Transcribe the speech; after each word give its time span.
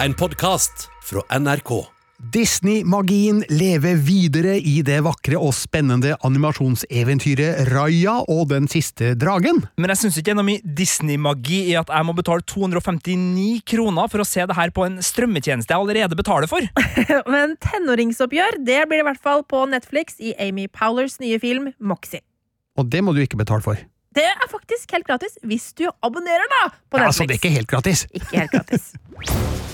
en 0.00 0.14
podkast 0.14 0.88
fra 1.02 1.38
NRK. 1.38 1.70
Disney-magien 2.32 3.42
lever 3.52 3.98
videre 4.00 4.54
i 4.56 4.78
det 4.84 5.02
vakre 5.04 5.36
og 5.36 5.52
spennende 5.54 6.14
animasjonseventyret 6.24 7.66
Raya 7.68 8.14
og 8.32 8.46
den 8.54 8.64
siste 8.72 9.10
dragen. 9.20 9.60
Men 9.76 9.92
jeg 9.92 10.00
syns 10.00 10.16
ikke 10.16 10.30
det 10.30 10.32
er 10.32 10.38
noe 10.40 10.48
mye 10.48 10.76
Disney-magi 10.78 11.58
i 11.70 11.74
at 11.76 11.92
jeg 11.92 12.08
må 12.08 12.14
betale 12.16 12.44
259 12.48 13.60
kroner 13.68 14.08
for 14.12 14.24
å 14.24 14.28
se 14.28 14.46
det 14.48 14.56
her 14.56 14.72
på 14.74 14.86
en 14.88 14.96
strømmetjeneste 15.04 15.74
jeg 15.76 15.82
allerede 15.84 16.16
betaler 16.18 16.48
for. 16.50 16.64
Men 17.34 17.54
tenåringsoppgjør 17.68 18.62
det 18.64 18.80
blir 18.88 19.02
det 19.02 19.04
i 19.04 19.08
hvert 19.10 19.22
fall 19.28 19.44
på 19.44 19.66
Netflix 19.68 20.16
i 20.18 20.32
Amy 20.40 20.70
Powlers 20.72 21.20
nye 21.20 21.38
film 21.42 21.68
Moxie. 21.78 22.24
Og 22.80 22.88
det 22.92 23.04
må 23.04 23.12
du 23.16 23.20
ikke 23.24 23.40
betale 23.40 23.64
for. 23.64 23.76
Det 24.16 24.24
er 24.24 24.48
faktisk 24.48 24.96
helt 24.96 25.04
gratis 25.04 25.36
hvis 25.44 25.68
du 25.76 25.84
abonnerer 26.00 26.48
da 26.48 26.64
på 26.88 26.96
Ja, 26.96 27.04
Netflix. 27.04 27.08
altså, 27.12 27.28
det 27.28 27.36
er 27.36 27.42
ikke 27.44 27.56
helt 27.60 27.72
gratis. 27.74 28.06
Ikke 28.16 28.40
helt 28.40 28.56
gratis. 28.56 28.92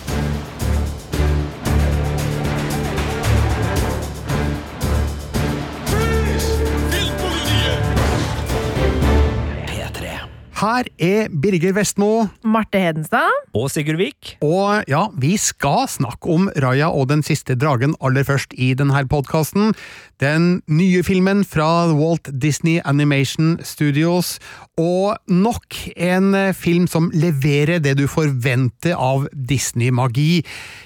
Her 10.62 10.86
er 11.02 11.24
Birger 11.42 11.72
Vestmo, 11.74 12.28
Marte 12.46 12.78
Hedenstad. 12.78 13.34
Og 13.58 13.66
Sigurd 13.74 13.98
Vik. 13.98 14.36
og 14.46 14.84
ja, 14.86 15.08
vi 15.18 15.34
skal 15.36 15.88
snakke 15.90 16.30
om 16.30 16.46
Raja 16.62 16.86
og 16.86 17.08
den 17.10 17.24
siste 17.26 17.56
dragen 17.58 17.96
aller 17.98 18.22
først 18.22 18.54
i 18.54 18.70
denne 18.78 19.02
podkasten. 19.10 19.74
Den 20.22 20.62
nye 20.70 21.02
filmen 21.02 21.42
fra 21.42 21.90
Walt 21.90 22.30
Disney 22.30 22.78
Animation 22.84 23.58
Studios, 23.66 24.38
og 24.78 25.18
nok 25.26 25.74
en 25.96 26.30
eh, 26.34 26.54
film 26.54 26.86
som 26.86 27.10
leverer 27.10 27.82
det 27.82 27.96
du 27.98 28.06
forventer 28.06 28.94
av 28.94 29.26
Disney-magi. 29.34 30.44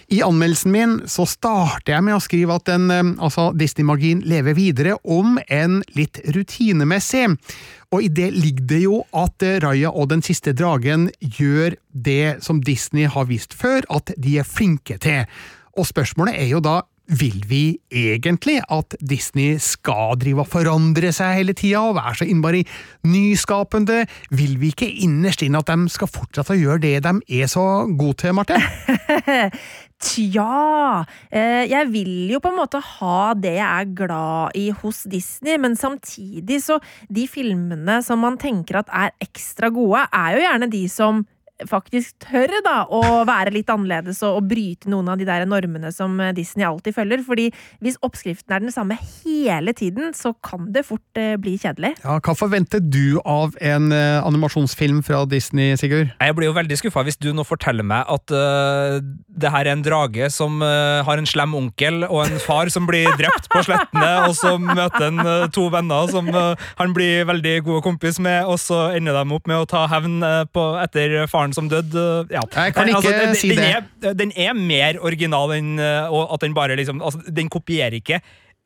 I 0.09 0.23
anmeldelsen 0.25 0.73
min 0.73 0.99
så 1.05 1.29
starter 1.29 1.99
jeg 1.99 2.07
med 2.07 2.17
å 2.17 2.25
skrive 2.25 2.57
at 2.57 2.65
den, 2.73 2.89
eh, 2.91 3.13
altså 3.21 3.51
Disney-magien 3.53 4.25
lever 4.25 4.57
videre, 4.57 4.97
om 5.05 5.37
en 5.53 5.83
litt 5.99 6.25
rutinemessig. 6.33 7.37
Og 7.95 8.03
i 8.03 8.09
det 8.11 8.33
ligger 8.35 8.67
det 8.67 8.81
jo 8.83 9.03
at 9.15 9.43
Raja 9.43 9.61
Raya 9.63 9.93
og 9.95 10.11
den 10.11 10.23
siste 10.27 10.53
dragen 10.57 11.09
gjør 11.21 11.77
det 11.93 12.43
som 12.45 12.63
Disney 12.63 13.07
har 13.07 13.29
vist 13.31 13.55
før, 13.55 13.87
at 13.91 14.13
de 14.19 14.39
er 14.41 14.49
flinke 14.49 14.99
til. 14.99 15.25
Og 15.77 15.87
spørsmålet 15.87 16.35
er 16.41 16.51
jo 16.51 16.61
da, 16.65 16.81
vil 17.07 17.43
vi 17.47 17.79
egentlig 17.93 18.59
at 18.73 18.97
Disney 19.01 19.61
skal 19.63 20.19
drive 20.21 20.43
og 20.43 20.51
forandre 20.51 21.13
seg 21.15 21.39
hele 21.41 21.55
tida 21.57 21.85
og 21.87 21.97
være 21.99 22.21
så 22.21 22.29
innmari 22.29 22.65
nyskapende? 23.07 24.03
Vil 24.35 24.57
vi 24.61 24.73
ikke 24.75 24.91
innerst 25.07 25.45
inne 25.47 25.63
at 25.63 25.71
de 25.71 25.93
skal 25.93 26.11
fortsette 26.11 26.55
å 26.55 26.59
gjøre 26.59 26.83
det 26.83 26.97
de 27.07 27.41
er 27.41 27.51
så 27.51 27.87
gode 27.99 28.23
til, 28.25 28.35
Marte? 28.37 28.59
Tja 29.97 31.07
eh, 31.33 31.63
Jeg 31.71 31.89
vil 31.89 32.29
jo 32.29 32.41
på 32.45 32.51
en 32.51 32.59
måte 32.59 32.83
ha 32.85 33.21
det 33.39 33.55
jeg 33.57 33.65
er 33.65 33.95
glad 33.97 34.59
i 34.59 34.67
hos 34.83 35.07
Disney, 35.09 35.57
men 35.63 35.73
samtidig 35.79 36.59
så 36.67 36.77
De 37.09 37.25
filmene 37.31 38.03
som 38.05 38.21
man 38.21 38.37
tenker 38.41 38.83
at 38.83 38.93
er 38.93 39.15
ekstra 39.25 39.71
gode, 39.73 40.05
er 40.13 40.37
jo 40.37 40.45
gjerne 40.45 40.71
de 40.73 40.85
som 40.93 41.25
faktisk 41.65 42.19
tør 42.27 42.53
da 42.65 42.83
å 42.93 43.01
være 43.29 43.55
litt 43.55 43.71
annerledes 43.73 44.21
og, 44.27 44.41
og 44.41 44.49
bryte 44.51 44.91
noen 44.93 45.09
av 45.13 45.21
de 45.21 45.27
der 45.29 45.47
normene 45.49 45.93
som 45.95 46.19
eh, 46.21 46.35
Disney 46.37 46.67
alltid 46.69 46.97
følger. 46.97 47.23
Fordi 47.27 47.49
hvis 47.85 47.97
oppskriften 48.05 48.53
er 48.53 48.65
den 48.65 48.75
samme 48.75 48.99
hele 49.01 49.73
tiden, 49.77 50.13
så 50.17 50.35
kan 50.45 50.69
det 50.75 50.87
fort 50.89 51.21
eh, 51.21 51.37
bli 51.41 51.57
kjedelig. 51.61 51.95
Ja, 52.05 52.19
Hva 52.21 52.37
forventer 52.37 52.83
du 52.83 53.19
av 53.25 53.57
en 53.65 53.91
eh, 53.95 54.21
animasjonsfilm 54.21 55.03
fra 55.07 55.25
Disney, 55.31 55.77
Sigurd? 55.81 56.13
Jeg 56.21 56.37
blir 56.37 56.51
jo 56.51 56.57
veldig 56.57 56.81
skuffa 56.81 57.05
hvis 57.07 57.21
du 57.21 57.31
nå 57.37 57.47
forteller 57.47 57.87
meg 57.87 58.07
at 58.11 58.33
uh, 58.35 58.99
det 59.27 59.51
her 59.53 59.67
er 59.67 59.77
en 59.77 59.85
drage 59.85 60.29
som 60.33 60.61
uh, 60.65 61.05
har 61.07 61.21
en 61.21 61.29
slem 61.29 61.55
onkel 61.57 62.05
og 62.07 62.25
en 62.25 62.41
far 62.43 62.71
som 62.73 62.87
blir 62.89 63.09
drept 63.21 63.49
på 63.53 63.63
slettene, 63.67 64.11
og 64.27 64.35
så 64.39 64.57
møter 64.61 65.09
han 65.09 65.21
uh, 65.23 65.47
to 65.53 65.67
venner 65.73 66.11
som 66.11 66.29
han 66.31 66.95
blir 66.97 67.27
veldig 67.29 67.55
god 67.67 67.85
kompis 67.85 68.19
med, 68.23 68.47
og 68.49 68.59
så 68.61 68.91
ender 68.97 69.17
de 69.17 69.37
opp 69.37 69.49
med 69.49 69.61
å 69.61 69.69
ta 69.69 69.85
hevn 69.91 70.19
på, 70.53 70.65
etter 70.83 71.19
faren 71.31 71.46
som 71.53 71.69
døde. 71.69 71.93
øh, 71.95 72.27
ja. 72.31 72.41
Jeg 72.57 72.75
kan 72.75 72.89
ikke 72.89 73.13
den, 73.13 73.35
si 73.39 73.53
den 73.53 73.59
det. 73.59 74.11
Er, 74.11 74.13
den 74.19 74.33
er 74.37 74.53
mer 74.57 74.99
original 75.01 75.55
enn 75.59 75.79
og 75.79 76.35
at 76.35 76.43
den 76.43 76.55
bare 76.55 76.77
liksom 76.77 77.03
altså, 77.03 77.21
Den 77.31 77.49
kopierer 77.53 77.95
ikke 77.95 78.21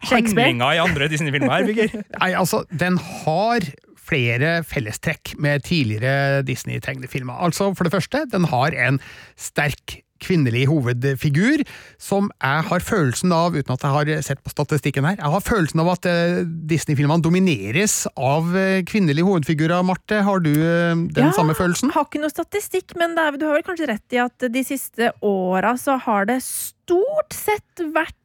handlinga 0.09 0.73
i 0.77 0.81
andre 0.81 1.09
Disney-filmer. 1.13 1.67
Nei, 2.21 2.33
altså, 2.33 2.65
den 2.73 2.97
har 2.99 3.67
flere 4.11 4.61
fellestrekk 4.67 5.35
med 5.39 5.67
tidligere 5.67 6.43
Disney-tegnefilmer. 6.47 7.43
Altså, 7.45 7.73
for 7.75 7.87
det 7.87 7.95
første, 7.95 8.25
den 8.33 8.49
har 8.51 8.75
en 8.89 9.01
sterk 9.39 10.01
kvinnelig 10.21 10.67
hovedfigur, 10.71 11.63
som 12.01 12.29
jeg 12.41 12.67
har 12.69 12.85
følelsen 12.85 13.33
av, 13.35 13.57
uten 13.57 13.75
at 13.75 13.85
jeg 13.87 13.95
har 13.97 14.23
sett 14.27 14.43
på 14.45 14.53
statistikken 14.53 15.09
her, 15.09 15.17
jeg 15.21 15.33
har 15.35 15.45
følelsen 15.47 15.81
av 15.83 15.91
at 15.95 16.07
eh, 16.11 16.43
Disney-filmene 16.71 17.25
domineres 17.25 18.05
av 18.17 18.53
eh, 18.57 18.83
kvinnelige 18.89 19.27
hovedfigurer. 19.27 19.83
Marte, 19.87 20.21
har 20.27 20.45
du 20.45 20.53
eh, 20.53 20.95
den 20.95 21.29
Ja, 21.31 21.33
samme 21.37 21.57
følelsen? 21.59 21.91
Har 21.97 22.07
ikke 22.09 22.23
noe 22.23 22.33
statistikk, 22.33 22.95
men 23.01 23.17
er, 23.19 23.37
du 23.41 23.47
har 23.49 23.57
vel 23.59 23.67
kanskje 23.67 23.89
rett 23.91 24.17
i 24.17 24.23
at 24.23 24.49
de 24.53 24.65
siste 24.67 25.13
åra 25.25 25.75
så 25.81 25.97
har 26.07 26.29
det 26.31 26.41
stort 26.47 27.35
sett 27.37 27.85
vært 27.95 28.17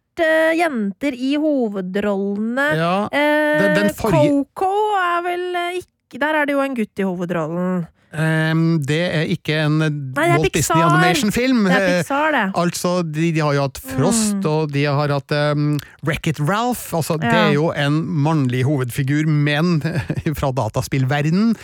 jenter 0.55 1.11
i 1.11 1.33
hovedrollene. 1.35 2.65
Ja, 2.79 3.09
den- 3.11 3.73
den 3.75 3.89
forrige- 3.93 4.45
Coco 4.55 4.95
er 4.95 5.21
vel 5.25 5.57
ikke 5.81 5.94
Der 6.13 6.33
er 6.41 6.45
det 6.45 6.53
jo 6.53 6.61
en 6.61 6.75
gutt 6.77 6.99
i 6.99 7.03
hovedrollen. 7.07 7.87
Um, 8.15 8.77
det 8.79 8.99
er 9.11 9.25
ikke 9.27 9.57
en 9.65 9.73
Nei, 9.81 10.23
er 10.29 10.37
Walt 10.39 10.53
Disney 10.55 10.79
Animation-film. 10.85 11.65
Eh, 11.67 11.97
Pixar. 11.99 12.37
Altså, 12.55 13.01
de, 13.03 13.31
de 13.35 13.41
har 13.43 13.53
jo 13.57 13.65
hatt 13.65 13.81
Frost, 13.83 14.37
Mm. 14.37 14.45
og 14.47 14.71
de 14.71 14.85
har 14.87 15.11
hatt 15.11 15.31
um, 15.35 15.73
Wreck-It 16.07 16.39
Ralph. 16.39 16.93
Altså, 16.95 17.17
Det 17.19 17.27
er 17.33 17.51
jo 17.57 17.71
en 17.75 17.97
mannlig 18.23 18.63
hovedfigur, 18.63 19.27
men 19.27 19.81
fra 20.39 20.51
dataspillverden. 20.55 21.55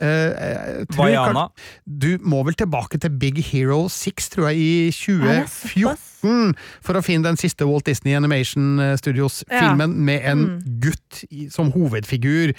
Uh, 0.00 0.86
Vaiana. 0.96 1.48
kan- 1.50 1.52
Du 1.84 2.16
må 2.24 2.40
vel 2.46 2.54
tilbake 2.54 2.98
til 3.02 3.10
Big 3.10 3.42
Hero 3.50 3.88
6, 3.92 4.30
tror 4.30 4.48
jeg, 4.48 4.56
i 4.56 4.88
Er 4.88 5.44
2014, 5.44 6.54
for 6.80 6.94
å 6.94 7.04
finne 7.04 7.24
den 7.28 7.36
siste 7.36 7.66
Walt 7.68 7.84
Disney 7.84 8.14
Animation 8.16 8.78
Studios-filmen 8.96 9.92
med 10.08 10.22
en 10.24 10.38
Mm. 10.46 10.80
gutt 10.80 11.24
i, 11.30 11.48
som 11.50 11.70
hovedfigur. 11.72 12.54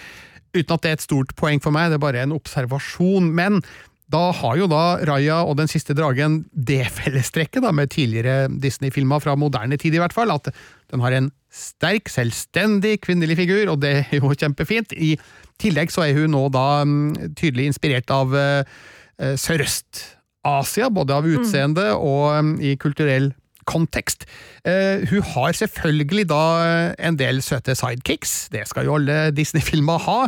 Uten 0.56 0.74
at 0.76 0.84
det 0.84 0.90
er 0.90 0.98
et 0.98 1.06
stort 1.06 1.36
poeng 1.40 1.62
for 1.64 1.76
meg, 1.76 1.92
det 1.92 2.00
er 2.00 2.04
bare 2.04 2.24
en 2.26 2.36
observasjon. 2.36 3.30
Men 3.36 3.62
da 4.10 4.30
har 4.34 4.58
jo 4.58 4.68
da 4.70 4.84
Raya 5.06 5.44
og 5.46 5.60
Den 5.60 5.70
siste 5.70 5.94
dragen 5.98 6.42
det 6.54 6.82
fellestrekket 6.96 7.62
da, 7.66 7.74
med 7.76 7.92
tidligere 7.94 8.50
Disney-filmer 8.50 9.22
fra 9.22 9.36
moderne 9.38 9.78
tid, 9.78 9.94
i 9.94 10.02
hvert 10.02 10.16
fall, 10.16 10.34
at 10.34 10.50
den 10.90 11.04
har 11.06 11.14
en 11.14 11.30
sterk, 11.54 12.10
selvstendig 12.10 13.00
kvinnelig 13.06 13.38
figur, 13.38 13.74
og 13.74 13.82
det 13.84 13.94
er 14.00 14.16
jo 14.18 14.34
kjempefint. 14.34 14.94
I 14.94 15.16
tillegg 15.62 15.94
så 15.94 16.08
er 16.08 16.18
hun 16.18 16.34
nå 16.34 16.48
da 16.54 16.84
mm, 16.86 17.36
tydelig 17.38 17.70
inspirert 17.70 18.10
av 18.14 18.34
uh, 18.34 18.82
Sørøst-Asia, 19.20 20.90
både 20.94 21.18
av 21.18 21.30
utseende 21.30 21.92
og 21.98 22.26
um, 22.40 22.56
i 22.62 22.76
kulturell 22.82 23.32
kontekst. 23.70 24.26
Uh, 24.66 25.06
hun 25.12 25.26
har 25.34 25.56
selvfølgelig 25.56 26.28
da 26.32 26.44
eh, 26.66 27.08
en 27.08 27.20
del 27.20 27.42
søte 27.46 27.76
sidekicks, 27.78 28.50
det 28.54 28.66
skal 28.70 28.90
jo 28.90 28.98
alle 28.98 29.30
Disney-filmer 29.36 30.02
ha, 30.08 30.20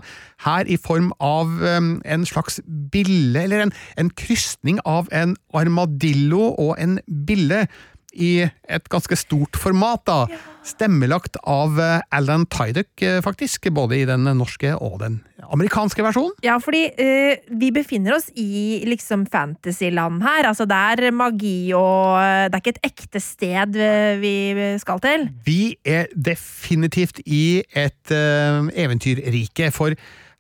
her 0.46 0.70
i 0.70 0.78
form 0.78 1.12
av 1.20 1.50
um, 1.50 1.94
en 2.06 2.26
slags 2.26 2.62
bille, 2.94 3.44
eller 3.44 3.66
en, 3.66 3.74
en 3.98 4.10
krysning 4.10 4.80
av 4.86 5.10
en 5.12 5.36
armadillo 5.54 6.54
og 6.54 6.76
en 6.82 7.00
bille 7.28 7.66
i 8.12 8.32
et 8.44 8.88
ganske 8.92 9.16
stort 9.20 9.58
format, 9.60 10.04
da. 10.08 10.42
Stemmelagt 10.66 11.40
av 11.50 11.80
eh, 11.82 12.04
Alan 12.14 12.46
Tyduck, 12.52 12.92
eh, 13.02 13.20
faktisk, 13.24 13.70
både 13.74 14.02
i 14.02 14.06
den 14.06 14.28
norske 14.38 14.76
og 14.78 15.00
den 15.02 15.22
amerikanske 15.52 16.04
versjonen. 16.06 16.36
Ja, 16.46 16.60
fordi 16.62 16.84
uh, 16.96 17.56
vi 17.60 17.72
befinner 17.76 18.14
oss 18.16 18.30
i 18.40 18.84
liksom 18.88 19.26
fantasyland 19.34 20.22
her. 20.24 20.46
Altså 20.48 20.68
det 20.70 20.78
er 20.78 21.12
magi 21.12 21.74
og 21.76 22.22
Det 22.22 22.56
er 22.56 22.62
ikke 22.62 22.76
et 22.78 22.86
ekte 22.92 23.20
sted 23.20 23.76
vi 24.22 24.36
skal 24.80 25.02
til. 25.04 25.26
Vi 25.44 25.76
er 25.84 26.08
definitivt 26.14 27.20
i 27.26 27.64
et 27.74 28.14
uh, 28.14 28.70
eventyrrike, 28.70 29.74
for 29.76 29.98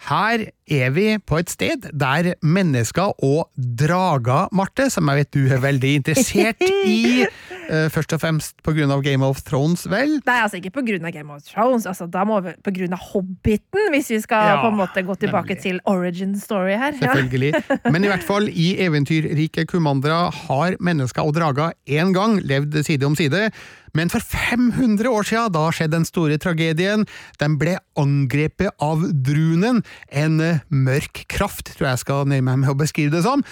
her 0.09 0.47
er 0.71 0.93
vi 0.95 1.05
på 1.27 1.37
et 1.41 1.51
sted 1.51 1.89
der 1.93 2.31
mennesker 2.41 3.11
og 3.21 3.51
drager, 3.57 4.49
Marte, 4.55 4.87
som 4.89 5.09
jeg 5.11 5.21
vet 5.21 5.31
du 5.35 5.41
er 5.51 5.61
veldig 5.61 5.91
interessert 5.99 6.63
i, 6.65 7.25
eh, 7.73 7.87
først 7.93 8.15
og 8.15 8.23
fremst 8.23 8.55
av 8.65 9.03
Game 9.05 9.25
of 9.25 9.43
Thrones, 9.45 9.85
vel? 9.91 10.17
Nei, 10.25 10.37
altså 10.41 10.57
ikke 10.57 10.71
av 10.81 11.11
Game 11.13 11.35
of 11.35 11.43
Thrones, 11.45 11.85
altså 11.85 12.07
da 12.09 12.23
må 12.25 12.39
vi 12.41 12.55
av 12.55 13.05
Hobbiten, 13.11 13.91
hvis 13.93 14.09
vi 14.09 14.21
skal 14.23 14.47
Ja, 14.51 14.61
på 14.63 14.71
en 14.71 14.79
måte 14.79 15.03
gå 15.05 15.15
tilbake 15.21 15.53
nemlig. 15.53 15.61
til 15.61 15.79
origin 15.85 16.33
story 16.39 16.73
her. 16.79 16.93
Ja. 16.97 17.13
Selvfølgelig. 17.13 17.53
Men 17.91 18.03
i 18.03 18.07
hvert 18.07 18.25
fall, 18.25 18.49
i 18.49 18.77
eventyrrike 18.81 19.67
Kumandra 19.69 20.31
har 20.31 20.79
mennesker 20.79 21.21
og 21.21 21.35
drager 21.35 21.75
en 21.85 22.13
gang 22.13 22.39
levd 22.41 22.81
side 22.83 23.05
om 23.05 23.15
side. 23.15 23.51
Men 23.97 24.11
for 24.13 24.23
500 24.23 25.09
år 25.09 25.27
siden, 25.27 25.53
da 25.55 25.67
skjedde 25.73 25.97
den 25.97 26.07
store 26.07 26.39
tragedien. 26.41 27.05
Den 27.41 27.57
ble 27.61 27.77
angrepet 27.99 28.73
av 28.81 29.03
drunen, 29.11 29.83
en 30.09 30.41
eh, 30.43 30.63
mørk 30.69 31.25
kraft, 31.31 31.73
tror 31.75 31.91
jeg 31.91 32.03
skal 32.05 32.27
nøye 32.29 32.45
meg 32.45 32.61
med 32.63 32.73
å 32.73 32.79
beskrive 32.79 33.13
det 33.15 33.23
som, 33.27 33.43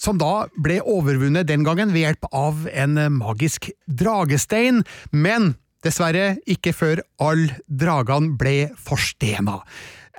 som 0.00 0.18
da 0.18 0.48
ble 0.58 0.80
overvunnet 0.82 1.46
den 1.46 1.66
gangen 1.66 1.92
ved 1.94 2.06
hjelp 2.06 2.30
av 2.34 2.64
en 2.72 2.98
magisk 3.20 3.70
dragestein, 3.86 4.82
men 5.14 5.54
dessverre 5.82 6.36
ikke 6.50 6.74
før 6.74 7.02
alle 7.22 7.58
dragene 7.66 8.36
ble 8.38 8.56
forstena. 8.78 9.60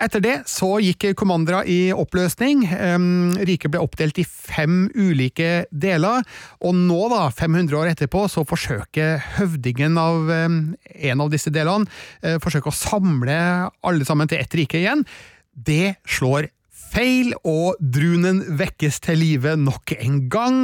Etter 0.02 0.24
det 0.24 0.36
så 0.50 0.80
gikk 0.82 1.12
Kommandra 1.20 1.62
i 1.70 1.92
oppløsning. 1.94 2.64
Riket 3.46 3.74
ble 3.74 3.82
oppdelt 3.84 4.18
i 4.20 4.26
fem 4.26 4.88
ulike 4.96 5.68
deler, 5.70 6.26
og 6.66 6.74
nå, 6.78 6.98
da, 7.14 7.28
500 7.30 7.78
år 7.78 7.92
etterpå, 7.92 8.26
så 8.32 8.46
forsøker 8.48 9.22
høvdingen 9.38 10.00
av 10.02 10.34
en 10.34 11.24
av 11.24 11.30
disse 11.34 11.54
delene 11.54 11.86
uh, 12.26 12.40
forsøker 12.42 12.74
å 12.74 12.76
samle 12.76 13.38
alle 13.86 14.10
sammen 14.10 14.32
til 14.32 14.42
ett 14.42 14.58
rike 14.58 14.82
igjen. 14.82 15.06
Det 15.54 15.96
slår 16.10 16.50
feil, 16.94 17.34
og 17.46 17.78
drunen 17.80 18.44
vekkes 18.60 19.00
til 19.06 19.22
live 19.22 19.56
nok 19.60 19.96
en 20.00 20.24
gang. 20.34 20.60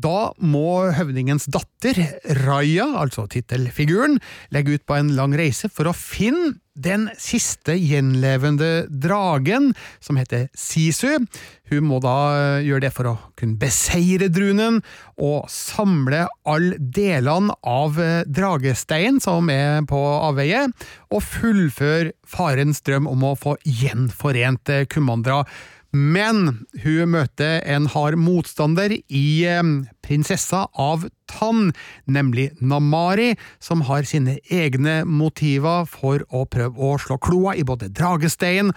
Da 0.00 0.30
må 0.38 0.90
høvdingens 0.96 1.48
datter, 1.50 1.98
Raja, 2.44 2.86
altså 3.02 3.26
tittelfiguren, 3.30 4.18
legge 4.54 4.78
ut 4.78 4.86
på 4.88 4.96
en 4.96 5.14
lang 5.16 5.34
reise 5.36 5.68
for 5.72 5.90
å 5.90 5.96
finne 5.96 6.56
den 6.80 7.08
siste 7.20 7.74
gjenlevende 7.76 8.86
dragen, 8.88 9.72
som 10.00 10.16
heter 10.16 10.46
Sisu. 10.56 11.26
Hun 11.70 11.88
må 11.88 11.98
da 12.00 12.14
eh, 12.36 12.68
gjøre 12.68 12.84
det 12.86 12.92
for 12.94 13.10
å 13.10 13.16
kunne 13.38 13.58
beseire 13.60 14.30
drunen 14.32 14.78
og 15.20 15.50
samle 15.52 16.24
alle 16.48 16.78
delene 16.80 17.56
av 17.66 17.98
eh, 18.00 18.22
dragesteinen 18.24 19.20
som 19.20 19.50
er 19.52 19.82
på 19.90 19.98
avveie, 19.98 20.68
og 21.10 21.26
fullføre 21.26 22.14
farens 22.24 22.80
drøm 22.86 23.10
om 23.10 23.28
å 23.32 23.36
få 23.38 23.58
gjenforent 23.66 24.72
Kumandra 24.88 25.42
men 25.90 26.66
hun 26.84 27.10
møter 27.16 27.58
en 27.66 27.88
hard 27.90 28.18
motstander 28.20 28.94
i 28.94 29.24
eh, 29.48 29.62
prinsessa 30.06 30.66
av 30.78 31.08
Tann, 31.30 31.72
nemlig 32.06 32.50
Namari, 32.60 33.34
som 33.62 33.84
har 33.88 34.06
sine 34.08 34.38
egne 34.50 35.00
motiver 35.06 35.86
for 35.90 36.24
å 36.30 36.44
prøve 36.50 36.78
å 36.78 36.96
slå 37.02 37.18
kloa 37.22 37.56
i 37.58 37.66
både 37.66 37.90
dragestein 37.94 38.72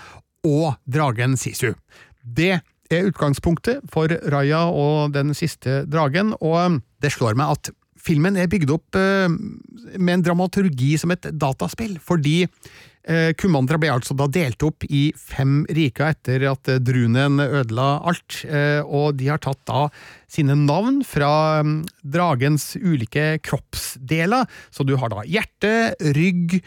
og 0.47 0.73
dragen 0.89 1.37
Sisu. 1.39 1.73
Det 2.23 2.59
er 2.93 3.07
utgangspunktet 3.09 3.85
for 3.93 4.11
Raja 4.33 4.65
og 4.69 5.13
den 5.15 5.33
siste 5.37 5.83
dragen, 5.89 6.33
og 6.41 6.59
eh, 6.65 6.81
det 7.05 7.13
slår 7.13 7.37
meg 7.37 7.57
at 7.57 7.73
filmen 8.03 8.37
er 8.39 8.49
bygd 8.51 8.73
opp 8.73 8.97
eh, 8.99 9.29
med 9.97 10.17
en 10.17 10.25
dramaturgi 10.25 10.95
som 10.99 11.13
et 11.13 11.29
dataspill, 11.29 11.99
fordi 12.03 12.43
Kumandra 13.35 13.75
ble 13.81 13.91
altså 13.91 14.15
da 14.15 14.29
delt 14.31 14.63
opp 14.63 14.85
i 14.87 15.09
fem 15.19 15.63
riker 15.75 16.13
etter 16.13 16.45
at 16.53 16.69
eh, 16.71 16.79
drunen 16.79 17.41
ødela 17.43 17.97
alt, 18.07 18.43
eh, 18.47 18.79
og 18.83 19.19
de 19.19 19.27
har 19.27 19.41
tatt 19.43 19.59
da 19.67 19.89
sine 20.31 20.55
navn 20.59 21.01
fra 21.07 21.63
mm, 21.65 21.81
dragens 22.15 22.73
ulike 22.79 23.41
kroppsdeler, 23.43 24.47
så 24.71 24.87
du 24.87 24.95
har 25.01 25.11
da 25.11 25.27
hjerte, 25.27 25.93
rygg, 26.15 26.61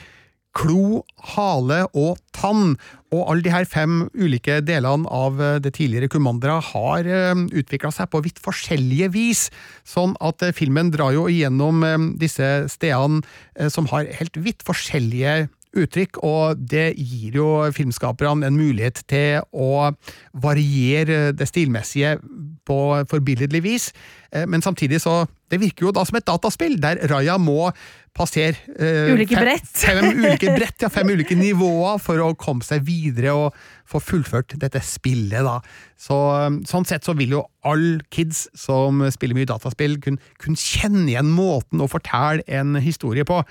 klo, 0.57 1.03
hale 1.37 1.83
og 1.93 2.21
tann. 2.37 2.77
Og 3.13 3.27
alle 3.29 3.45
de 3.45 3.53
her 3.53 3.67
fem 3.69 4.07
ulike 4.17 4.63
delene 4.65 5.09
av 5.13 5.37
det 5.61 5.75
tidligere 5.77 6.09
Kumandra 6.13 6.57
har 6.65 7.05
utvikla 7.45 7.91
seg 7.93 8.09
på 8.13 8.23
vidt 8.25 8.41
forskjellige 8.41 9.11
vis, 9.13 9.43
sånn 9.85 10.17
at 10.25 10.41
filmen 10.57 10.89
drar 10.95 11.13
jo 11.13 11.27
igjennom 11.29 11.85
disse 12.17 12.49
stedene 12.73 13.21
som 13.73 13.89
har 13.93 14.09
helt 14.17 14.41
vidt 14.41 14.65
forskjellige 14.65 15.45
uttrykk, 15.85 16.21
og 16.27 16.63
det 16.73 16.89
gir 16.97 17.39
jo 17.41 17.49
filmskaperne 17.77 18.49
en 18.49 18.59
mulighet 18.59 19.03
til 19.11 19.45
å 19.53 19.93
variere 20.33 21.33
det 21.37 21.49
stilmessige 21.51 22.17
på 22.67 22.79
forbilledlig 23.11 23.63
vis, 23.65 23.93
eh, 24.33 24.47
men 24.47 24.63
samtidig 24.63 25.03
så 25.05 25.27
Det 25.47 25.61
virker 25.63 25.85
jo 25.87 25.93
da 25.95 26.03
som 26.03 26.17
et 26.19 26.27
dataspill, 26.27 26.73
der 26.83 26.99
Raja 27.07 27.37
må 27.39 27.69
passere 28.19 28.57
eh, 28.81 29.13
ulike. 29.15 29.37
Fem, 29.39 29.61
fem, 30.03 30.09
ulike 30.19 30.51
brett, 30.57 30.83
ja, 30.83 30.91
fem 30.91 31.13
ulike 31.15 31.37
nivåer 31.39 32.01
for 32.03 32.19
å 32.19 32.33
komme 32.35 32.67
seg 32.67 32.83
videre 32.83 33.31
og 33.31 33.55
få 33.87 34.01
fullført 34.03 34.57
dette 34.59 34.83
spillet, 34.83 35.47
da. 35.47 35.61
Så, 35.95 36.19
sånn 36.67 36.89
sett 36.91 37.07
så 37.07 37.15
vil 37.15 37.37
jo 37.37 37.45
alle 37.63 38.01
kids 38.11 38.49
som 38.59 39.05
spiller 39.15 39.39
mye 39.39 39.53
dataspill, 39.53 40.01
kunne 40.03 40.35
kun 40.43 40.59
kjenne 40.59 41.07
igjen 41.13 41.31
måten 41.31 41.79
å 41.79 41.91
fortelle 41.95 42.43
en 42.51 42.75
historie 42.83 43.23
på. 43.23 43.45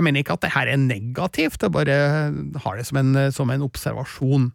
Jeg 0.00 0.06
mener 0.06 0.22
ikke 0.24 0.32
at 0.38 0.44
det 0.46 0.54
her 0.54 0.70
er 0.72 0.78
negativt, 0.80 1.60
jeg 1.60 1.72
bare 1.74 1.96
har 2.64 2.78
det 2.78 2.86
som 2.88 2.96
en, 2.96 3.16
som 3.36 3.50
en 3.52 3.66
observasjon. 3.66 4.46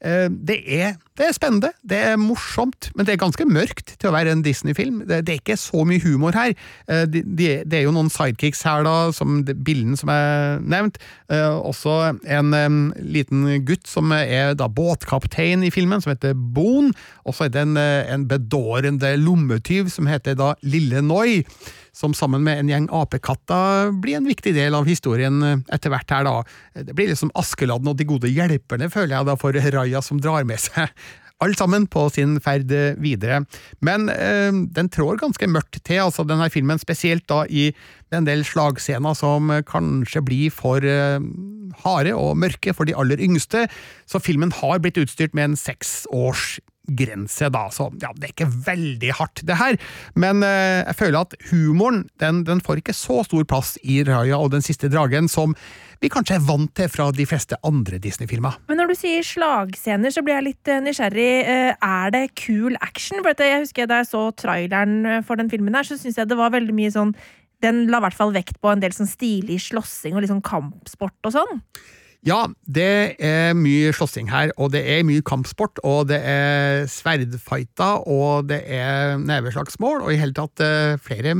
Eh, 0.00 0.30
det 0.48 0.56
er, 0.80 0.94
det 1.16 1.26
er, 1.28 1.34
spennende, 1.36 1.70
det 1.84 1.98
er 2.10 2.16
morsomt, 2.20 2.90
men 2.96 3.04
det 3.04 3.14
er 3.14 3.20
ganske 3.20 3.44
mørkt 3.48 3.94
til 4.00 4.08
å 4.08 4.14
være 4.14 4.32
en 4.32 4.42
Disney-film. 4.44 5.02
Det, 5.04 5.22
det, 5.26 5.34
er 5.34 5.42
ikke 5.42 5.58
så 5.60 5.84
mye 5.84 6.00
humor 6.00 6.32
her. 6.36 6.54
Eh, 6.88 7.04
det, 7.04 7.52
det 7.68 7.78
er 7.78 7.84
jo 7.84 7.92
noen 7.92 8.08
sidekicks 8.12 8.64
her, 8.64 8.84
da, 8.88 9.12
som 9.12 9.42
bilden 9.44 9.92
som 10.00 10.12
er 10.12 10.64
nevnt. 10.64 10.96
Eh, 11.28 11.52
også 11.52 12.14
en 12.24 12.56
liten 12.96 13.46
gutt 13.68 13.84
som 13.88 14.16
er 14.16 14.56
da 14.56 14.72
båtkaptein 14.72 15.68
i 15.68 15.72
filmen, 15.72 16.00
som 16.00 16.14
heter 16.14 16.32
Boon. 16.32 16.94
Og 17.28 17.36
så 17.36 17.50
er 17.50 17.54
det 17.54 17.68
en, 17.68 17.76
en 17.76 18.28
bedårende 18.32 19.12
lommetyv 19.20 19.92
som 19.92 20.08
heter 20.08 20.40
da 20.40 20.54
Lille 20.64 21.04
Noi 21.04 21.42
som 21.94 22.14
sammen 22.16 22.44
med 22.46 22.60
en 22.60 22.70
gjeng 22.72 22.88
apekatter 22.92 23.92
blir 24.02 24.18
en 24.18 24.28
viktig 24.28 24.54
del 24.56 24.76
av 24.76 24.88
historien 24.90 25.42
eh, 25.46 25.60
etter 25.74 25.94
hvert 25.94 26.14
her, 26.14 26.26
da. 26.26 26.84
Det 26.84 26.96
blir 26.96 27.12
liksom 27.12 27.32
Askeladden 27.38 27.92
og 27.92 27.98
de 27.98 28.08
gode 28.08 28.30
hjelperne, 28.30 28.90
føler 28.92 29.18
jeg 29.18 29.30
da, 29.30 29.36
for 29.40 29.54
Raja 29.76 30.02
som 30.04 30.22
drar 30.22 30.46
med 30.48 30.62
seg 30.62 30.90
alle 31.42 31.56
sammen 31.58 31.84
på 31.90 32.06
sin 32.14 32.38
ferd 32.40 32.70
videre. 33.02 33.42
Men 33.84 34.08
eh, 34.12 34.54
den 34.76 34.88
trår 34.92 35.18
ganske 35.20 35.48
mørkt 35.50 35.80
til, 35.82 36.04
altså 36.06 36.24
denne 36.26 36.46
filmen, 36.52 36.80
spesielt 36.80 37.26
da 37.28 37.42
i 37.50 37.68
en 38.14 38.28
del 38.28 38.44
slagscener 38.46 39.16
som 39.18 39.50
kanskje 39.68 40.22
blir 40.24 40.54
for 40.54 40.84
eh, 40.86 41.18
harde 41.84 42.14
og 42.16 42.38
mørke 42.40 42.74
for 42.76 42.88
de 42.88 42.96
aller 42.96 43.20
yngste, 43.22 43.66
så 44.06 44.22
filmen 44.22 44.54
har 44.62 44.80
blitt 44.82 45.00
utstyrt 45.00 45.34
med 45.34 45.50
en 45.50 45.58
seks 45.58 46.04
års 46.14 46.54
grense, 46.86 47.48
da. 47.52 47.64
Så 47.72 47.88
ja, 48.02 48.10
det 48.16 48.28
er 48.28 48.34
ikke 48.34 48.50
veldig 48.66 49.12
hardt, 49.20 49.42
det 49.46 49.56
her. 49.60 49.78
Men 50.20 50.44
eh, 50.46 50.82
jeg 50.82 50.98
føler 50.98 51.20
at 51.24 51.36
humoren 51.50 52.04
den, 52.22 52.42
den, 52.48 52.62
får 52.64 52.82
ikke 52.82 52.96
så 52.96 53.22
stor 53.26 53.44
plass 53.48 53.74
i 53.82 54.02
Raya 54.06 54.38
og 54.38 54.52
Den 54.54 54.64
siste 54.64 54.90
dragen 54.92 55.28
som 55.30 55.54
vi 56.02 56.10
kanskje 56.12 56.36
er 56.36 56.44
vant 56.44 56.72
til 56.76 56.90
fra 56.92 57.06
de 57.16 57.24
fleste 57.28 57.56
andre 57.64 57.98
Disney-filmer. 58.02 58.58
Men 58.68 58.80
når 58.80 58.92
du 58.92 58.98
sier 58.98 59.24
slagscener, 59.24 60.12
så 60.12 60.24
blir 60.24 60.36
jeg 60.36 60.48
litt 60.50 60.72
uh, 60.72 60.82
nysgjerrig. 60.84 61.30
Uh, 61.48 61.70
er 61.72 62.12
det 62.12 62.24
cool 62.42 62.76
action? 62.84 63.22
For 63.24 63.46
jeg 63.46 63.64
husker 63.64 63.88
Da 63.88 64.02
jeg 64.02 64.10
så 64.10 64.26
traileren 64.36 65.06
eh, 65.08 65.22
for 65.24 65.40
den 65.40 65.48
filmen, 65.52 65.74
her, 65.76 65.86
så 65.86 65.96
syns 66.00 66.18
jeg 66.20 66.28
det 66.28 66.38
var 66.38 66.52
veldig 66.54 66.74
mye 66.76 66.92
sånn 66.92 67.14
Den 67.64 67.86
la 67.88 68.00
i 68.00 68.04
hvert 68.04 68.18
fall 68.18 68.34
vekt 68.34 68.60
på 68.60 68.72
en 68.72 68.82
del 68.82 68.92
sånn 68.92 69.08
stilig 69.08 69.62
slåssing 69.70 70.16
og 70.16 70.24
litt 70.24 70.32
sånn 70.32 70.44
kampsport 70.44 71.30
og 71.30 71.36
sånn. 71.38 71.62
Ja, 72.24 72.46
det 72.64 73.16
er 73.20 73.52
mye 73.52 73.92
slåssing 73.92 74.30
her, 74.32 74.48
og 74.56 74.70
det 74.72 74.80
er 74.88 75.04
mye 75.04 75.20
kampsport, 75.20 75.76
og 75.84 76.08
det 76.08 76.22
er 76.24 76.86
sverdfighter, 76.88 78.08
og 78.08 78.48
det 78.48 78.62
er 78.64 79.18
neveslagsmål, 79.20 80.00
og 80.06 80.14
i 80.14 80.20
hele 80.22 80.32
tatt 80.32 80.62
eh, 80.64 80.96
flere 81.04 81.34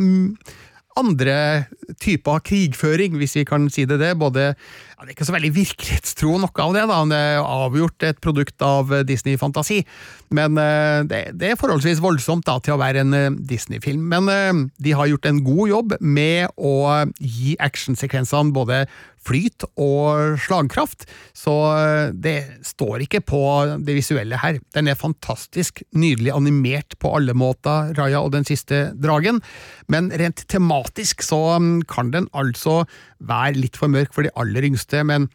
andre 1.00 1.64
typer 2.04 2.42
krigføring, 2.44 3.16
hvis 3.16 3.36
vi 3.40 3.46
kan 3.48 3.70
si 3.72 3.86
det 3.88 3.96
det. 4.02 4.12
Både, 4.20 4.52
ja, 4.94 5.02
det 5.02 5.10
er 5.10 5.14
ikke 5.16 5.26
så 5.26 5.34
veldig 5.34 5.54
virkelighetstro 5.56 6.36
noe 6.38 6.64
av 6.64 6.74
det, 6.76 6.84
da. 6.86 6.98
det 7.10 7.22
er 7.34 7.40
avgjort 7.42 8.06
et 8.06 8.20
produkt 8.22 8.62
av 8.62 8.92
Disney-fantasi. 9.08 9.82
Men 10.34 10.58
uh, 10.58 11.04
det, 11.06 11.50
er 11.50 11.58
forholdsvis 11.58 12.02
voldsomt 12.02 12.46
da, 12.48 12.58
til 12.62 12.76
å 12.76 12.80
være 12.80 13.04
en 13.04 13.16
uh, 13.16 13.40
Disney-film. 13.50 14.06
Men 14.10 14.30
uh, 14.30 14.68
de 14.82 14.94
har 14.96 15.10
gjort 15.10 15.30
en 15.30 15.42
god 15.46 15.72
jobb 15.72 15.96
med 16.00 16.54
å 16.56 16.76
gi 17.18 17.56
actionsekvensene 17.62 18.54
både 18.54 18.84
flyt 19.24 19.64
og 19.80 20.36
slagkraft, 20.44 21.06
så 21.32 21.54
det 22.12 22.60
står 22.68 23.06
ikke 23.06 23.22
på 23.24 23.38
det 23.80 23.94
visuelle 23.96 24.36
her. 24.36 24.58
Den 24.76 24.90
er 24.92 24.98
fantastisk 25.00 25.80
nydelig 25.96 26.34
animert 26.34 26.98
på 27.00 27.14
alle 27.16 27.32
måter, 27.32 27.94
Raja 27.96 28.20
og 28.20 28.34
den 28.34 28.44
siste 28.44 28.90
dragen, 29.00 29.40
men 29.88 30.10
rent 30.12 30.44
tematisk 30.52 31.24
så 31.24 31.56
mm, 31.56 31.86
kan 31.88 32.12
den 32.12 32.28
altså 32.36 32.82
være 33.24 33.56
litt 33.62 33.80
for 33.80 33.88
mørk 33.88 34.12
for 34.12 34.28
de 34.28 34.34
aller 34.36 34.68
yngste, 34.68 34.83
men 34.92 35.28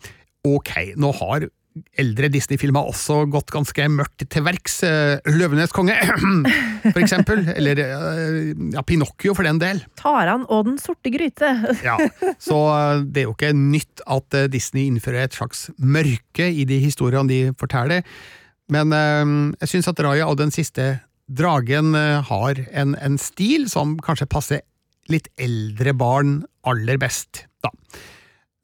ok, 0.46 0.94
nå 1.00 1.12
har 1.18 1.50
eldre 2.00 2.30
Disney-filmer 2.32 2.88
også 2.90 3.24
gått 3.32 3.52
ganske 3.54 3.86
mørkt 3.92 4.26
til 4.32 4.44
verks. 4.46 4.80
Eh, 4.88 5.20
'Løvenes 5.28 5.74
konge', 5.76 5.96
for 6.94 7.02
eksempel. 7.02 7.44
Eller 7.56 7.82
eh, 7.84 8.54
ja, 8.76 8.84
Pinocchio, 8.86 9.36
for 9.38 9.48
den 9.48 9.62
del. 9.62 9.82
Taran 10.00 10.46
og 10.50 10.66
Den 10.70 10.80
sorte 10.82 11.12
gryte. 11.14 11.52
ja, 11.88 11.98
Så 12.42 12.58
eh, 12.74 13.06
det 13.06 13.24
er 13.24 13.30
jo 13.30 13.36
ikke 13.38 13.54
nytt 13.56 14.04
at 14.08 14.40
Disney 14.52 14.88
innfører 14.90 15.28
et 15.28 15.38
slags 15.38 15.70
mørke 15.78 16.50
i 16.50 16.66
de 16.70 16.80
historiene 16.84 17.30
de 17.30 17.42
forteller. 17.60 18.04
Men 18.70 18.94
jeg 18.94 19.70
syns 19.72 19.88
at 19.90 20.00
Raja 20.06 20.28
og 20.30 20.36
Den 20.38 20.52
siste 20.54 21.00
dragen 21.26 21.96
har 21.98 22.60
en, 22.70 22.92
en 23.02 23.16
stil 23.18 23.66
som 23.70 23.96
kanskje 23.98 24.28
passer 24.30 24.62
litt 25.10 25.26
eldre 25.42 25.96
barn 25.98 26.44
aller 26.70 27.00
best, 27.02 27.48
da. 27.66 27.72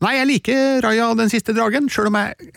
Nei, 0.05 0.17
jeg 0.19 0.29
liker 0.29 0.83
Raja 0.85 1.13
Den 1.17 1.31
siste 1.33 1.55
dragen, 1.57 1.89
sjøl 1.89 2.11
om 2.11 2.19
jeg 2.19 2.51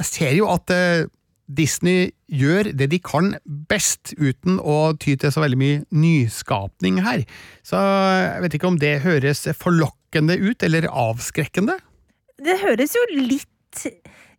jeg 0.00 0.08
ser 0.08 0.32
jo 0.34 0.48
at 0.50 0.64
det, 0.70 1.10
Disney 1.52 2.12
gjør 2.32 2.70
det 2.72 2.88
de 2.94 2.98
kan 3.02 3.34
best, 3.68 4.14
uten 4.16 4.56
å 4.58 4.94
ty 4.96 5.14
til 5.20 5.32
så 5.34 5.42
veldig 5.42 5.58
mye 5.60 5.80
nyskapning 5.92 7.02
her. 7.04 7.24
Så 7.66 7.76
jeg 7.76 8.44
vet 8.44 8.56
ikke 8.56 8.70
om 8.70 8.78
det 8.80 8.94
høres 9.04 9.44
forlokkende 9.60 10.38
ut, 10.40 10.64
eller 10.64 10.88
avskrekkende? 10.88 11.76
Det 12.42 12.56
høres 12.62 12.96
jo 12.96 13.04
litt 13.12 13.84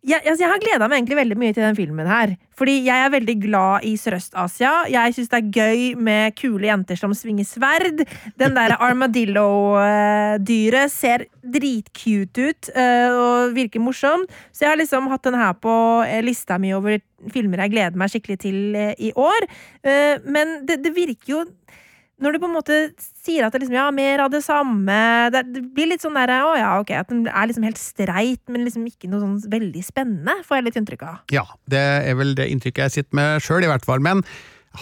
jeg, 0.04 0.20
altså 0.20 0.44
jeg 0.44 0.52
har 0.52 0.60
gleda 0.60 0.84
meg 0.88 0.98
egentlig 0.98 1.16
veldig 1.16 1.36
mye 1.40 1.52
til 1.56 1.64
den 1.64 1.76
filmen 1.78 2.06
her. 2.08 2.34
Fordi 2.54 2.84
jeg 2.84 3.04
er 3.06 3.10
veldig 3.14 3.34
glad 3.42 3.84
i 3.88 3.96
Sørøst-Asia. 3.98 4.72
Jeg 4.92 5.14
syns 5.16 5.30
det 5.32 5.38
er 5.40 5.52
gøy 5.56 5.80
med 5.96 6.36
kule 6.38 6.66
jenter 6.68 6.96
som 7.00 7.14
svinger 7.16 7.46
sverd. 7.48 8.04
Den 8.40 8.56
der 8.58 8.76
armadillo-dyret 8.88 10.92
ser 10.92 11.24
dritcute 11.40 12.50
ut 12.50 12.62
uh, 12.76 13.10
og 13.16 13.56
virker 13.56 13.80
morsom. 13.82 14.20
Så 14.52 14.58
jeg 14.66 14.72
har 14.74 14.82
liksom 14.82 15.08
hatt 15.12 15.26
den 15.26 15.40
her 15.40 15.52
på 15.56 15.74
eh, 16.06 16.22
lista 16.24 16.54
mi 16.60 16.70
over 16.76 17.00
filmer 17.32 17.58
jeg 17.64 17.72
gleder 17.72 17.96
meg 17.96 18.10
skikkelig 18.12 18.38
til 18.44 18.58
uh, 18.76 18.92
i 19.00 19.10
år. 19.16 19.40
Men 20.24 20.46
det, 20.68 20.76
det 20.84 20.92
virker 20.96 21.28
jo 21.28 21.44
når 22.24 22.34
du 22.34 22.40
på 22.40 22.48
en 22.48 22.56
måte 22.56 22.78
sier 22.98 23.44
at 23.44 23.54
det 23.54 23.62
liksom, 23.62 23.76
ja, 23.76 23.86
mer 23.94 24.24
av 24.24 24.32
det 24.32 24.40
samme 24.44 24.96
Det, 25.34 25.44
blir 25.76 25.90
litt 25.92 26.04
sånn 26.04 26.16
der, 26.16 26.32
å 26.44 26.54
ja, 26.56 26.72
ok, 26.80 26.94
at 26.96 27.12
den 27.12 27.26
er 27.28 27.50
liksom 27.50 27.66
helt 27.66 27.80
streit, 27.80 28.42
men 28.48 28.64
liksom 28.66 28.86
ikke 28.88 29.10
noe 29.12 29.22
sånn 29.22 29.52
veldig 29.52 29.84
spennende, 29.84 30.38
får 30.46 30.58
jeg 30.58 30.66
litt 30.68 30.80
inntrykk 30.80 31.06
av. 31.08 31.20
Ja, 31.34 31.44
det 31.70 31.84
er 32.08 32.18
vel 32.18 32.34
det 32.38 32.48
inntrykket 32.52 32.86
jeg 32.86 32.96
sitter 32.98 33.20
med 33.20 33.44
sjøl, 33.44 33.66
i 33.66 33.70
hvert 33.70 33.86
fall. 33.86 34.02
Men 34.04 34.24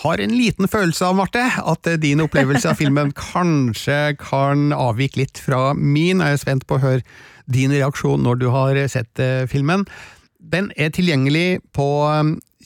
har 0.03 0.23
en 0.23 0.33
liten 0.33 0.71
følelse 0.71 1.05
av, 1.05 1.19
Marte, 1.19 1.43
at 1.61 1.91
din 2.01 2.23
opplevelse 2.25 2.71
av 2.71 2.81
filmen 2.81 3.13
kanskje 3.33 4.17
kan 4.21 4.73
avvike 4.77 5.21
litt 5.21 5.43
fra 5.43 5.73
min. 5.77 6.23
Jeg 6.25 6.39
er 6.39 6.43
spent 6.43 6.67
på 6.69 6.79
å 6.79 6.85
høre 6.87 7.05
din 7.53 7.75
reaksjon 7.75 8.23
når 8.25 8.41
du 8.41 8.49
har 8.55 8.79
sett 8.89 9.21
eh, 9.21 9.45
filmen. 9.51 9.85
Den 10.43 10.73
er 10.77 10.91
tilgjengelig 10.91 11.63
på 11.75 11.87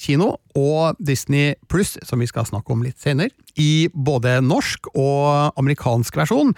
kino 0.00 0.37
og 0.56 0.97
Disney 1.00 1.54
Pluss, 1.68 1.97
som 2.04 2.21
vi 2.21 2.28
skal 2.28 2.47
snakke 2.49 2.73
om 2.73 2.85
litt 2.85 3.00
senere, 3.02 3.33
i 3.56 3.88
både 3.92 4.38
norsk 4.45 4.90
og 4.95 5.56
amerikansk 5.61 6.16
versjon. 6.21 6.54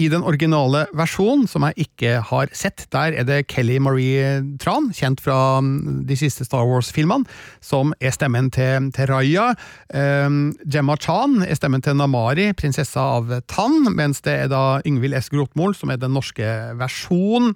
I 0.00 0.08
den 0.08 0.24
originale 0.24 0.86
versjonen, 0.96 1.44
som 1.50 1.66
jeg 1.68 1.84
ikke 1.84 2.12
har 2.24 2.48
sett, 2.56 2.86
der 2.94 3.12
er 3.20 3.26
det 3.28 3.42
Kelly 3.52 3.76
Marie 3.82 4.40
Tran, 4.62 4.88
kjent 4.96 5.20
fra 5.20 5.60
mm, 5.60 6.06
de 6.08 6.16
siste 6.16 6.46
Star 6.48 6.64
Wars-filmene, 6.64 7.28
som 7.60 7.92
er 8.00 8.14
stemmen 8.16 8.48
til, 8.54 8.88
til 8.96 9.10
Raya. 9.12 9.50
Um, 9.92 10.54
Gemma 10.64 10.96
Chan 10.96 11.42
er 11.44 11.58
stemmen 11.58 11.84
til 11.84 12.00
Namari, 12.00 12.48
prinsessa 12.56 13.04
av 13.18 13.28
Tann, 13.50 13.92
mens 13.92 14.24
det 14.24 14.38
er 14.46 14.52
da 14.52 14.64
Yngvild 14.88 15.20
S. 15.20 15.28
Grotmol 15.34 15.76
som 15.76 15.92
er 15.92 16.00
den 16.00 16.16
norske 16.16 16.48
versjonen. 16.80 17.52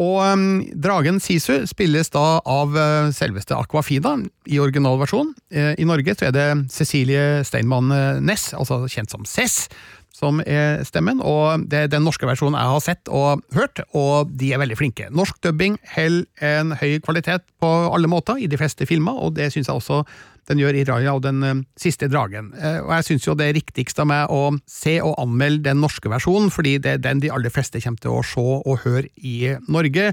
Og 0.00 0.16
um, 0.24 0.44
dragen 0.80 1.18
Sisu 1.20 1.66
spilles 1.68 2.08
da 2.14 2.38
av 2.48 2.72
uh, 2.72 3.10
selveste 3.12 3.58
Aquafina 3.58 4.14
i 4.48 4.62
originalversjonen. 4.62 5.34
Uh, 5.52 5.74
I 5.74 5.88
Norge 5.90 6.14
så 6.16 6.30
er 6.30 6.36
det 6.38 6.48
Cecilie 6.72 7.42
Steinmann 7.44 7.90
Næss, 8.24 8.52
altså 8.56 8.86
kjent 8.88 9.12
som 9.12 9.26
Cess, 9.28 9.66
som 10.14 10.42
er 10.44 10.82
stemmen, 10.84 11.22
og 11.24 11.66
det 11.70 11.84
er 11.84 11.92
den 11.92 12.04
norske 12.04 12.26
versjonen 12.28 12.58
jeg 12.58 12.72
har 12.74 12.82
sett 12.84 13.08
og 13.08 13.44
hørt, 13.56 13.80
og 13.96 14.32
de 14.36 14.52
er 14.52 14.60
veldig 14.60 14.76
flinke. 14.78 15.08
Norsk 15.14 15.38
dubbing 15.44 15.78
holder 15.94 16.26
en 16.44 16.74
høy 16.76 16.98
kvalitet 17.04 17.46
på 17.62 17.70
alle 17.94 18.10
måter 18.10 18.40
i 18.40 18.50
de 18.50 18.58
fleste 18.60 18.88
filmer, 18.88 19.16
og 19.16 19.38
det 19.38 19.52
syns 19.54 19.70
jeg 19.70 19.80
også 19.80 20.02
den 20.50 20.58
gjør 20.58 20.80
i 20.80 20.84
Raja 20.88 21.14
og 21.14 21.22
Den 21.22 21.42
uh, 21.46 21.62
siste 21.78 22.08
dragen. 22.10 22.50
Uh, 22.56 22.82
og 22.82 22.92
jeg 22.96 23.08
syns 23.10 23.26
jo 23.28 23.36
det 23.38 23.50
er 23.50 23.58
riktigst 23.60 24.00
av 24.02 24.08
meg 24.10 24.32
å 24.34 24.50
se 24.68 24.98
og 25.04 25.16
anmelde 25.22 25.68
den 25.68 25.82
norske 25.82 26.10
versjonen, 26.10 26.50
fordi 26.52 26.78
det 26.82 26.96
er 26.96 27.04
den 27.04 27.22
de 27.22 27.32
aller 27.32 27.52
fleste 27.52 27.82
kommer 27.84 28.02
til 28.02 28.16
å 28.16 28.24
se 28.26 28.46
og 28.60 28.80
høre 28.84 29.06
i 29.16 29.54
Norge. 29.70 30.10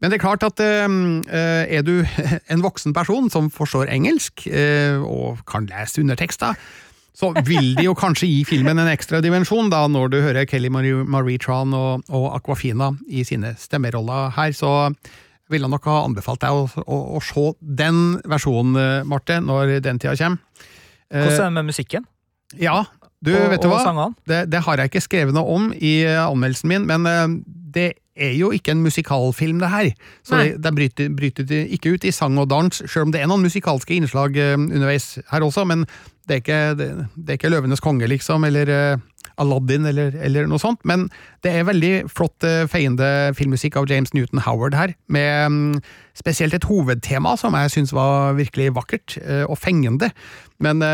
Men 0.00 0.12
det 0.12 0.16
er 0.18 0.24
klart 0.24 0.44
at 0.46 0.60
uh, 0.60 0.86
er 1.30 1.86
du 1.86 1.96
en 2.52 2.64
voksen 2.64 2.96
person 2.96 3.32
som 3.32 3.50
forstår 3.52 3.92
engelsk, 3.92 4.46
og 5.00 5.42
kan 5.48 5.68
lese 5.70 6.04
undertekster, 6.04 6.58
så 7.16 7.32
vil 7.46 7.72
de 7.76 7.86
jo 7.88 7.94
kanskje 7.98 8.28
gi 8.30 8.44
filmen 8.48 8.78
en 8.78 8.90
ekstra 8.90 9.20
dimensjon, 9.24 9.70
da, 9.72 9.84
når 9.90 10.12
du 10.12 10.20
hører 10.22 10.46
Kelly 10.48 10.70
Marie, 10.72 11.02
Marie 11.04 11.40
Tran 11.42 11.74
og, 11.76 12.06
og, 12.08 12.28
Aquafina 12.36 12.92
i 13.08 13.24
sine 13.26 13.54
stemmeroller 13.58 14.30
her. 14.36 14.54
Så 14.56 14.70
ville 15.50 15.66
jeg 15.66 15.74
nok 15.74 15.88
ha 15.90 15.98
anbefalt 16.06 16.44
deg 16.44 16.54
å, 16.54 16.68
å, 16.86 17.00
å 17.18 17.24
se 17.24 17.50
den 17.60 18.20
versjonen, 18.30 18.78
eh, 18.78 19.08
Marte, 19.10 19.40
når 19.42 19.80
den 19.84 19.98
tida 19.98 20.14
kommer. 20.14 20.70
Hvordan 21.10 21.40
er 21.40 21.48
det 21.48 21.56
med 21.58 21.70
musikken? 21.72 22.04
Ja, 22.58 22.84
du, 23.20 23.34
og, 23.36 23.50
vet 23.52 23.62
du 23.62 23.68
hva? 23.68 24.10
Det, 24.24 24.44
det, 24.48 24.62
har 24.64 24.80
jeg 24.80 24.90
ikke 24.90 25.02
skrevet 25.04 25.36
noe 25.36 25.56
om 25.56 25.70
i 25.76 26.00
eh, 26.06 26.22
anmeldelsen 26.22 26.70
min, 26.70 26.86
men 26.88 27.08
eh, 27.10 27.26
det 27.74 27.90
er 28.20 28.34
jo 28.36 28.50
ikke 28.52 28.74
en 28.74 28.82
musikalfilm, 28.84 29.60
det 29.62 29.70
her. 29.72 29.90
Så 30.26 30.36
Nei. 30.36 30.44
det, 30.50 30.62
det 30.64 30.74
bryter, 30.76 31.12
bryter, 31.16 31.52
ikke 31.72 31.94
ut 31.96 32.04
i 32.04 32.12
sang 32.14 32.38
og 32.40 32.50
dans, 32.50 32.82
selv 32.84 33.08
om 33.08 33.14
det 33.14 33.22
er 33.22 33.30
noen 33.30 33.46
musikalske 33.46 33.96
innslag 33.96 34.36
underveis 34.36 35.14
her 35.30 35.46
også, 35.46 35.64
men 35.68 35.86
det 36.30 36.36
er 36.36 36.42
ikke, 36.44 36.60
det, 36.78 36.90
det 37.16 37.32
er 37.32 37.38
ikke 37.40 37.50
Løvenes 37.50 37.82
konge, 37.82 38.06
liksom, 38.06 38.44
eller 38.46 38.70
uh, 38.70 39.00
Aladdin, 39.40 39.88
eller, 39.88 40.14
eller, 40.22 40.46
noe 40.46 40.60
sånt. 40.62 40.82
Men 40.86 41.08
det 41.42 41.54
er 41.56 41.66
veldig 41.66 41.92
flott, 42.12 42.38
uh, 42.46 42.68
feiende 42.70 43.32
filmmusikk 43.38 43.80
av 43.80 43.88
James 43.90 44.14
Newton 44.14 44.44
Howard 44.44 44.76
her, 44.78 44.94
med 45.10 45.50
um, 45.50 45.80
spesielt 46.18 46.54
et 46.54 46.68
hovedtema 46.70 47.34
som 47.40 47.56
jeg 47.58 47.74
syns 47.74 47.94
var 47.96 48.36
virkelig 48.38 48.70
vakkert 48.78 49.18
uh, 49.24 49.44
og 49.48 49.58
fengende. 49.58 50.12
Men 50.62 50.84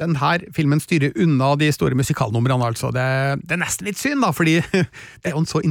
denne 0.00 0.32
filmen 0.56 0.82
styrer 0.82 1.14
unna 1.20 1.54
de 1.60 1.70
store 1.74 1.98
musikalnumrene, 1.98 2.70
altså. 2.72 2.90
Det, 2.94 3.06
det, 3.44 3.56
er 3.56 3.62
nesten 3.62 3.88
litt 3.88 4.00
synd, 4.00 4.24
da, 4.24 4.32
fordi 4.34 4.58
det 5.20 5.30
er 5.30 5.36
jo 5.36 5.42
en 5.44 5.50
så 5.50 5.62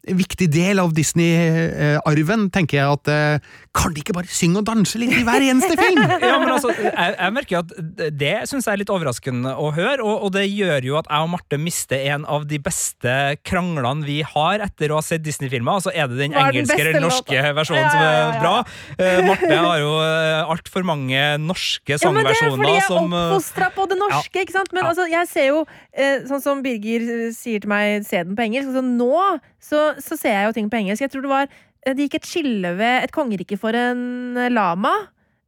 viktig 0.00 0.46
del 0.48 0.80
av 0.80 0.94
Disney-arven, 0.96 2.46
tenker 2.54 2.78
jeg, 2.78 2.98
at 2.98 3.10
eh, 3.12 3.58
kan 3.76 3.92
de 3.92 4.00
ikke 4.00 4.14
bare 4.16 4.30
synge 4.32 4.62
og 4.62 4.66
danse 4.66 4.98
litt 4.98 5.12
i 5.12 5.24
hver 5.26 5.44
eneste 5.44 5.76
film? 5.76 6.00
ja, 6.30 6.38
men 6.40 6.52
altså, 6.54 6.72
jeg, 6.72 7.12
jeg 7.12 7.34
merker 7.36 7.60
at 7.60 7.74
det 8.16 8.32
syns 8.48 8.66
jeg 8.66 8.72
er 8.72 8.80
litt 8.80 8.92
overraskende 8.92 9.52
å 9.60 9.68
høre, 9.76 10.00
og, 10.00 10.24
og, 10.24 10.32
det 10.34 10.46
gjør 10.48 10.88
jo 10.88 10.96
at 11.02 11.10
jeg 11.10 11.26
og 11.26 11.32
Marte 11.34 11.58
mister 11.60 12.06
en 12.14 12.24
av 12.24 12.46
de 12.48 12.60
beste 12.62 13.16
kranglene 13.46 14.06
vi 14.06 14.20
har 14.24 14.64
etter 14.64 14.94
å 14.94 15.00
ha 15.02 15.04
sett 15.04 15.24
Disney-filmer. 15.26 15.76
Altså, 15.76 15.92
er 15.92 16.08
det 16.08 16.18
den 16.22 16.36
engelske 16.38 16.78
den 16.80 16.94
eller 16.94 17.06
norske 17.06 17.36
låten? 17.36 17.58
versjonen 17.60 17.84
ja, 17.84 17.90
ja, 17.90 18.00
ja, 18.00 18.24
som 18.24 18.32
er 18.32 18.40
bra? 18.40 18.54
Uh, 18.96 19.20
Marte 19.28 19.60
har 19.60 19.82
jo 19.82 19.92
uh, 20.00 20.52
altfor 20.56 20.88
mange 20.88 21.24
norske 21.44 22.00
sangversjoner 22.00 22.40
som 22.40 22.48
Ja, 22.48 22.56
men 22.56 22.64
det 22.64 22.78
er 22.80 22.88
fordi 22.88 23.04
uh, 23.04 23.20
oppfostra 23.20 23.70
på 23.76 23.88
det 23.90 24.00
norske, 24.00 24.34
ja. 24.40 24.48
ikke 24.48 24.56
sant? 24.56 24.72
Men 24.72 24.84
ja. 24.84 24.90
altså, 24.94 25.06
jeg 25.10 25.30
ser 25.30 25.48
jo, 25.50 25.62
eh, 25.92 26.26
sånn 26.30 26.44
som 26.44 26.64
Birger 26.64 27.06
sier 27.36 27.62
til 27.62 27.70
meg, 27.70 28.08
se 28.08 28.24
den 28.24 28.36
på 28.38 28.48
engelsk. 28.48 28.72
Altså, 28.72 28.84
nå 28.86 29.40
så, 29.60 29.94
så, 30.00 30.16
ser 30.16 30.36
jeg 30.36 30.48
jo 30.48 30.56
ting 30.56 30.68
på 30.72 30.80
engelsk. 30.80 31.04
Jeg 31.04 31.12
tror 31.12 31.24
det 31.26 31.32
var 31.32 31.48
eh, 31.48 31.94
Det 31.94 32.06
gikk 32.06 32.20
et 32.20 32.28
skille 32.28 32.74
ved 32.78 33.06
et 33.06 33.14
kongerike 33.14 33.58
for 33.60 33.76
en 33.76 34.38
lama. 34.52 34.94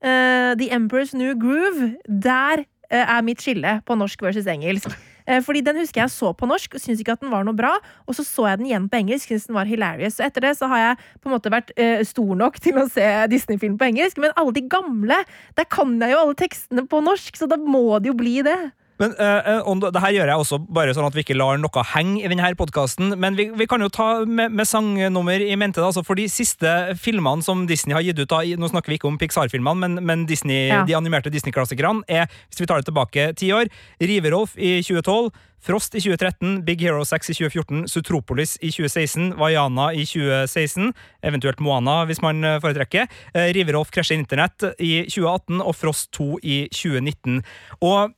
Uh, 0.03 0.59
The 0.59 0.69
Emperor's 0.75 1.15
New 1.15 1.35
Groove. 1.39 1.95
Der 2.07 2.65
uh, 2.67 3.05
er 3.07 3.23
mitt 3.23 3.43
skille 3.43 3.79
på 3.87 3.95
norsk 3.95 4.23
versus 4.23 4.49
engelsk. 4.51 4.91
Uh, 5.31 5.39
fordi 5.47 5.63
den 5.63 5.79
husker 5.79 6.03
jeg 6.03 6.11
så 6.11 6.33
på 6.35 6.49
norsk, 6.51 6.75
syntes 6.83 7.05
ikke 7.05 7.15
at 7.15 7.23
den 7.23 7.31
var 7.31 7.47
noe 7.47 7.55
bra. 7.55 7.77
Og 8.11 8.19
så 8.19 8.27
så 8.27 8.49
jeg 8.51 8.59
den 8.59 8.67
igjen 8.73 8.89
på 8.91 8.99
engelsk, 8.99 9.31
syntes 9.31 9.47
den 9.47 9.59
var 9.61 9.71
hilarious. 9.71 10.19
Så 10.19 10.27
etter 10.27 10.49
det 10.49 10.57
så 10.59 10.67
har 10.73 10.83
jeg 10.83 11.01
på 11.23 11.31
en 11.31 11.37
måte 11.37 11.55
vært 11.55 11.71
stor 12.09 12.35
nok 12.43 12.59
til 12.63 12.83
å 12.83 12.89
se 12.91 13.09
Disney-film 13.31 13.79
på 13.79 13.93
engelsk. 13.93 14.19
Men 14.19 14.35
alle 14.35 14.57
de 14.59 14.67
gamle, 14.67 15.23
der 15.55 15.71
kan 15.71 15.95
jeg 16.03 16.17
jo 16.17 16.23
alle 16.25 16.39
tekstene 16.43 16.87
på 16.91 17.05
norsk, 17.07 17.39
så 17.39 17.47
da 17.47 17.61
må 17.63 17.87
det 18.03 18.11
jo 18.11 18.19
bli 18.19 18.41
det. 18.47 18.59
Men 19.03 19.15
uh, 19.19 19.91
Det 19.91 20.03
her 20.05 20.15
gjør 20.17 20.33
jeg 20.33 20.45
også 20.45 20.61
bare 20.73 20.95
sånn 20.95 21.09
at 21.09 21.17
vi 21.17 21.25
ikke 21.27 21.39
lar 21.39 21.61
noe 21.61 21.85
henge 21.93 22.23
i 22.23 22.31
denne 22.31 22.53
podkasten. 22.59 23.17
Men 23.21 23.37
vi, 23.39 23.49
vi, 23.59 23.69
kan 23.71 23.83
jo 23.83 23.91
ta 23.93 24.09
med, 24.25 24.55
med 24.55 24.69
sangnummer 24.69 25.43
i 25.43 25.57
mente. 25.59 25.81
Da, 25.81 25.91
altså 25.91 26.05
for 26.07 26.19
de 26.19 26.29
siste 26.31 26.73
filmene 27.03 27.45
som 27.45 27.67
Disney 27.71 27.97
har 27.97 28.07
gitt 28.07 28.23
ut, 28.23 28.31
da, 28.31 28.43
nå 28.43 28.71
snakker 28.71 28.93
vi 28.93 29.01
ikke 29.01 29.11
om 29.11 29.21
Pixar-filmene, 29.21 29.79
men, 29.83 30.03
men 30.07 30.27
Disney, 30.29 30.69
ja. 30.71 30.83
de 30.87 30.99
animerte 30.99 31.33
Disney-klassikerne, 31.33 32.05
er, 32.11 32.29
hvis 32.51 32.63
vi 32.63 32.69
tar 32.71 32.83
det 32.83 32.91
tilbake 32.91 33.33
ti 33.39 33.53
år, 33.55 33.73
Riverolf 34.03 34.55
i 34.59 34.79
2012. 34.85 35.33
Frost 35.63 35.95
i 35.95 36.01
2013, 36.03 36.65
Big 36.67 36.81
Hero 36.83 37.05
6 37.07 37.29
i 37.31 37.35
2014, 37.39 37.85
Sutropolis 37.87 38.57
i 38.59 38.73
2016, 38.75 39.29
Vaiana 39.39 39.93
i 39.95 40.03
2016, 40.03 40.89
eventuelt 41.23 41.63
Moana 41.63 42.01
hvis 42.09 42.19
man 42.25 42.43
eh, 42.43 42.57
foretrekker. 42.59 43.07
Riverolf 43.55 43.93
krasjer 43.95 44.19
internett 44.19 44.67
i 44.83 45.05
2018 45.07 45.63
og 45.63 45.77
Frost 45.79 46.11
2 46.19 46.27
i 46.43 46.57
2019. 46.75 47.39
Og 47.87 48.11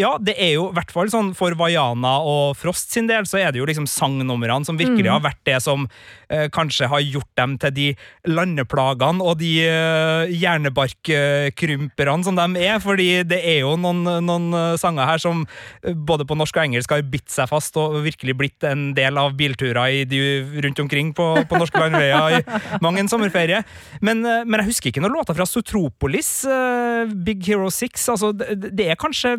ja, 0.00 0.14
det 0.26 0.36
er 0.42 0.54
jo 0.56 0.68
i 0.70 0.76
hvert 0.76 0.92
fall 0.94 1.10
sånn 1.12 1.32
for 1.38 1.56
Vaiana 1.58 2.16
og 2.26 2.56
Frost 2.58 2.94
sin 2.94 3.08
del, 3.10 3.26
så 3.28 3.40
er 3.40 3.52
det 3.52 3.62
jo 3.62 3.68
liksom 3.68 3.88
sangnumrene 3.90 4.66
som 4.66 4.78
virkelig 4.78 5.08
mm. 5.08 5.14
har 5.14 5.24
vært 5.24 5.42
det 5.48 5.60
som 5.64 5.86
eh, 6.28 6.46
kanskje 6.52 6.90
har 6.90 7.04
gjort 7.04 7.30
dem 7.38 7.56
til 7.62 7.74
de 7.76 7.86
landeplagene 8.28 9.24
og 9.24 9.38
de 9.40 9.52
eh, 9.66 10.34
hjernebarkkrymperne 10.34 12.26
som 12.26 12.38
de 12.38 12.66
er, 12.66 12.80
fordi 12.82 13.10
det 13.28 13.40
er 13.42 13.62
jo 13.64 13.76
noen, 13.80 14.04
noen 14.26 14.78
sanger 14.80 15.08
her 15.08 15.22
som 15.22 15.44
både 15.82 16.26
på 16.28 16.36
norsk 16.38 16.56
og 16.56 16.66
engelsk 16.66 16.94
har 16.94 17.04
bitt 17.06 17.30
seg 17.32 17.48
fast 17.50 17.76
og 17.80 18.00
virkelig 18.04 18.36
blitt 18.38 18.66
en 18.66 18.90
del 18.96 19.18
av 19.20 19.34
bilturer 19.38 20.04
de, 20.08 20.20
rundt 20.64 20.80
omkring 20.82 21.12
på, 21.16 21.26
på 21.48 21.60
norske 21.60 21.80
landveier 21.80 22.40
i 22.40 22.80
mang 22.82 22.98
en 23.00 23.10
sommerferie. 23.10 23.62
Men, 24.00 24.24
eh, 24.24 24.44
men, 24.44 24.60
jeg 24.60 24.72
husker 24.72 24.92
ikke 24.92 25.04
noen 25.04 25.16
låter 25.18 25.36
fra 25.36 25.46
Sotropolis, 25.48 26.30
eh, 26.48 27.12
Big 27.26 27.44
Hero 27.46 27.70
6. 27.72 28.08
Altså, 28.14 28.32
det, 28.36 28.72
det, 28.76 28.88
er 28.90 29.00
kanskje 29.00 29.36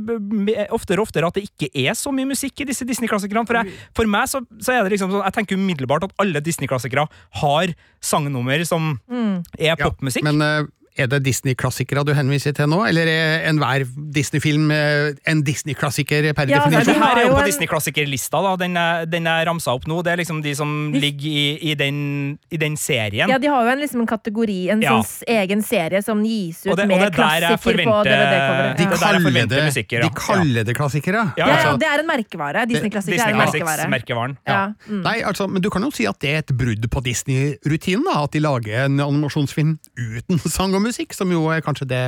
oftere 0.75 1.01
og 1.01 1.09
oftere 1.09 1.29
at 1.29 1.37
det 1.37 1.47
ikke 1.49 1.69
er 1.87 1.97
så 1.97 2.13
mye 2.15 2.29
musikk 2.29 2.63
i 2.63 2.69
disse 2.69 2.87
Disney-klassikerne. 2.87 3.45
For, 3.47 3.75
for, 3.97 4.09
meg 4.11 4.29
så, 4.31 4.41
så, 4.59 4.75
er 4.75 4.85
det 4.85 4.95
liksom 4.95 5.13
sånn, 5.13 5.25
jeg 5.25 5.37
tenker 5.39 5.59
umiddelbart 5.59 6.07
at 6.07 6.15
alle 6.23 6.43
Disney-klassikere 6.43 7.07
har 7.41 7.75
sangnummer 8.03 8.63
som 8.67 8.95
mm. 9.09 9.35
er 9.59 9.79
popmusikk. 9.79 10.25
Ja, 10.25 10.33
men 10.33 10.43
uh 10.43 10.73
Er 10.97 11.07
det 11.07 11.19
Disney-klassikere 11.23 12.03
du 12.05 12.13
henviser 12.17 12.53
til 12.57 12.67
nå, 12.67 12.79
eller 12.89 13.05
er 13.07 13.43
enhver 13.51 13.83
Disney-film 14.15 14.71
eh, 14.73 15.11
en 15.29 15.43
Disney-klassiker 15.45 16.33
per 16.33 16.49
Ja, 16.49 16.63
definisjon? 16.65 16.85
Det 16.93 16.95
her 17.03 17.17
er 17.17 17.27
jo 17.27 17.33
på 17.35 17.39
en- 17.43 17.45
Disney-klassikerlista. 17.51 18.41
da, 18.41 18.55
Den 18.57 18.73
den 19.09 19.23
jeg 19.29 19.47
ramsa 19.47 19.73
opp 19.77 19.85
nå. 19.87 20.01
Det 20.03 20.11
er 20.13 20.17
liksom 20.23 20.41
de 20.41 20.55
som 20.55 20.91
ligger 20.93 21.27
i, 21.29 21.71
i, 21.71 21.75
den, 21.75 22.39
i 22.51 22.57
den 22.57 22.75
serien. 22.77 23.29
Ja, 23.29 23.37
de 23.37 23.47
har 23.47 23.63
jo 23.63 23.69
en, 23.71 23.79
liksom, 23.79 24.01
en 24.01 24.07
kategori, 24.07 24.69
en 24.71 24.81
Ja. 24.81 24.97
sånn 25.01 25.23
egen 25.27 25.61
serie 25.61 26.01
som 26.03 26.23
gis 26.23 26.65
ut 26.65 26.75
det- 26.75 26.87
med 26.87 27.01
er 27.01 27.11
klassiker 27.11 27.57
på 27.61 28.03
DVD-coveret. 28.03 28.77
De 28.77 28.85
det 28.85 28.97
kaller 28.97 29.47
det, 29.47 30.01
de 30.01 30.09
kaller 30.15 30.63
det 30.63 30.75
klassikere. 30.75 31.33
Ja, 31.37 31.45
Ja, 31.45 31.47
ja, 31.47 31.53
altså, 31.57 31.79
det 31.79 31.87
er 31.87 31.99
en 31.99 32.07
merkevare. 32.07 32.65
Disney-klassikere 32.67 33.27
er 33.27 33.29
en 33.29 33.37
merkevare. 33.37 33.89
merkevaren. 33.89 34.37
Ja. 34.47 34.53
Ja. 34.57 34.73
Mm. 34.89 35.03
Nei, 35.03 35.21
altså, 35.21 35.47
men 35.49 35.61
du 35.61 35.69
kan 35.69 35.81
jo 35.83 35.91
si 35.91 36.05
at 36.07 36.19
det 36.19 36.29
er 36.33 36.37
et 36.39 36.47
brudd 36.57 36.89
på 36.89 37.03
Disney-rutinen, 37.03 38.07
at 38.15 38.31
de 38.31 38.39
lager 38.39 38.85
en 38.85 38.99
animasjonsfilm 38.99 39.77
uten 39.97 40.39
sang 40.49 40.73
og 40.73 40.81
musikk, 40.81 40.86
som 41.15 41.31
jo 41.31 41.47
er 41.53 41.63
kanskje 41.65 41.89
det 41.89 42.03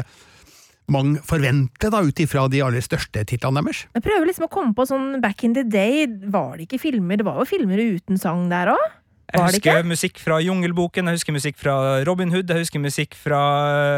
mange 0.89 1.21
forventer, 1.25 1.91
da, 1.93 2.01
ut 2.01 2.19
ifra 2.21 2.47
de 2.49 2.63
aller 2.65 2.81
største 2.81 3.23
titlene 3.29 3.61
deres. 3.61 3.85
Jeg 3.93 4.05
prøver 4.05 4.29
liksom 4.29 4.47
å 4.47 4.51
komme 4.53 4.73
på 4.77 4.87
sånn 4.89 5.19
back 5.23 5.43
in 5.45 5.53
the 5.57 5.63
day, 5.63 6.07
var 6.33 6.57
det 6.57 6.65
ikke 6.65 6.81
filmer? 6.81 7.19
Det 7.19 7.27
var 7.27 7.37
jo 7.41 7.49
filmer 7.49 7.77
uten 7.77 8.19
sang 8.21 8.47
der 8.51 8.73
òg? 8.73 8.87
Jeg 9.29 9.41
husker 9.45 9.83
musikk 9.85 10.17
fra 10.17 10.39
Jungelboken, 10.41 11.05
jeg 11.05 11.19
husker 11.19 11.33
musikk 11.35 11.57
fra 11.61 11.73
Robin 12.07 12.31
Hood, 12.33 12.49
jeg 12.49 12.63
husker 12.63 12.81
musikk 12.81 13.13
fra 13.13 13.39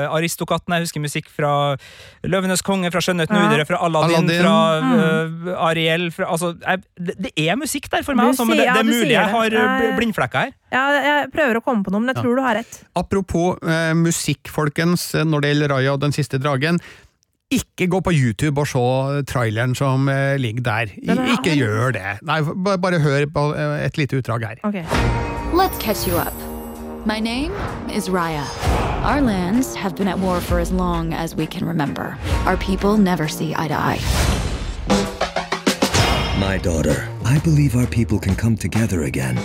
eh, 0.03 0.15
Aristokatten, 0.17 0.73
jeg 0.75 0.83
husker 0.87 0.99
musikk 1.03 1.29
fra 1.31 1.51
Løvenes 2.27 2.61
konge, 2.67 2.91
fra 2.91 2.99
Skjønnheten 2.99 3.37
og 3.39 3.53
Ja. 3.57 3.63
fra 3.69 3.79
Aladdin, 3.85 4.27
Aladdin. 4.27 4.41
fra 4.43 4.81
Mm. 4.81 5.47
eh, 5.47 5.65
Ariel 5.69 6.11
fra, 6.11 6.25
altså, 6.35 6.51
jeg, 6.59 6.83
det, 6.99 7.15
det 7.27 7.31
er 7.47 7.55
musikk 7.55 7.89
der 7.89 8.03
for 8.03 8.13
meg, 8.15 8.27
altså, 8.33 8.45
men 8.45 8.57
det, 8.57 8.65
det 8.67 8.81
er 8.81 8.89
mulig 8.91 9.11
jeg 9.15 9.29
har 9.37 9.55
eh, 9.61 9.95
blindflekker 9.97 10.39
her. 10.39 10.51
Ja, 10.71 10.83
jeg 11.03 11.31
prøver 11.31 11.57
å 11.59 11.63
komme 11.63 11.83
på 11.83 11.91
noe, 11.91 11.99
men 12.03 12.11
jeg 12.13 12.17
Ja. 12.19 12.21
tror 12.27 12.35
du 12.35 12.41
har 12.43 12.55
rett. 12.59 12.81
Apropos 12.95 13.57
eh, 13.63 13.93
musikk, 13.93 14.47
folkens, 14.51 15.13
når 15.15 15.41
det 15.41 15.53
gjelder 15.55 15.69
Raja 15.77 15.93
og 15.93 15.99
Den 16.03 16.11
siste 16.11 16.39
dragen. 16.39 16.79
Ikke 17.51 17.87
gå 17.91 17.99
på 17.99 18.11
YouTube 18.15 18.61
og 18.61 18.67
se 18.71 19.23
traileren 19.27 19.73
som 19.75 20.07
eh, 20.09 20.37
ligger 20.39 20.63
der. 20.63 20.93
I, 20.95 21.07
Den 21.07 21.17
er- 21.19 21.31
ikke 21.33 21.55
gjør 21.59 21.91
det. 21.97 22.13
Nei, 22.23 22.39
ba- 22.41 22.77
bare 22.79 22.99
hør 23.03 23.25
på 23.33 23.43
eh, 23.55 23.85
et 23.85 23.97
lite 23.99 24.17
utdrag 24.21 24.45
her. 24.47 24.55
Ok. 24.63 24.79
Let's 25.53 25.77
catch 25.83 26.07
you 26.07 26.15
up. 26.15 26.33
My 27.05 27.19
name 27.19 27.51
is 27.91 28.07
Raya. 28.09 28.45
Our 29.03 29.19
lands 29.21 29.75
have 29.75 29.95
been 29.95 30.07
at 30.07 30.19
war 30.19 30.39
for 30.39 30.59
as 30.59 30.71
long 30.71 31.13
as 31.13 31.35
we 31.35 31.45
can 31.47 31.65
remember. 31.67 32.15
Our 32.45 32.55
people 32.57 32.95
never 32.97 33.27
see 33.27 33.53
eye 33.55 33.67
to 33.67 33.73
eye. 33.73 33.99
My 36.39 36.57
daughter, 36.57 37.07
I 37.25 37.39
believe 37.39 37.75
our 37.75 37.87
people 37.87 38.19
can 38.19 38.35
come 38.35 38.55
together 38.55 39.03
again. 39.03 39.37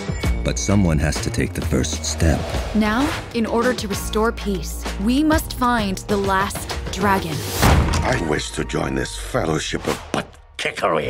But 0.45 0.57
someone 0.57 0.99
has 0.99 1.19
to 1.21 1.29
take 1.29 1.53
the 1.53 1.65
first 1.65 2.05
step. 2.05 2.39
Now, 2.75 3.05
in 3.33 3.45
order 3.45 3.73
to 3.73 3.87
restore 3.87 4.31
peace, 4.31 4.83
we 5.03 5.23
must 5.23 5.57
find 5.59 5.97
the 6.07 6.17
last 6.17 6.69
dragon. 6.93 7.35
I 8.07 8.15
wish 8.29 8.51
to 8.55 8.63
join 8.63 8.95
this 8.95 9.17
fellowship 9.17 9.85
of 9.85 9.99
butt 10.13 10.27
kickery. 10.55 11.09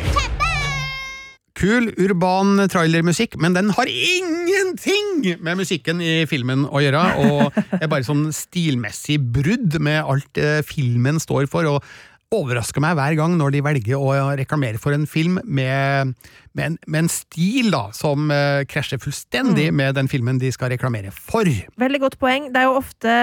Kul, 1.54 1.92
urban 1.94 2.64
trailermusikk, 2.66 3.36
men 3.38 3.54
den 3.54 3.70
har 3.70 3.86
ingenting 3.86 5.38
med 5.38 5.60
musikken 5.60 6.02
i 6.02 6.24
filmen 6.26 6.64
å 6.66 6.82
gjøre, 6.82 7.02
og 7.22 7.60
er 7.78 7.86
bare 7.86 8.06
sånn 8.06 8.24
stilmessig 8.34 9.20
brudd 9.22 9.78
med 9.78 10.00
alt 10.02 10.42
eh, 10.42 10.58
filmen 10.66 11.22
står 11.22 11.46
for, 11.50 11.70
og 11.70 11.86
overrasker 12.34 12.82
meg 12.84 12.96
hver 12.98 13.16
gang 13.16 13.36
når 13.40 13.54
de 13.54 13.62
velger 13.64 13.96
å 14.00 14.12
reklamere 14.36 14.80
for 14.80 14.92
en 14.92 15.06
film 15.08 15.38
med, 15.44 16.12
med, 16.52 16.64
en, 16.64 16.76
med 16.86 17.04
en 17.04 17.10
stil 17.12 17.70
da, 17.72 17.86
som 17.96 18.28
uh, 18.28 18.64
krasjer 18.68 19.00
fullstendig 19.00 19.70
med 19.72 19.96
den 19.96 20.10
filmen 20.12 20.40
de 20.40 20.50
skal 20.52 20.72
reklamere 20.74 21.12
for. 21.14 21.48
Veldig 21.80 22.02
godt 22.02 22.18
poeng. 22.20 22.50
Det 22.52 22.60
er 22.60 22.68
jo 22.68 22.76
ofte 22.82 23.14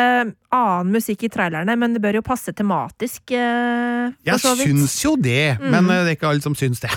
annen 0.56 0.94
musikk 0.96 1.28
i 1.28 1.32
trailerne, 1.32 1.76
men 1.78 1.94
det 1.94 2.02
bør 2.02 2.20
jo 2.20 2.26
passe 2.26 2.54
tematisk. 2.58 3.36
Uh, 3.36 4.10
Jeg 4.26 4.42
så 4.42 4.56
syns 4.58 4.98
jo 5.04 5.14
det, 5.20 5.58
men 5.62 5.86
uh, 5.86 6.00
det 6.02 6.16
er 6.16 6.18
ikke 6.18 6.32
alle 6.32 6.46
som 6.46 6.58
syns 6.58 6.82
det. 6.82 6.94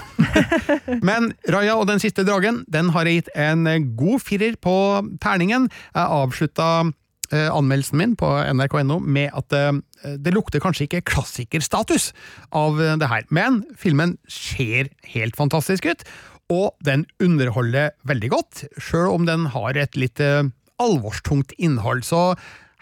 men 1.08 1.32
Raja 1.48 1.76
og 1.76 1.88
Den 1.88 2.00
siste 2.02 2.24
dragen 2.26 2.62
den 2.68 2.92
har 2.94 3.08
jeg 3.08 3.22
gitt 3.22 3.30
en 3.36 3.66
eh, 3.68 3.84
god 3.98 4.22
firer 4.24 4.56
på 4.60 4.74
terningen. 5.22 5.68
Jeg 5.94 6.16
avslutta 6.18 6.68
eh, 6.86 6.94
anmeldelsen 7.36 7.98
min 8.00 8.16
på 8.18 8.28
nrk.no 8.54 8.98
med 9.04 9.34
at 9.36 9.54
eh, 9.56 10.16
det 10.16 10.34
lukter 10.34 10.62
kanskje 10.62 10.86
ikke 10.86 11.04
klassikerstatus 11.10 12.12
av 12.56 12.80
eh, 12.80 12.96
det 13.00 13.10
her, 13.10 13.26
men 13.34 13.62
filmen 13.76 14.16
ser 14.30 14.92
helt 15.14 15.36
fantastisk 15.38 15.88
ut, 15.88 16.04
og 16.48 16.72
den 16.84 17.04
underholder 17.20 17.92
veldig 18.08 18.30
godt, 18.32 18.64
sjøl 18.80 19.12
om 19.12 19.28
den 19.28 19.48
har 19.52 19.76
et 19.76 19.98
litt 20.00 20.20
eh, 20.24 20.48
alvorstungt 20.80 21.52
innhold. 21.58 22.04
Så 22.06 22.32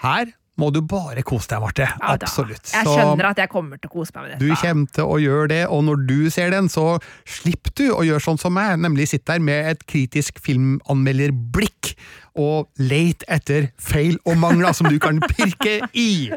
her 0.04 0.30
må 0.60 0.70
du 0.72 0.80
bare 0.88 1.22
kose 1.26 1.50
deg, 1.50 1.60
Marte. 1.62 1.86
Ja. 1.86 2.14
Absolutt. 2.16 2.70
Jeg 2.72 2.88
skjønner 2.88 3.30
at 3.30 3.40
jeg 3.42 3.50
kommer 3.52 3.80
til 3.80 3.90
å 3.90 3.94
kose 3.98 4.14
meg 4.16 4.24
med 4.24 4.32
dette. 4.34 4.44
du 4.46 4.62
kommer 4.62 4.92
til 4.98 5.10
å 5.12 5.18
gjøre 5.20 5.48
det, 5.52 5.62
og 5.72 5.84
når 5.84 6.04
du 6.08 6.30
ser 6.32 6.52
den, 6.54 6.70
så 6.72 6.86
slipper 7.28 7.74
du 7.76 7.84
å 7.92 8.02
gjøre 8.06 8.24
sånn 8.24 8.40
som 8.40 8.56
meg, 8.56 8.78
nemlig 8.80 9.10
sitte 9.12 9.36
der 9.36 9.44
med 9.44 9.72
et 9.74 9.84
kritisk 9.90 10.40
filmanmelderblikk 10.44 11.92
og 12.36 12.68
leit 12.80 13.24
etter 13.32 13.70
feil 13.80 14.18
og 14.28 14.36
mangler 14.40 14.74
som 14.76 14.88
du 14.92 14.98
kan 15.00 15.20
pirke 15.24 15.78
i. 15.96 16.28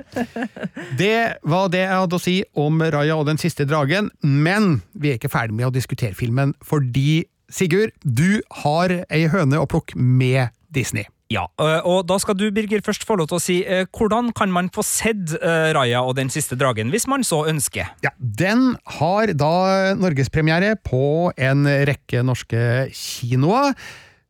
Det 0.99 1.17
var 1.43 1.71
det 1.73 1.83
jeg 1.83 1.95
hadde 1.95 2.19
å 2.19 2.23
si 2.23 2.37
om 2.59 2.79
Raja 2.79 3.17
og 3.19 3.27
den 3.27 3.39
siste 3.41 3.67
dragen, 3.67 4.11
men 4.23 4.81
vi 4.93 5.11
er 5.11 5.19
ikke 5.19 5.31
ferdig 5.31 5.57
med 5.59 5.69
å 5.69 5.75
diskutere 5.75 6.15
filmen, 6.17 6.55
fordi 6.63 7.25
Sigurd, 7.49 7.95
du 8.05 8.43
har 8.61 8.91
ei 9.09 9.23
høne 9.33 9.57
å 9.57 9.65
plukke 9.65 9.97
med 9.97 10.53
Disney. 10.69 11.07
Ja, 11.29 11.45
øh, 11.61 11.85
og 11.85 12.07
da 12.09 12.17
skal 12.17 12.33
du, 12.33 12.47
Birger, 12.49 12.81
først 12.81 13.05
få 13.05 13.19
lov 13.19 13.27
til 13.29 13.37
å 13.37 13.43
si 13.43 13.57
øh, 13.61 13.85
hvordan 13.93 14.31
kan 14.33 14.49
man 14.49 14.71
få 14.73 14.81
sett 14.81 15.35
øh, 15.37 15.69
Raja 15.77 16.01
og 16.01 16.15
den 16.17 16.31
siste 16.33 16.57
dragen, 16.57 16.89
hvis 16.89 17.05
man 17.05 17.23
så 17.23 17.43
ønsker? 17.51 17.91
Ja, 18.01 18.09
Den 18.17 18.73
har 18.97 19.33
da 19.37 19.93
norgespremiere 19.93 20.73
på 20.81 21.29
en 21.37 21.69
rekke 21.69 22.23
norske 22.25 22.89
kinoer. 22.89 23.77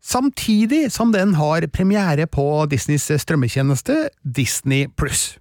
Samtidig 0.03 0.89
som 0.91 1.13
den 1.15 1.37
har 1.39 1.67
premiere 1.71 2.27
på 2.27 2.65
Disneys 2.71 3.07
strømmetjeneste 3.23 4.09
Disney 4.23 4.87
pluss. 4.99 5.37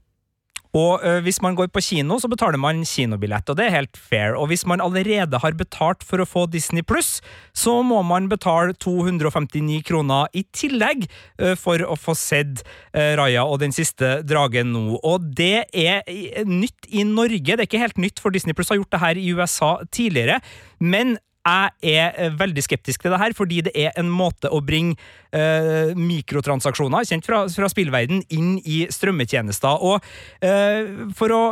Og 0.77 1.01
øh, 1.05 1.23
hvis 1.25 1.41
man 1.43 1.57
går 1.57 1.71
på 1.73 1.81
kino, 1.81 2.19
så 2.21 2.29
betaler 2.29 2.61
man 2.61 2.85
kinobillett, 2.85 3.49
og 3.49 3.57
det 3.57 3.67
er 3.67 3.77
helt 3.77 3.97
fair. 3.97 4.37
Og 4.37 4.51
hvis 4.51 4.67
man 4.67 4.83
allerede 4.85 5.41
har 5.41 5.57
betalt 5.57 6.05
for 6.05 6.21
å 6.21 6.29
få 6.29 6.47
Disney 6.53 6.85
pluss, 6.85 7.23
så 7.57 7.81
må 7.83 8.03
man 8.07 8.29
betale 8.29 8.77
259 8.77 9.81
kroner 9.89 10.29
i 10.37 10.45
tillegg 10.53 11.07
øh, 11.41 11.55
for 11.57 11.83
å 11.85 11.97
få 11.97 12.17
sett 12.19 12.65
øh, 12.93 13.15
Raja 13.21 13.47
og 13.49 13.63
den 13.65 13.73
siste 13.73 14.19
dragen 14.29 14.75
nå. 14.75 14.99
Og 15.03 15.31
det 15.39 15.69
er 15.73 16.05
nytt 16.45 16.89
i 16.89 17.07
Norge. 17.07 17.57
Det 17.57 17.63
er 17.63 17.71
ikke 17.71 17.87
helt 17.87 18.03
nytt, 18.03 18.21
for 18.21 18.35
Disney 18.35 18.57
pluss 18.57 18.73
har 18.73 18.81
gjort 18.81 18.93
det 18.93 19.05
her 19.05 19.21
i 19.21 19.31
USA 19.33 19.73
tidligere. 19.89 20.43
Men 20.79 21.17
jeg 21.49 21.97
er 21.97 22.19
eh, 22.19 22.35
veldig 22.39 22.65
skeptisk 22.65 23.05
til 23.05 23.15
det 23.15 23.21
her, 23.23 23.35
fordi 23.37 23.63
det 23.69 23.75
er 23.77 23.95
en 23.99 24.11
måte 24.13 24.51
å 24.53 24.61
bringe 24.65 24.97
eh, 25.33 25.95
mikrotransaksjoner, 25.99 27.07
kjent 27.09 27.27
fra, 27.27 27.43
fra 27.53 27.69
spillverden, 27.71 28.23
inn 28.35 28.57
i 28.65 28.81
strømmetjenester. 28.93 29.85
Og 29.85 30.05
eh, 30.45 30.91
for 31.19 31.35
å 31.35 31.43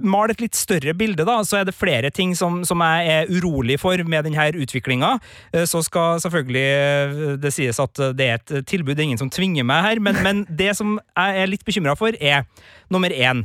male 0.00 0.36
et 0.36 0.44
litt 0.44 0.58
større 0.58 0.94
bilde, 0.96 1.26
da, 1.28 1.40
så 1.46 1.60
er 1.60 1.68
det 1.68 1.76
flere 1.76 2.12
ting 2.14 2.34
som, 2.38 2.62
som 2.68 2.82
jeg 2.84 3.14
er 3.14 3.32
urolig 3.32 3.80
for 3.82 4.00
med 4.04 4.28
denne 4.28 4.50
utviklinga. 4.64 5.16
Eh, 5.54 5.66
så 5.70 5.82
skal 5.86 6.20
selvfølgelig 6.24 6.66
eh, 6.66 7.24
det 7.40 7.54
sies 7.56 7.80
at 7.82 8.04
det 8.16 8.28
er 8.28 8.38
et 8.40 8.68
tilbud, 8.68 8.94
det 8.96 9.04
er 9.04 9.10
ingen 9.12 9.22
som 9.22 9.32
tvinger 9.32 9.66
meg 9.66 9.86
her, 9.86 10.04
men, 10.04 10.20
men 10.24 10.44
det 10.48 10.74
som 10.78 10.98
jeg 10.98 11.42
er 11.42 11.50
litt 11.50 11.66
bekymra 11.66 11.96
for, 11.98 12.16
er 12.20 12.46
nummer 12.90 13.12
én. 13.12 13.44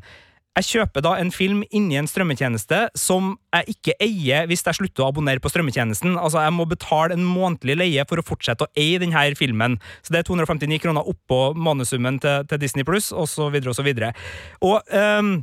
Jeg 0.55 0.67
kjøper 0.69 1.03
da 1.03 1.17
en 1.19 1.33
film 1.35 1.65
inni 1.75 1.97
en 1.99 2.07
strømmetjeneste 2.07 2.77
som 2.95 3.33
jeg 3.57 3.75
ikke 3.75 3.95
eier 4.05 4.45
hvis 4.47 4.63
jeg 4.63 4.77
slutter 4.77 5.03
å 5.03 5.09
abonnere 5.11 5.43
på 5.43 5.51
strømmetjenesten. 5.51 6.13
Altså, 6.15 6.39
jeg 6.45 6.53
må 6.55 6.63
betale 6.71 7.17
en 7.17 7.25
månedlig 7.27 7.75
leie 7.75 8.05
for 8.07 8.21
å 8.21 8.23
fortsette 8.23 8.63
å 8.63 8.71
eie 8.79 9.01
denne 9.01 9.25
filmen. 9.35 9.75
Så 9.99 10.15
det 10.15 10.21
er 10.21 10.29
259 10.29 10.79
kroner 10.85 11.11
oppå 11.11 11.41
månedssummen 11.59 12.21
til, 12.23 12.47
til 12.47 12.61
Disney 12.63 12.87
Pluss, 12.87 13.11
osv., 13.11 13.59
osv. 13.67 13.91
Og 14.63 14.95
ehm, 14.95 15.33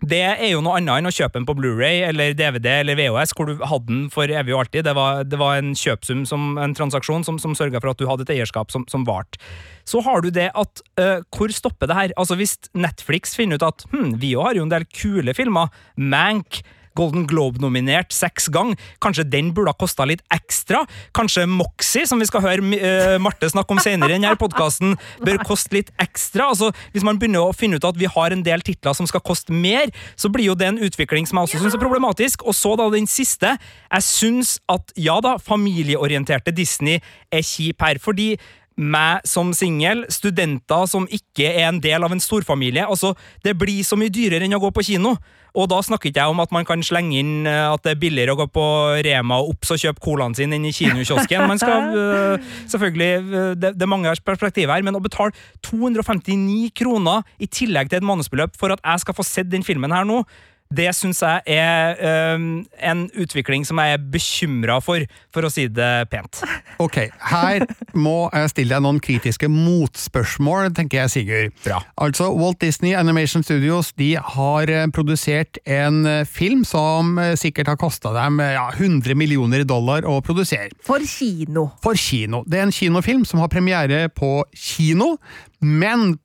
det 0.00 0.22
er 0.24 0.48
jo 0.48 0.62
noe 0.64 0.78
annet 0.78 1.02
enn 1.02 1.10
å 1.10 1.12
kjøpe 1.12 1.36
den 1.36 1.46
på 1.48 1.54
Blu-ray 1.58 2.00
eller 2.08 2.32
DVD 2.36 2.80
eller 2.80 2.96
VHS, 2.96 3.34
hvor 3.36 3.50
du 3.50 3.60
hadde 3.60 3.88
den 3.90 4.06
for 4.12 4.32
evig 4.32 4.54
og 4.54 4.62
alltid. 4.62 4.86
Det 4.88 4.94
var, 4.96 5.24
det 5.28 5.40
var 5.40 5.60
en 5.60 5.74
kjøpsum, 5.76 6.24
som, 6.28 6.54
en 6.60 6.74
transaksjon, 6.76 7.26
som, 7.26 7.40
som 7.42 7.56
sørga 7.58 7.82
for 7.82 7.92
at 7.92 8.00
du 8.00 8.06
hadde 8.08 8.24
et 8.24 8.34
eierskap 8.38 8.72
som, 8.72 8.86
som 8.88 9.04
varte. 9.08 9.40
Så 9.84 10.00
har 10.06 10.24
du 10.24 10.30
det 10.32 10.50
at 10.54 10.82
uh, 11.00 11.20
Hvor 11.34 11.52
stopper 11.52 11.88
det 11.90 11.96
her? 11.96 12.12
Altså 12.20 12.36
Hvis 12.38 12.56
Netflix 12.76 13.34
finner 13.36 13.58
ut 13.58 13.66
at 13.66 13.84
hm, 13.90 14.14
vi 14.22 14.36
òg 14.38 14.50
har 14.50 14.60
jo 14.60 14.66
en 14.68 14.72
del 14.72 14.86
kule 14.94 15.34
filmer, 15.36 15.72
Mank 15.96 16.62
Golden 16.98 17.26
Globe-nominert 17.30 18.14
seks 18.14 18.48
ganger. 18.52 18.78
Kanskje 19.02 19.26
den 19.28 19.52
burde 19.54 19.72
ha 19.72 19.78
kosta 19.78 20.06
litt 20.08 20.22
ekstra? 20.34 20.82
Kanskje 21.16 21.46
Moxie, 21.50 22.06
som 22.08 22.20
vi 22.20 22.28
skal 22.28 22.44
høre 22.44 22.64
uh, 22.64 23.16
Marte 23.22 23.50
snakke 23.50 23.74
om 23.74 23.82
senere 23.82 24.14
i 24.14 24.18
denne 24.18 24.34
podkasten, 24.40 24.96
bør 25.24 25.42
koste 25.46 25.78
litt 25.78 25.92
ekstra? 26.02 26.50
Altså, 26.50 26.72
Hvis 26.94 27.06
man 27.06 27.20
begynner 27.20 27.48
å 27.48 27.56
finne 27.56 27.80
ut 27.80 27.88
at 27.88 27.98
vi 28.00 28.10
har 28.10 28.34
en 28.34 28.44
del 28.46 28.64
titler 28.66 28.96
som 28.96 29.08
skal 29.10 29.24
koste 29.24 29.54
mer, 29.54 29.92
så 30.16 30.30
blir 30.32 30.50
jo 30.50 30.58
det 30.58 30.70
en 30.70 30.82
utvikling 30.82 31.28
som 31.28 31.40
jeg 31.40 31.50
også 31.50 31.64
syns 31.64 31.78
er 31.78 31.82
problematisk. 31.82 32.46
Og 32.46 32.56
så 32.56 32.74
da 32.78 32.88
den 32.92 33.08
siste. 33.10 33.56
Jeg 33.90 34.06
syns 34.06 34.56
at 34.70 34.94
ja 34.98 35.18
da, 35.24 35.36
familieorienterte 35.42 36.54
Disney 36.54 37.00
er 37.30 37.44
kjip 37.46 37.82
her. 37.82 37.98
fordi 38.00 38.34
meg 38.80 39.26
som 39.28 39.52
singel, 39.56 40.06
studenter 40.08 40.86
som 40.88 41.06
ikke 41.12 41.50
er 41.50 41.68
en 41.68 41.82
del 41.82 42.04
av 42.06 42.14
en 42.14 42.22
storfamilie. 42.22 42.86
Altså, 42.86 43.14
Det 43.44 43.56
blir 43.58 43.84
så 43.84 43.96
mye 43.96 44.12
dyrere 44.12 44.44
enn 44.44 44.56
å 44.56 44.62
gå 44.62 44.72
på 44.72 44.84
kino. 44.92 45.16
Og 45.58 45.66
da 45.70 45.80
snakker 45.82 46.10
ikke 46.10 46.22
jeg 46.22 46.30
om 46.30 46.42
at 46.42 46.52
man 46.54 46.66
kan 46.66 46.82
slenge 46.86 47.18
inn 47.18 47.46
eh, 47.48 47.72
at 47.72 47.82
det 47.82 47.94
er 47.94 48.02
billigere 48.02 48.36
å 48.36 48.38
gå 48.38 48.46
på 48.54 48.66
Rema 49.02 49.40
og 49.42 49.54
Ops 49.54 49.72
og 49.74 49.80
kjøpe 49.82 50.04
colaen 50.04 50.36
sin 50.38 50.54
enn 50.54 50.68
i 50.68 50.74
kinokiosken. 50.74 51.46
Man 51.50 51.58
skal 51.58 51.90
øh, 51.90 52.50
selvfølgelig 52.72 53.10
øh, 53.18 53.56
det, 53.58 53.72
det 53.74 53.86
er 53.86 53.90
mange 53.90 54.14
perspektiver 54.24 54.76
her, 54.76 54.86
men 54.86 54.98
å 54.98 55.02
betale 55.02 55.34
259 55.66 56.70
kroner 56.78 57.26
i 57.42 57.50
tillegg 57.50 57.90
til 57.90 57.98
et 57.98 58.06
månedsbeløp 58.06 58.54
for 58.60 58.76
at 58.76 58.84
jeg 58.84 59.02
skal 59.04 59.18
få 59.18 59.26
sett 59.26 59.50
den 59.50 59.66
filmen 59.66 59.94
her 59.94 60.06
nå, 60.06 60.22
det 60.70 60.92
syns 60.94 61.18
jeg 61.24 61.42
er 61.50 61.98
um, 62.36 62.60
en 62.78 63.00
utvikling 63.18 63.64
som 63.66 63.80
jeg 63.82 63.96
er 63.96 64.04
bekymra 64.12 64.76
for, 64.84 65.02
for 65.34 65.46
å 65.46 65.50
si 65.50 65.64
det 65.66 65.90
pent. 66.12 66.42
Ok, 66.78 67.00
her 67.32 67.64
må 67.98 68.28
jeg 68.30 68.52
stille 68.52 68.76
deg 68.76 68.84
noen 68.84 69.00
kritiske 69.02 69.50
motspørsmål, 69.50 70.70
tenker 70.76 71.02
jeg, 71.02 71.12
Sigurd. 71.14 71.56
Bra. 71.64 71.80
Altså, 71.98 72.30
Walt 72.38 72.60
Disney 72.62 72.94
Animation 72.94 73.42
Studios 73.42 73.90
de 73.98 74.12
har 74.14 74.70
eh, 74.70 74.86
produsert 74.94 75.58
en 75.66 76.04
eh, 76.06 76.22
film 76.28 76.62
som 76.68 77.18
eh, 77.18 77.34
sikkert 77.40 77.72
har 77.72 77.80
kosta 77.80 78.14
dem 78.14 78.38
ja, 78.38 78.68
100 78.70 79.18
millioner 79.18 79.66
dollar 79.66 80.06
å 80.06 80.20
produsere. 80.22 80.70
For 80.86 81.02
kino. 81.02 81.66
For 81.82 81.98
kino. 81.98 82.44
Det 82.46 82.60
er 82.60 82.68
en 82.68 82.74
kinofilm 82.74 83.26
som 83.26 83.42
har 83.42 83.50
premiere 83.50 84.06
på 84.14 84.36
kino, 84.54 85.16
men 85.60 86.16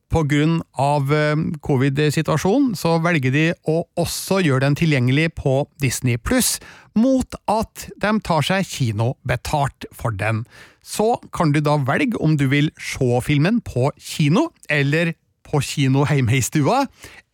av 0.79 1.11
eh, 1.13 1.35
covid-situasjonen 1.61 2.75
så 2.79 2.95
velger 3.03 3.33
de 3.35 3.45
å 3.67 3.81
også 3.99 4.39
gjøre 4.45 4.63
den 4.63 4.77
tilgjengelig 4.79 5.33
på 5.41 5.65
Disney 5.83 6.17
Pluss, 6.17 6.59
mot 6.95 7.27
at 7.51 7.89
de 7.99 8.13
tar 8.23 8.47
seg 8.47 8.63
kinobetalt 8.63 9.87
for 9.91 10.15
den. 10.15 10.45
Så 10.79 11.17
kan 11.35 11.51
du 11.51 11.59
da 11.59 11.75
velge 11.83 12.17
om 12.23 12.37
du 12.39 12.47
vil 12.47 12.71
se 12.79 13.19
filmen 13.25 13.59
på 13.65 13.91
kino, 13.99 14.51
eller 14.69 15.13
på 15.45 15.61
kino 15.63 16.05
hjemme 16.09 16.37
i 16.37 16.43
stua, 16.45 16.83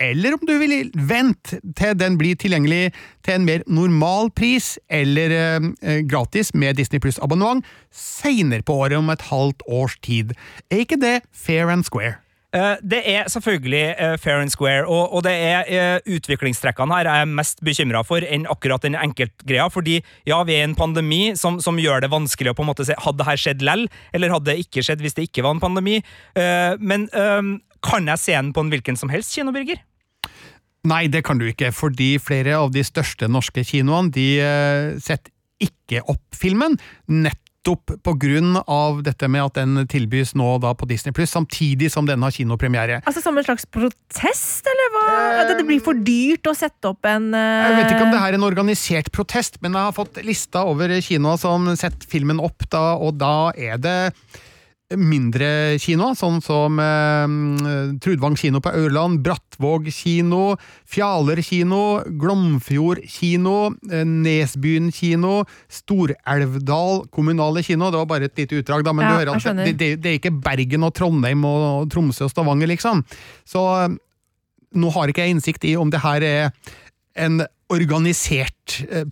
eller 0.02 0.36
om 0.38 0.46
du 0.48 0.54
vil 0.62 0.92
vente 0.96 1.62
til 1.78 1.98
den 1.98 2.18
blir 2.20 2.40
tilgjengelig 2.40 2.92
til 3.26 3.38
en 3.38 3.48
mer 3.48 3.66
normal 3.68 4.32
pris, 4.36 4.76
eller 4.90 5.36
eh, 5.38 6.02
gratis 6.10 6.54
med 6.54 6.80
Disney 6.80 7.02
Pluss 7.04 7.22
abonnement, 7.22 7.66
seinere 7.92 8.66
på 8.66 8.80
året 8.84 9.00
om 9.00 9.14
et 9.14 9.30
halvt 9.32 9.64
års 9.68 9.98
tid. 10.02 10.36
Er 10.72 10.86
ikke 10.86 11.02
det 11.02 11.22
fair 11.32 11.72
and 11.72 11.88
square? 11.88 12.20
Eh, 12.52 12.78
Det 12.84 13.00
er 13.08 13.30
selvfølgelig 13.32 13.96
eh, 13.96 14.18
fair 14.20 14.42
and 14.42 14.52
square, 14.52 14.84
og, 14.88 15.24
det 15.24 15.32
er 15.32 15.64
eh, 15.72 16.16
utviklingstrekkene 16.16 16.98
her 16.98 17.08
jeg 17.08 17.24
er 17.24 17.32
mest 17.40 17.64
bekymra 17.64 18.04
for 18.04 18.20
enn 18.28 18.48
akkurat 18.52 18.84
den 18.84 18.98
enkeltgreia. 19.00 19.70
Fordi 19.72 20.02
ja, 20.28 20.42
vi 20.44 20.58
er 20.58 20.66
i 20.66 20.70
en 20.70 20.76
pandemi 20.76 21.32
som, 21.40 21.62
som 21.64 21.80
gjør 21.80 22.04
det 22.04 22.12
vanskelig 22.12 22.52
å 22.52 22.58
på 22.58 22.66
en 22.66 22.72
måte 22.74 22.88
se 22.88 22.98
hadde 22.98 23.22
det 23.22 23.30
her 23.30 23.40
skjedd 23.40 23.64
lell, 23.64 23.88
eller 24.14 24.36
hadde 24.36 24.52
det 24.52 24.66
ikke 24.66 24.84
skjedd 24.84 25.04
hvis 25.04 25.16
det 25.16 25.30
ikke 25.30 25.46
var 25.46 25.56
en 25.56 25.64
pandemi. 25.64 26.02
Men 26.82 27.08
kan 27.86 28.08
jeg 28.12 28.22
se 28.22 28.36
den 28.38 28.54
på 28.56 28.64
en 28.64 28.72
hvilken 28.74 29.00
som 29.00 29.12
helst 29.14 29.34
kino, 29.36 29.54
Birger? 29.56 29.82
Nei, 30.90 31.06
det 31.14 31.22
kan 31.28 31.38
du 31.38 31.46
ikke, 31.46 31.70
fordi 31.76 32.16
flere 32.22 32.58
av 32.58 32.72
de 32.74 32.82
største 32.86 33.30
norske 33.30 33.62
kinoene 33.68 34.10
de 34.14 34.28
eh, 34.42 34.98
setter 35.02 35.34
ikke 35.62 36.02
opp 36.10 36.24
filmen, 36.34 36.74
nettopp 37.06 37.94
på 38.02 38.14
grunn 38.18 38.56
av 38.64 39.04
dette 39.06 39.30
med 39.30 39.44
at 39.44 39.60
den 39.60 39.86
tilbys 39.92 40.34
nå 40.34 40.56
da 40.64 40.72
på 40.74 40.88
Disney 40.90 41.14
Pluss, 41.14 41.36
samtidig 41.36 41.92
som 41.94 42.10
den 42.10 42.26
har 42.26 42.34
kinopremiere. 42.34 42.98
Altså 43.06 43.22
Som 43.22 43.38
en 43.38 43.46
slags 43.46 43.70
protest, 43.70 44.66
eller 44.74 44.94
hva? 44.96 45.08
At 45.44 45.54
det 45.54 45.68
blir 45.70 45.84
for 45.86 46.02
dyrt 46.02 46.50
å 46.50 46.58
sette 46.58 46.90
opp 46.90 47.06
en 47.06 47.30
eh, 47.38 47.66
Jeg 47.68 47.78
vet 47.78 47.94
ikke 47.94 48.08
om 48.08 48.16
det 48.16 48.24
her 48.24 48.34
er 48.34 48.42
en 48.42 48.50
organisert 48.50 49.14
protest, 49.14 49.62
men 49.62 49.78
jeg 49.78 49.92
har 49.92 49.98
fått 50.02 50.18
lista 50.26 50.66
over 50.66 50.98
kinoer 50.98 51.38
som 51.42 51.70
setter 51.78 52.10
filmen 52.10 52.42
opp, 52.42 52.66
da, 52.74 52.96
og 52.98 53.22
da 53.22 53.52
er 53.54 53.78
det 53.78 54.00
mindre 55.00 55.78
kino, 55.80 56.12
sånn 56.18 56.40
som 56.44 56.80
eh, 56.82 57.96
Trudvang 58.04 58.36
kino 58.40 58.60
på 58.64 58.72
Aurland, 58.76 59.22
Brattvåg 59.26 59.88
kino, 59.94 60.56
Fjaler 60.90 61.42
kino, 61.46 62.02
Glomfjord 62.22 63.04
kino, 63.08 63.72
eh, 63.92 64.04
Nesbyen 64.08 64.90
kino, 64.96 65.44
Stor-Elvdal 65.72 67.06
kommunale 67.14 67.64
kino. 67.64 67.92
Det 67.92 68.02
var 68.02 68.10
bare 68.10 68.30
et 68.30 68.38
lite 68.44 68.60
utdrag, 68.62 68.84
da, 68.86 68.94
men 68.94 69.06
Ja, 69.06 69.12
du 69.12 69.20
hører 69.22 69.36
at 69.38 69.66
det, 69.66 69.76
det, 69.80 69.92
det 70.04 70.10
er 70.16 70.20
ikke 70.20 70.34
Bergen 70.44 70.84
og 70.88 70.94
Trondheim 70.98 71.44
og 71.48 71.90
Tromsø 71.94 72.26
og 72.28 72.34
Stavanger, 72.34 72.68
liksom. 72.72 73.04
Så 73.48 73.66
eh, 73.84 73.98
nå 74.76 74.90
har 74.96 75.12
ikke 75.12 75.26
jeg 75.26 75.36
innsikt 75.38 75.66
i 75.68 75.76
om 75.80 75.90
det 75.92 76.00
her 76.04 76.24
er 76.24 76.52
en 77.20 77.42
organisert 77.72 78.82
eh, 78.90 79.06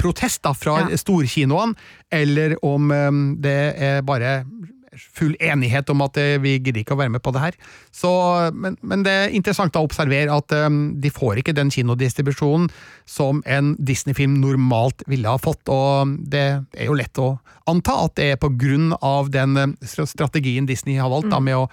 protest 0.00 0.40
da, 0.46 0.54
fra 0.56 0.78
Ja. 0.88 0.96
storkinoene, 0.96 1.74
eller 2.12 2.54
om 2.64 2.90
eh, 2.92 3.10
det 3.44 3.58
er 3.76 4.00
bare 4.08 4.42
full 5.16 5.36
enighet 5.40 5.90
om 5.92 6.02
at 6.04 6.18
eh, 6.20 6.38
vi 6.42 6.56
gidder 6.58 6.82
ikke 6.82 6.96
å 6.96 7.00
være 7.00 7.14
med 7.14 7.22
på 7.24 7.32
det 7.34 7.42
her. 7.44 7.58
Så, 7.94 8.10
men, 8.54 8.78
men 8.82 9.04
det 9.06 9.14
er 9.14 9.36
interessant 9.36 9.76
å 9.78 9.84
observere 9.86 10.34
at 10.34 10.54
um, 10.66 10.80
de 11.00 11.12
får 11.12 11.42
ikke 11.42 11.56
den 11.56 11.72
kinodistribusjonen 11.74 12.68
som 13.08 13.44
en 13.46 13.74
Disney-film 13.78 14.38
normalt 14.42 15.04
ville 15.10 15.30
ha 15.30 15.40
fått, 15.40 15.64
og 15.72 16.16
det 16.30 16.44
er 16.60 16.90
jo 16.90 16.98
lett 16.98 17.20
å 17.20 17.32
anta 17.70 17.96
at 18.06 18.16
det 18.18 18.32
er 18.34 18.42
på 18.42 18.52
grunn 18.60 18.92
av 19.00 19.32
den 19.34 19.56
eh, 19.60 19.96
strategien 20.06 20.68
Disney 20.68 21.00
har 21.00 21.12
valgt 21.12 21.32
da, 21.32 21.40
med 21.42 21.62
å 21.62 21.66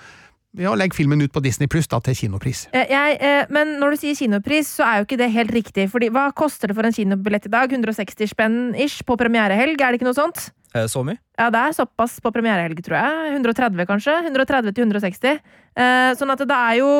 ja, 0.57 0.73
legg 0.77 0.95
filmen 0.97 1.21
ut 1.21 1.33
på 1.33 1.41
Disney 1.45 1.69
Pluss 1.69 1.89
til 1.89 2.15
kinopris. 2.17 2.65
Jeg, 2.73 3.17
men 3.53 3.75
når 3.81 3.93
du 3.93 4.01
sier 4.01 4.17
kinopris, 4.17 4.71
så 4.79 4.85
er 4.87 4.99
jo 4.99 5.07
ikke 5.07 5.19
det 5.19 5.29
helt 5.35 5.53
riktig. 5.53 5.85
Fordi 5.93 6.09
hva 6.13 6.31
koster 6.33 6.71
det 6.71 6.77
for 6.77 6.87
en 6.87 6.95
kinobillett 6.95 7.45
i 7.45 7.53
dag? 7.53 7.73
160 7.73 8.31
spenn 8.31 8.57
ish 8.73 9.05
på 9.05 9.19
premierehelg, 9.19 9.77
er 9.77 9.93
det 9.93 9.99
ikke 9.99 10.09
noe 10.09 10.17
sånt? 10.17 10.47
Eh, 10.75 10.85
Så 10.91 11.03
mye? 11.05 11.17
Ja, 11.37 11.49
det 11.53 11.59
er 11.61 11.71
såpass 11.77 12.19
på 12.21 12.31
premierehelg, 12.33 12.79
tror 12.83 12.97
jeg. 12.99 13.33
130 13.39 13.85
kanskje? 13.87 14.15
130 14.31 14.73
til 14.75 14.85
160. 14.87 15.39
Eh, 15.77 16.11
sånn 16.19 16.31
at 16.33 16.39
det 16.43 16.57
er 16.57 16.75
jo 16.81 16.91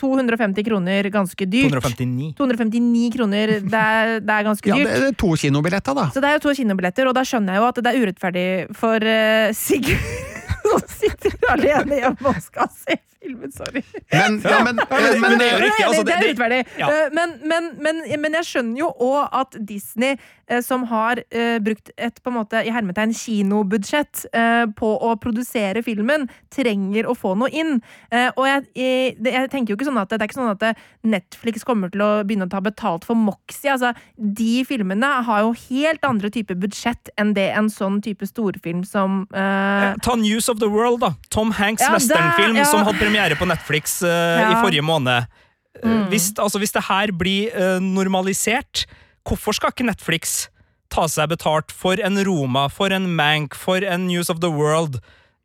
250 0.00 0.64
kroner 0.66 1.06
ganske 1.12 1.46
dyrt. 1.46 1.70
259. 1.76 2.32
259 2.38 3.10
kroner, 3.14 3.52
det 3.60 3.82
er, 3.82 4.20
det 4.24 4.34
er 4.38 4.46
ganske 4.48 4.66
Ja, 4.72 4.74
dyrt. 4.80 4.88
det 4.88 5.10
er 5.12 5.16
to 5.20 5.30
kinobilletter, 5.36 5.94
da. 5.94 6.06
Så 6.10 6.20
det 6.24 6.30
er 6.30 6.38
jo 6.38 6.42
to 6.48 6.54
kinobilletter, 6.56 7.06
og 7.10 7.14
da 7.14 7.22
skjønner 7.28 7.54
jeg 7.54 7.62
jo 7.62 7.68
at 7.68 7.80
det 7.84 7.92
er 7.92 8.00
urettferdig 8.02 8.46
for 8.74 8.96
uh, 8.96 9.52
Sigurd 9.52 10.30
som 10.72 10.82
sitter 10.88 11.36
alene 11.52 11.98
hjemme 12.00 12.30
og 12.32 12.38
skal 12.40 12.70
se 12.72 12.96
filmen. 13.22 13.52
Sorry. 13.52 13.82
Men, 14.12 14.40
ja, 14.44 14.62
men, 14.64 14.76
men- 14.76 14.86
men, 14.90 15.20
men 15.20 15.38
det 15.38 15.46
er 15.48 15.56
jo 15.58 15.64
riktig, 15.64 15.84
altså, 15.86 16.04
det 16.04 16.14
er 16.14 16.20
det- 16.20 16.30
urettferdig. 16.32 16.60
ja. 16.78 16.88
Eh, 16.90 17.08
Men, 17.12 17.34
men, 17.44 17.70
men, 17.82 18.02
men 18.20 18.32
jeg 18.40 18.44
skjønner 18.50 18.78
jo 18.78 18.92
òg 19.00 19.28
at 19.32 19.56
Disney, 19.68 20.16
eh, 20.48 20.60
som 20.64 20.84
har 20.90 21.20
eh, 21.30 21.58
brukt 21.64 21.90
et 21.96 22.20
på 22.22 22.30
en 22.32 22.36
måte 22.40 22.60
i 22.66 22.70
hermetegn 22.72 23.12
kinobudsjett 23.14 24.24
eh, 24.32 24.64
på 24.78 24.90
å 25.02 25.14
produsere 25.20 25.82
filmen, 25.84 26.28
trenger 26.52 27.06
å 27.10 27.14
få 27.18 27.34
noe 27.38 27.50
inn. 27.52 27.78
Eh, 28.10 28.30
og 28.36 28.46
jeg, 28.48 28.64
jeg, 28.78 29.16
jeg 29.24 29.50
tenker 29.52 29.72
jo 29.74 29.78
ikke 29.78 29.88
sånn 29.90 30.00
at 30.02 30.10
det 30.12 30.20
er 30.20 30.28
ikke 30.30 30.40
sånn 30.40 30.52
at 30.54 30.82
Netflix 31.06 31.64
kommer 31.68 31.92
til 31.92 32.02
å 32.04 32.10
begynne 32.26 32.46
å 32.48 32.52
ta 32.52 32.60
betalt 32.64 33.04
for 33.08 33.18
Moxie. 33.18 33.70
Altså, 33.72 33.92
de 34.16 34.62
filmene 34.68 35.12
har 35.26 35.44
jo 35.46 35.52
helt 35.68 36.04
andre 36.08 36.30
typer 36.32 36.58
budsjett 36.62 37.12
enn 37.20 37.34
det 37.36 37.48
en 37.56 37.68
sånn 37.72 38.00
type 38.04 38.26
storfilm 38.28 38.82
som 38.88 39.22
uh... 39.34 39.92
Ta 40.04 40.16
News 40.20 40.48
of 40.52 40.60
the 40.62 40.68
World, 40.70 41.00
da. 41.04 41.12
Tom 41.32 41.52
Hanks' 41.56 41.84
Ja, 41.84 41.92
westernfilm 41.96 42.56
ja. 42.58 42.64
som 42.68 42.84
hadde 42.86 43.11
premiere 43.12 43.36
på 43.38 43.46
Netflix 43.48 44.00
eh, 44.02 44.50
i 44.50 44.58
forrige 44.62 44.82
måned. 44.82 45.22
Eh, 45.28 45.38
Mm. 45.82 46.02
Hvis, 46.12 46.26
altså, 46.38 46.58
hvis 46.60 46.70
det 46.76 46.82
her 46.84 47.10
blir 47.16 47.48
uh, 47.56 47.80
normalisert, 47.80 48.84
hvorfor 49.26 49.56
skal 49.56 49.72
ikke 49.72 49.86
Netflix 49.88 50.48
ta 50.92 51.06
seg 51.08 51.30
betalt 51.32 51.72
for 51.72 51.96
en 52.04 52.20
Roma, 52.28 52.66
for 52.68 52.92
en 52.92 53.08
Mank, 53.16 53.56
for 53.56 53.80
en 53.82 54.04
News 54.06 54.28
of 54.30 54.38
the 54.44 54.50
World, 54.52 55.00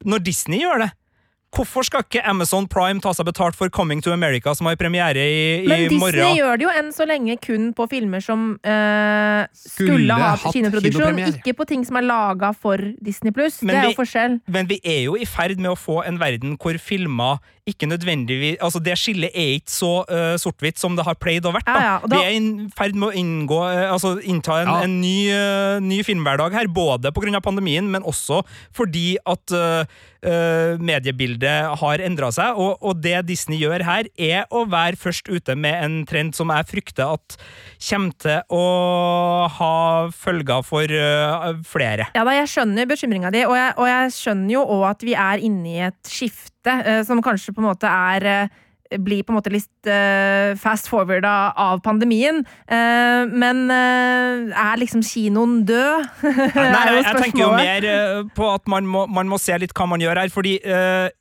når 0.05 0.19
Disney 0.27 0.59
gjør 0.65 0.83
det? 0.83 0.89
Hvorfor 1.55 1.87
skal 1.87 2.03
ikke 2.03 2.21
Amazon 2.27 2.67
Prime 2.67 2.99
ta 3.01 3.13
seg 3.15 3.25
betalt 3.25 3.55
for 3.55 3.71
Coming 3.71 4.01
to 4.03 4.11
America, 4.11 4.51
som 4.53 4.67
har 4.67 4.75
premiere 4.77 5.15
i, 5.23 5.63
i 5.63 5.67
Men 5.71 5.85
Disney 5.87 5.97
morgen? 6.03 6.35
gjør 6.37 6.59
det 6.59 6.67
jo 6.67 6.73
enn 6.75 6.91
så 6.93 7.07
lenge 7.07 7.37
kun 7.41 7.71
på 7.73 7.87
filmer 7.89 8.19
som 8.21 8.49
eh, 8.67 9.47
skulle, 9.55 9.95
Skulle 9.95 10.13
ha 10.19 10.33
hatt 10.35 10.53
kinoproduksjon, 10.53 11.23
ikke 11.31 11.55
på 11.55 11.65
ting 11.71 11.87
som 11.87 11.97
er 12.03 12.05
laga 12.11 12.51
for 12.53 12.83
Disney 12.99 13.31
pluss. 13.33 13.61
Det 13.63 13.71
er 13.73 13.87
vi- 13.87 13.93
jo 13.95 14.01
forskjell. 14.03 14.41
Men 14.51 14.67
vi 14.69 14.81
er 14.83 15.05
jo 15.07 15.15
i 15.15 15.25
ferd 15.25 15.55
med 15.57 15.71
å 15.71 15.79
få 15.79 16.03
en 16.05 16.19
verden 16.19 16.57
hvor 16.59 16.77
filmer 16.83 17.39
ikke 17.67 17.87
nødvendigvis 17.89 18.57
Altså, 18.63 18.79
det 18.83 18.95
skillet 18.99 19.31
er 19.35 19.53
ikke 19.57 19.73
så 19.73 19.91
uh, 20.07 20.35
sort-hvitt 20.39 20.79
som 20.81 20.95
det 20.97 21.05
har 21.07 21.17
pleid 21.19 21.45
å 21.47 21.53
vært. 21.55 21.67
Da. 21.67 21.75
Ja, 21.77 21.87
ja, 21.87 21.95
og 22.03 22.09
da- 22.11 22.17
Vi 22.17 22.25
er 22.25 22.35
i 22.37 22.67
ferd 22.77 22.95
med 22.95 23.09
å 23.09 23.15
inngå 23.19 23.59
uh, 23.61 23.91
Altså 23.93 24.15
innta 24.23 24.61
en, 24.63 24.67
Ja. 24.71 24.77
en 24.87 24.95
ny, 25.01 25.15
uh, 25.31 25.79
ny 25.83 26.01
filmhverdag 26.07 26.53
her, 26.57 26.67
både 26.71 27.11
pga. 27.15 27.41
pandemien, 27.43 27.87
men 27.91 28.03
også 28.07 28.41
fordi 28.73 29.17
at 29.27 29.51
mediebildet 30.81 31.77
har 31.79 32.01
endra 32.03 32.31
seg. 32.33 32.57
Og, 32.57 32.81
og 32.81 32.97
det 33.03 33.19
Disney 33.29 33.59
gjør 33.61 33.83
her, 33.85 34.09
er 34.17 34.47
å 34.51 34.63
være 34.67 34.97
først 34.99 35.29
ute 35.29 35.55
med 35.55 35.77
en 35.85 35.97
trend 36.09 36.35
som 36.35 36.49
jeg 36.51 36.67
frykter 36.71 37.13
at 37.13 37.37
kommer 37.87 38.17
til 38.17 38.41
å 38.57 38.63
ha 39.59 40.09
følger 40.11 40.65
for 40.67 40.89
flere. 41.69 42.09
Ja 42.17 42.25
da, 42.27 42.33
jeg 42.41 42.49
skjønner 42.51 42.89
bekymringa 42.89 43.31
di, 43.31 43.45
og 43.45 43.55
jeg, 43.55 43.77
og 43.77 43.87
jeg 43.87 44.15
skjønner 44.17 44.55
jo 44.57 44.65
òg 44.65 44.85
at 44.89 45.07
vi 45.07 45.15
er 45.15 45.45
inne 45.47 45.75
i 45.77 45.79
et 45.91 46.11
skifte 46.11 46.56
eh, 46.65 47.03
som 47.07 47.21
kanskje 47.23 47.53
på 47.53 47.63
en 47.63 47.71
måte 47.71 47.91
er 47.91 48.49
blir 49.03 49.19
på 49.27 49.33
en 49.33 49.35
måte 49.35 49.51
litt 49.51 49.87
uh, 49.91 50.55
fast 50.55 50.85
forwarda 50.87 51.51
av 51.59 51.81
pandemien. 51.83 52.37
Men 52.71 53.57
er 53.67 54.79
liksom 54.79 55.01
kinoen 55.03 55.57
død? 55.67 56.05
Nei, 56.23 56.85
jeg, 56.95 57.01
jeg 57.01 57.19
tenker 57.19 57.41
jo 57.41 57.49
mer 57.51 57.87
på 58.37 58.47
at 58.47 58.63
man 58.71 58.87
må, 58.87 59.01
man 59.11 59.27
må, 59.27 59.41
se 59.43 59.57
litt 59.59 59.75
hva 59.75 59.89
man 59.91 59.99
gjør 59.99 60.21
her. 60.21 60.31
Fordi 60.31 60.55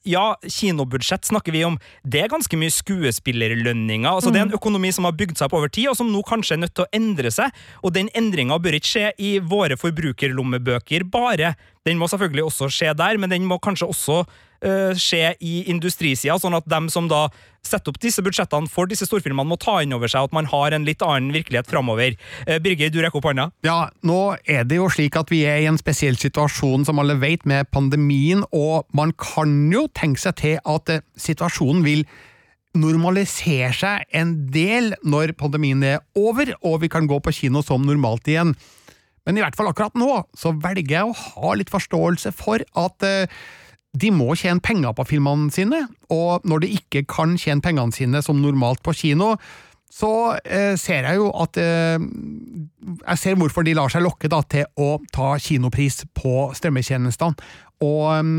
ja, 0.07 0.25
kinobudsjett 0.46 1.27
snakker 1.27 1.57
vi 1.57 1.64
om. 1.66 1.81
Det 2.07 2.22
er 2.22 2.31
ganske 2.31 2.61
mye 2.61 2.70
skuespillerlønninger. 2.70 4.07
Altså. 4.12 4.31
Det 4.31 4.44
er 4.44 4.46
en 4.46 4.55
mm. 4.55 4.61
økonomi 4.61 4.94
som 4.94 5.11
har 5.11 5.18
bygd 5.18 5.35
seg 5.35 5.51
opp 5.51 5.59
over 5.59 5.72
tid, 5.72 5.90
og 5.90 5.99
som 5.99 6.14
nå 6.14 6.22
kanskje 6.29 6.61
er 6.61 6.62
nødt 6.68 6.77
til 6.79 6.87
å 6.87 6.92
endre 6.94 7.35
seg. 7.35 7.64
Og 7.83 7.99
den 7.99 8.14
endringa 8.14 8.62
bør 8.62 8.79
ikke 8.79 8.92
skje 8.92 9.11
i 9.18 9.40
våre 9.42 9.75
forbrukerlommebøker 9.81 11.11
bare. 11.11 11.57
Den 11.87 12.01
må 12.01 12.09
selvfølgelig 12.11 12.49
også 12.49 12.70
skje 12.72 12.92
der, 12.99 13.18
men 13.20 13.33
den 13.33 13.46
må 13.46 13.61
kanskje 13.62 13.88
også 13.88 14.22
uh, 14.27 14.92
skje 14.99 15.35
i 15.40 15.61
industrisida, 15.70 16.37
sånn 16.42 16.57
at 16.59 16.66
dem 16.70 16.90
som 16.92 17.09
da 17.11 17.27
setter 17.66 17.90
opp 17.90 17.99
disse 18.03 18.22
budsjettene 18.22 18.70
for 18.70 18.90
disse 18.90 19.09
storfilmene, 19.09 19.46
må 19.49 19.59
ta 19.62 19.81
inn 19.83 19.94
over 19.94 20.11
seg 20.11 20.29
at 20.29 20.35
man 20.37 20.46
har 20.51 20.75
en 20.75 20.87
litt 20.87 21.03
annen 21.03 21.35
virkelighet 21.35 21.70
framover. 21.70 22.18
Uh, 22.46 22.59
Birger, 22.62 22.90
du 22.90 23.01
rekker 23.03 23.22
opp 23.22 23.31
hånda. 23.31 23.49
Ja, 23.66 23.79
nå 24.07 24.20
er 24.44 24.66
det 24.68 24.81
jo 24.81 24.90
slik 24.92 25.18
at 25.18 25.31
vi 25.33 25.44
er 25.49 25.62
i 25.62 25.68
en 25.70 25.81
spesiell 25.81 26.18
situasjon, 26.20 26.87
som 26.88 27.03
alle 27.03 27.18
vet, 27.22 27.46
med 27.46 27.70
pandemien, 27.75 28.44
og 28.55 28.87
man 28.96 29.14
kan 29.20 29.59
jo 29.72 29.87
tenke 29.94 30.22
seg 30.22 30.40
til 30.42 30.59
at 30.62 30.96
uh, 30.96 31.05
situasjonen 31.20 31.87
vil 31.87 32.07
normalisere 32.77 33.72
seg 33.72 34.03
en 34.16 34.35
del 34.53 34.92
når 35.07 35.33
pandemien 35.40 35.81
er 35.87 36.03
over 36.18 36.53
og 36.61 36.83
vi 36.83 36.90
kan 36.92 37.09
gå 37.09 37.16
på 37.25 37.33
kino 37.33 37.62
som 37.64 37.87
normalt 37.88 38.29
igjen. 38.29 38.53
Men 39.27 39.39
i 39.39 39.45
hvert 39.45 39.59
fall 39.59 39.71
akkurat 39.71 39.97
nå 39.99 40.11
så 40.39 40.55
velger 40.62 41.01
jeg 41.01 41.11
å 41.11 41.17
ha 41.17 41.55
litt 41.59 41.73
forståelse 41.73 42.33
for 42.37 42.62
at 42.79 43.07
eh, 43.07 43.39
de 43.97 44.11
må 44.12 44.35
tjene 44.39 44.62
penger 44.62 44.93
på 44.97 45.07
filmene 45.09 45.51
sine, 45.55 45.87
og 46.12 46.45
når 46.49 46.65
de 46.65 46.75
ikke 46.79 47.07
kan 47.09 47.37
tjene 47.41 47.65
pengene 47.65 47.95
sine 47.97 48.21
som 48.25 48.43
normalt 48.43 48.83
på 48.85 48.95
kino, 48.97 49.35
så 49.97 50.11
eh, 50.45 50.75
ser 50.77 51.07
jeg 51.07 51.21
jo 51.21 51.31
at 51.41 51.57
eh, 51.62 51.97
Jeg 53.07 53.21
ser 53.23 53.39
hvorfor 53.39 53.65
de 53.65 53.77
lar 53.79 53.93
seg 53.93 54.05
lokke 54.05 54.29
da, 54.29 54.43
til 54.45 54.67
å 54.83 54.97
ta 55.15 55.37
kinopris 55.41 56.03
på 56.17 56.51
strømmetjenestene, 56.59 57.49
og 57.87 58.05
um, 58.21 58.37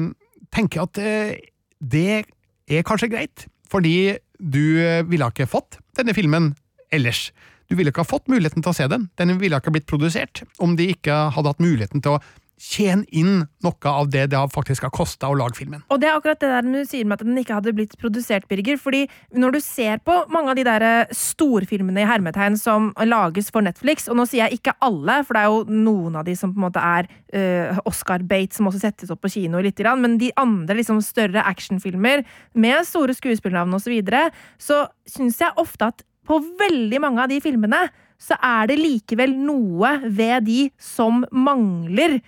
tenker 0.53 0.85
at 0.85 0.99
eh, 1.01 1.37
det 1.79 2.23
er 2.67 2.85
kanskje 2.85 3.11
greit, 3.11 3.47
fordi 3.71 4.17
du 4.37 4.79
eh, 4.81 5.03
ville 5.07 5.29
ikke 5.31 5.49
fått 5.49 5.79
denne 5.97 6.15
filmen 6.17 6.53
ellers. 6.93 7.31
Du 7.67 7.75
ville 7.75 7.91
ikke 7.91 8.05
ha 8.05 8.07
fått 8.07 8.29
muligheten 8.31 8.63
til 8.63 8.71
å 8.71 8.77
se 8.77 8.87
den, 8.91 9.09
den 9.19 9.37
ville 9.41 9.59
ikke 9.59 9.73
blitt 9.75 9.89
produsert 9.89 10.45
om 10.63 10.77
de 10.79 10.91
ikke 10.93 11.27
hadde 11.35 11.51
hatt 11.51 11.63
muligheten 11.63 12.03
til 12.03 12.17
å 12.17 12.21
tjene 12.57 13.05
inn 13.13 13.43
noe 13.63 13.91
av 13.91 14.09
det 14.09 14.23
det 14.31 14.39
faktisk 14.53 14.87
har 14.87 14.93
kosta 14.93 15.29
å 15.29 15.35
lage 15.37 15.59
filmen. 15.59 15.83
Og 15.93 16.01
det 16.01 16.09
er 16.09 16.17
akkurat 16.17 16.41
det 16.41 16.49
der 16.49 16.65
du 16.65 16.89
sier 16.89 17.05
med 17.05 17.19
at 17.19 17.25
den 17.27 17.37
ikke 17.37 17.59
hadde 17.59 17.73
blitt 17.77 17.93
produsert, 18.01 18.47
Birger. 18.49 18.79
fordi 18.81 19.03
når 19.37 19.57
du 19.57 19.59
ser 19.61 20.01
på 20.01 20.15
mange 20.33 20.51
av 20.51 20.57
de 20.57 20.65
der 20.65 20.85
eh, 20.87 21.13
storfilmene 21.13 22.01
i 22.01 22.09
hermetegn 22.09 22.57
som 22.57 22.89
lages 23.05 23.51
for 23.53 23.65
Netflix, 23.65 24.09
og 24.09 24.17
nå 24.17 24.25
sier 24.25 24.47
jeg 24.47 24.59
ikke 24.59 24.73
alle, 24.81 25.21
for 25.27 25.37
det 25.37 25.43
er 25.43 25.53
jo 25.53 25.85
noen 25.85 26.17
av 26.17 26.25
de 26.25 26.35
som 26.37 26.53
på 26.53 26.57
en 26.57 26.65
måte 26.67 26.81
er 26.81 27.07
uh, 27.37 27.79
Oscar-bate, 27.87 28.57
som 28.57 28.69
også 28.69 28.81
settes 28.81 29.13
opp 29.13 29.21
på 29.23 29.31
kino 29.37 29.61
litt, 29.61 29.79
men 30.01 30.17
de 30.17 30.31
andre 30.39 30.79
liksom 30.79 30.99
større 31.05 31.43
actionfilmer 31.45 32.25
med 32.57 32.87
store 32.89 33.13
skuespillernavn 33.17 33.77
osv., 33.77 33.87
så, 33.87 33.93
videre, 33.93 34.21
så 34.59 34.81
syns 35.07 35.37
jeg 35.39 35.55
ofte 35.61 35.87
at 35.93 36.01
på 36.27 36.39
veldig 36.59 37.01
mange 37.03 37.23
av 37.23 37.31
de 37.31 37.39
filmene 37.43 37.87
så 38.21 38.37
er 38.43 38.71
det 38.71 38.79
likevel 38.79 39.35
noe 39.37 39.97
ved 40.05 40.47
de 40.47 40.65
som 40.81 41.23
mangler. 41.31 42.19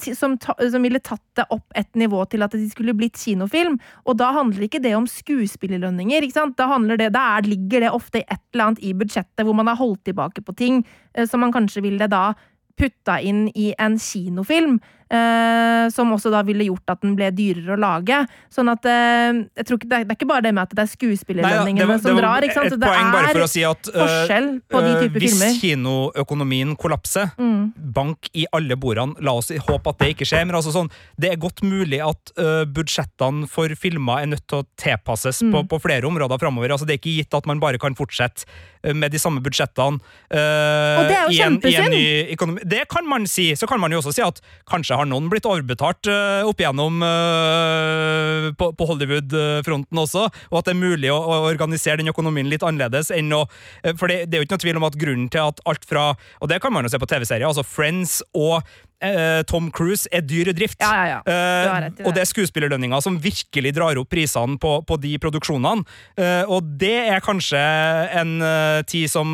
Som, 0.00 0.38
som, 0.40 0.56
som, 0.72 0.82
ville 0.82 0.98
tatt 1.04 1.22
det 1.36 1.44
opp 1.54 1.74
et 1.76 1.90
nivå 2.00 2.22
til 2.32 2.42
at 2.42 2.54
de 2.56 2.64
skulle 2.72 2.94
blitt 2.96 3.20
kinofilm. 3.20 3.76
Og 4.08 4.16
da 4.18 4.30
handler 4.34 4.64
ikke 4.64 4.80
det 4.82 4.94
om 4.96 5.04
skuespillerlønninger. 5.06 6.24
Da, 6.34 6.46
det, 6.96 7.10
da 7.14 7.24
er, 7.36 7.46
ligger 7.46 7.84
det 7.84 7.92
ofte 7.92 8.24
et 8.24 8.40
eller 8.56 8.64
annet 8.64 8.82
i 8.82 8.94
budsjettet 8.96 9.44
hvor 9.44 9.54
man 9.54 9.68
har 9.70 9.78
holdt 9.78 10.06
tilbake 10.08 10.42
på 10.42 10.56
ting 10.58 10.80
eh, 11.12 11.28
som 11.28 11.44
man 11.44 11.52
kanskje 11.54 11.84
ville 11.84 12.08
da 12.10 12.32
putta 12.80 13.20
inn 13.20 13.46
i 13.54 13.70
en 13.78 14.00
kinofilm. 14.00 14.80
Uh, 15.08 15.88
som 15.88 16.10
også 16.12 16.28
da 16.28 16.42
ville 16.44 16.66
gjort 16.66 16.92
at 16.92 17.00
den 17.00 17.14
ble 17.16 17.30
dyrere 17.32 17.72
å 17.72 17.80
lage. 17.80 18.18
Sånn 18.52 18.68
at 18.68 18.84
uh, 18.84 19.38
jeg 19.56 19.64
tror 19.64 19.78
ikke, 19.80 19.88
det, 19.88 20.00
er, 20.02 20.10
ikke 20.12 20.28
bare 20.28 20.44
det 20.44 20.52
med 20.52 20.66
at 20.66 20.74
det 20.76 20.82
er 20.84 20.90
skuespillerlønningene 20.92 21.96
som 22.04 22.18
drar. 22.18 22.44
ikke 22.44 22.58
sant? 22.58 22.76
det 22.76 22.90
er 22.90 23.40
si 23.48 23.64
at, 23.64 23.88
uh, 23.94 24.02
forskjell 24.02 24.50
på 24.68 24.82
de 24.84 24.90
typer 24.98 25.24
hvis 25.24 25.32
filmer. 25.32 25.54
Hvis 25.54 25.62
kinoøkonomien 25.62 26.74
kollapser, 26.76 27.32
mm. 27.40 27.62
bank 27.96 28.28
i 28.36 28.44
alle 28.52 28.76
bordene, 28.76 29.16
la 29.24 29.38
oss 29.40 29.48
håpe 29.48 29.94
at 29.94 30.02
det 30.02 30.10
ikke 30.12 30.28
skjer. 30.28 30.44
Men 30.50 30.58
altså 30.60 30.74
sånn, 30.76 30.92
det 31.16 31.32
er 31.32 31.40
godt 31.40 31.64
mulig 31.64 32.02
at 32.04 32.34
budsjettene 32.68 33.48
for 33.48 33.72
filmer 33.80 34.26
er 34.26 34.32
nødt 34.34 34.44
til 34.50 34.60
å 34.60 34.66
tilpasses 34.80 35.40
mm. 35.40 35.54
på, 35.54 35.64
på, 35.72 35.80
flere 35.88 36.08
områder 36.10 36.40
framover. 36.42 36.74
Altså, 36.74 36.84
det 36.84 36.98
er 36.98 37.00
ikke 37.00 37.16
gitt 37.22 37.38
at 37.38 37.48
man 37.48 37.64
bare 37.64 37.80
kan 37.80 37.96
fortsette 37.96 38.44
med 38.92 39.10
de 39.10 39.18
samme 39.20 39.40
budsjettene. 39.42 39.98
Og 39.98 41.08
det 41.08 41.16
er 41.16 41.32
jo 41.32 41.40
kjempesynd! 41.40 42.60
Det 42.68 42.84
kan 42.92 43.08
man 43.08 43.24
si. 43.30 43.50
Så 43.56 43.66
kan 43.70 43.80
man 43.80 43.94
jo 43.94 44.02
også 44.02 44.12
si 44.14 44.24
at 44.24 44.42
kanskje 44.68 44.97
har 44.98 45.08
noen 45.08 45.28
blitt 45.30 45.46
overbetalt 45.48 46.10
uh, 46.10 46.48
opp 46.48 46.60
igjennom 46.62 47.02
uh, 47.04 48.48
på, 48.58 48.70
på 48.74 48.88
Hollywood-fronten 48.90 50.02
også, 50.02 50.26
og 50.50 50.58
at 50.60 50.68
det 50.68 50.74
er 50.74 50.80
mulig 50.80 51.12
å, 51.14 51.18
å, 51.18 51.38
organisere 51.48 52.00
den 52.00 52.12
økonomien 52.12 52.50
litt 52.50 52.66
annerledes 52.66 53.12
enn 53.14 53.32
å 53.36 53.44
uh, 53.46 53.92
For 53.98 54.10
det, 54.10 54.24
det, 54.26 54.38
er 54.38 54.42
jo 54.42 54.48
ikke 54.48 54.58
noe 54.58 54.64
tvil 54.66 54.80
om 54.80 54.88
at 54.88 54.98
grunnen 55.00 55.30
til 55.32 55.52
at 55.52 55.62
alt 55.68 55.86
fra 55.88 56.10
Og 56.42 56.50
det 56.50 56.60
kan 56.62 56.74
man 56.74 56.86
jo 56.86 56.92
se 56.92 57.00
på 57.00 57.08
TV-serier, 57.10 57.46
altså 57.48 57.66
Friends 57.66 58.18
og 58.36 58.58
eh, 58.58 58.78
Tom 59.48 59.68
Cruise 59.74 60.08
er 60.10 60.24
dyr 60.26 60.50
drift. 60.56 60.80
Ja, 60.82 60.90
ja, 61.06 61.18
ja. 61.22 61.76
Rett, 61.84 61.98
det. 61.98 62.06
Og 62.06 62.14
det 62.16 62.24
er 62.24 62.30
skuespillerlønninger 62.30 63.02
som 63.04 63.18
virkelig 63.22 63.72
drar 63.76 63.98
opp 64.00 64.10
prisene 64.10 64.58
på, 64.58 64.78
på 64.82 64.98
de 64.98 65.12
produksjonene. 65.22 65.86
Eh, 66.18 66.50
og 66.50 66.66
det 66.80 66.96
er 67.06 67.22
kanskje 67.22 67.60
en 68.18 68.34
tid 68.88 69.10
som, 69.12 69.28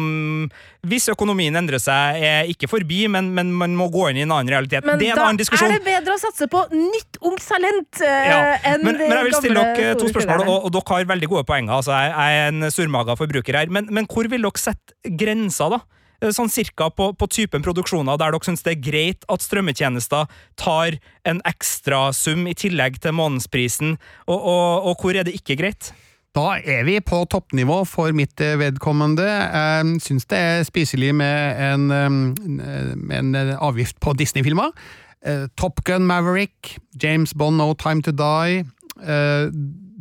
hvis 0.84 1.08
økonomien 1.12 1.56
endrer 1.56 1.80
seg, 1.82 2.20
er 2.20 2.50
ikke 2.52 2.68
forbi, 2.70 3.04
men, 3.08 3.32
men 3.36 3.52
man 3.56 3.76
må 3.78 3.88
gå 3.92 4.10
inn 4.10 4.20
i 4.20 4.26
en 4.26 4.34
annen 4.36 4.52
realitet. 4.52 4.84
Men 4.84 5.00
det 5.00 5.10
er 5.10 5.16
en 5.16 5.30
annen 5.30 5.40
diskusjon. 5.40 5.72
er 5.72 5.80
det 5.80 5.88
bedre 5.88 6.18
å 6.18 6.20
satse 6.20 6.48
på 6.52 6.66
nytt 6.74 7.20
ungt 7.24 7.44
talent 7.44 8.04
enn 8.04 8.84
men, 8.84 9.00
men 9.00 9.16
jeg 9.16 9.28
vil 9.30 9.38
stille 9.38 9.66
dere 9.74 9.96
to 10.00 10.12
spørsmål, 10.12 10.44
og, 10.44 10.56
og, 10.68 10.70
dere 10.76 10.98
har 10.98 11.10
veldig 11.14 11.32
gode 11.32 11.48
poenger. 11.48 11.76
Altså, 11.80 11.96
jeg 11.96 12.38
er 12.38 12.52
en 12.52 12.70
surmaga 12.74 13.16
forbruker 13.18 13.62
her, 13.62 13.72
men, 13.72 13.88
men 13.94 14.08
hvor 14.10 14.28
vil 14.28 14.44
dere 14.44 14.60
sette 14.60 15.16
grensa, 15.20 15.70
da? 15.72 15.82
Eh, 16.24 16.32
sånn 16.32 16.52
cirka 16.52 16.88
på, 16.94 17.10
på, 17.18 17.28
typen 17.28 17.64
produksjoner 17.64 18.18
der 18.20 18.32
dere 18.32 18.46
syns 18.46 18.64
det 18.64 18.76
er 18.76 18.86
greit 18.86 19.28
at 19.32 19.44
strømmetjenester 19.44 20.30
tar 20.60 20.96
en 21.28 21.42
ekstrasum 21.48 22.48
i 22.48 22.56
tillegg 22.56 23.00
til 23.04 23.16
månedsprisen, 23.18 23.98
og, 24.26 24.38
og, 24.38 24.88
og 24.90 25.04
hvor 25.04 25.18
er 25.18 25.28
det 25.28 25.36
ikke 25.38 25.58
greit? 25.60 25.92
Da 26.34 26.56
er 26.58 26.82
vi 26.88 26.96
på 27.04 27.20
toppnivå 27.30 27.84
for 27.86 28.14
mitt 28.16 28.40
eh, 28.42 28.56
vedkommende. 28.58 29.26
Jeg 29.26 30.00
syns 30.02 30.26
det 30.32 30.40
er 30.40 30.66
spiselig 30.66 31.12
med 31.14 31.62
en, 31.62 31.86
eh, 31.94 33.18
en 33.20 33.34
avgift 33.54 34.00
på 34.02 34.16
Disney-filmer. 34.18 34.74
Top 35.56 35.78
Gun 35.88 36.04
Maverick, 36.04 36.74
James 37.00 37.32
Bond 37.32 37.56
No 37.56 37.70
Time 37.80 38.02
To 38.04 38.12
Die 38.12 38.66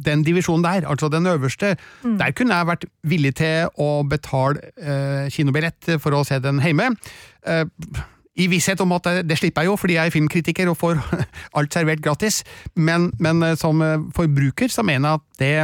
den 0.06 0.24
divisjonen 0.28 0.66
der, 0.66 0.88
altså 0.90 1.10
den 1.12 1.28
øverste, 1.30 1.76
mm. 2.04 2.18
der 2.22 2.34
kunne 2.38 2.58
jeg 2.58 2.70
vært 2.72 2.88
villig 3.04 3.36
til 3.42 3.70
å 3.82 3.92
betale 4.08 4.74
eh, 4.78 5.30
kinobillett 5.34 5.96
for 6.04 6.16
å 6.18 6.24
se 6.28 6.40
den 6.44 6.62
hjemme. 6.64 6.92
Eh, 7.48 7.66
i 8.34 8.48
visshet 8.50 8.82
om 8.82 8.94
at 8.96 9.08
det, 9.28 9.38
slipper 9.38 9.64
jeg 9.64 9.70
jo, 9.70 9.78
fordi 9.78 9.98
jeg 9.98 10.10
er 10.10 10.16
filmkritiker 10.16 10.72
og 10.72 10.80
får 10.80 11.00
alt 11.58 11.76
servert 11.76 12.02
gratis, 12.04 12.42
men, 12.76 13.12
men 13.22 13.44
eh, 13.46 13.58
som 13.60 13.82
eh, 13.86 14.02
forbruker 14.16 14.74
så 14.74 14.86
mener 14.86 15.10
jeg 15.10 15.22
at 15.22 15.42
det 15.44 15.56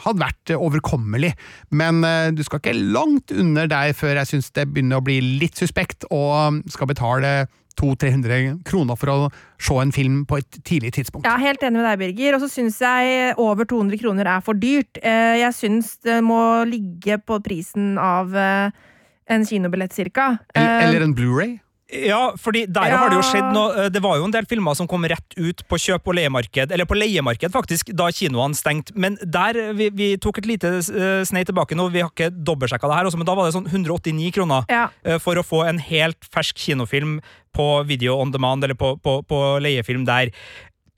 hadde 0.00 0.22
vært 0.22 0.52
overkommelig. 0.56 1.34
Men 1.76 2.04
eh, 2.06 2.30
du 2.32 2.42
skal 2.44 2.60
ikke 2.60 2.76
langt 2.76 3.32
under 3.32 3.68
der 3.70 3.94
før 3.96 4.20
jeg 4.20 4.34
syns 4.34 4.52
det 4.56 4.68
begynner 4.70 5.00
å 5.00 5.04
bli 5.04 5.18
litt 5.40 5.60
suspekt, 5.60 6.08
og 6.12 6.60
skal 6.72 6.90
betale 6.92 7.32
200-300 7.78 8.60
kroner 8.66 8.98
for 8.98 9.12
å 9.12 9.16
se 9.60 9.76
en 9.80 9.92
film 9.94 10.22
på 10.28 10.40
et 10.40 10.60
tidlig 10.66 10.94
tidspunkt. 10.96 11.28
Er 11.28 11.42
helt 11.42 11.62
enig 11.66 11.80
med 11.80 11.88
deg, 11.88 12.02
Birger. 12.02 12.36
Og 12.36 12.44
så 12.44 12.50
syns 12.52 12.80
jeg 12.82 13.34
over 13.40 13.68
200 13.68 14.00
kroner 14.02 14.30
er 14.36 14.44
for 14.44 14.58
dyrt. 14.58 15.00
Eh, 15.02 15.40
jeg 15.42 15.56
syns 15.56 15.96
det 16.06 16.20
må 16.26 16.40
ligge 16.68 17.20
på 17.22 17.40
prisen 17.44 17.94
av 18.00 18.34
eh, 18.36 18.86
en 19.30 19.46
kinobillett, 19.46 19.94
cirka. 19.94 20.32
Eller, 20.54 20.88
eller 20.88 21.06
en 21.06 21.16
Blu-ray? 21.16 21.58
Ja, 21.90 22.20
fordi 22.38 22.64
der 22.70 22.92
ja. 22.92 22.98
har 23.00 23.10
det 23.10 23.18
jo 23.18 23.24
skjedd 23.26 23.48
noe 23.54 23.84
eh, 23.84 23.88
Det 23.90 24.02
var 24.04 24.18
jo 24.20 24.26
en 24.28 24.34
del 24.34 24.46
filmer 24.50 24.76
som 24.78 24.86
kom 24.90 25.02
rett 25.10 25.36
ut 25.36 25.62
på 25.66 25.78
kjøp- 25.80 26.06
og 26.06 26.16
leiemarked, 26.18 26.72
eller 26.74 26.86
på 26.88 26.98
leiemarked, 26.98 27.50
faktisk, 27.54 27.90
da 27.96 28.08
kinoene 28.14 28.58
stengte. 28.58 28.94
Men 28.94 29.18
der 29.22 29.58
Vi, 29.76 29.90
vi 29.94 30.10
tok 30.22 30.40
et 30.40 30.48
lite 30.48 30.70
uh, 30.78 31.22
snei 31.26 31.42
tilbake 31.46 31.76
nå, 31.78 31.88
vi 31.92 32.02
har 32.04 32.10
ikke 32.10 32.30
dobbeltsjekka 32.30 32.88
det 32.90 32.98
her, 32.98 33.08
også, 33.10 33.20
men 33.20 33.28
da 33.28 33.36
var 33.38 33.48
det 33.48 33.54
sånn 33.56 33.68
189 33.68 34.30
kroner 34.34 34.66
ja. 34.70 34.88
for 35.22 35.38
å 35.38 35.44
få 35.46 35.62
en 35.68 35.80
helt 35.82 36.26
fersk 36.32 36.58
kinofilm 36.60 37.18
på 37.56 37.66
video 37.88 38.16
on 38.20 38.32
demand, 38.34 38.64
eller 38.64 38.78
på, 38.78 38.94
på, 39.02 39.20
på 39.26 39.40
leiefilm 39.62 40.06
der. 40.08 40.32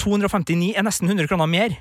259 0.03 0.73
er 0.77 0.87
nesten 0.87 1.11
100 1.11 1.31
kroner 1.31 1.51
mer. 1.51 1.77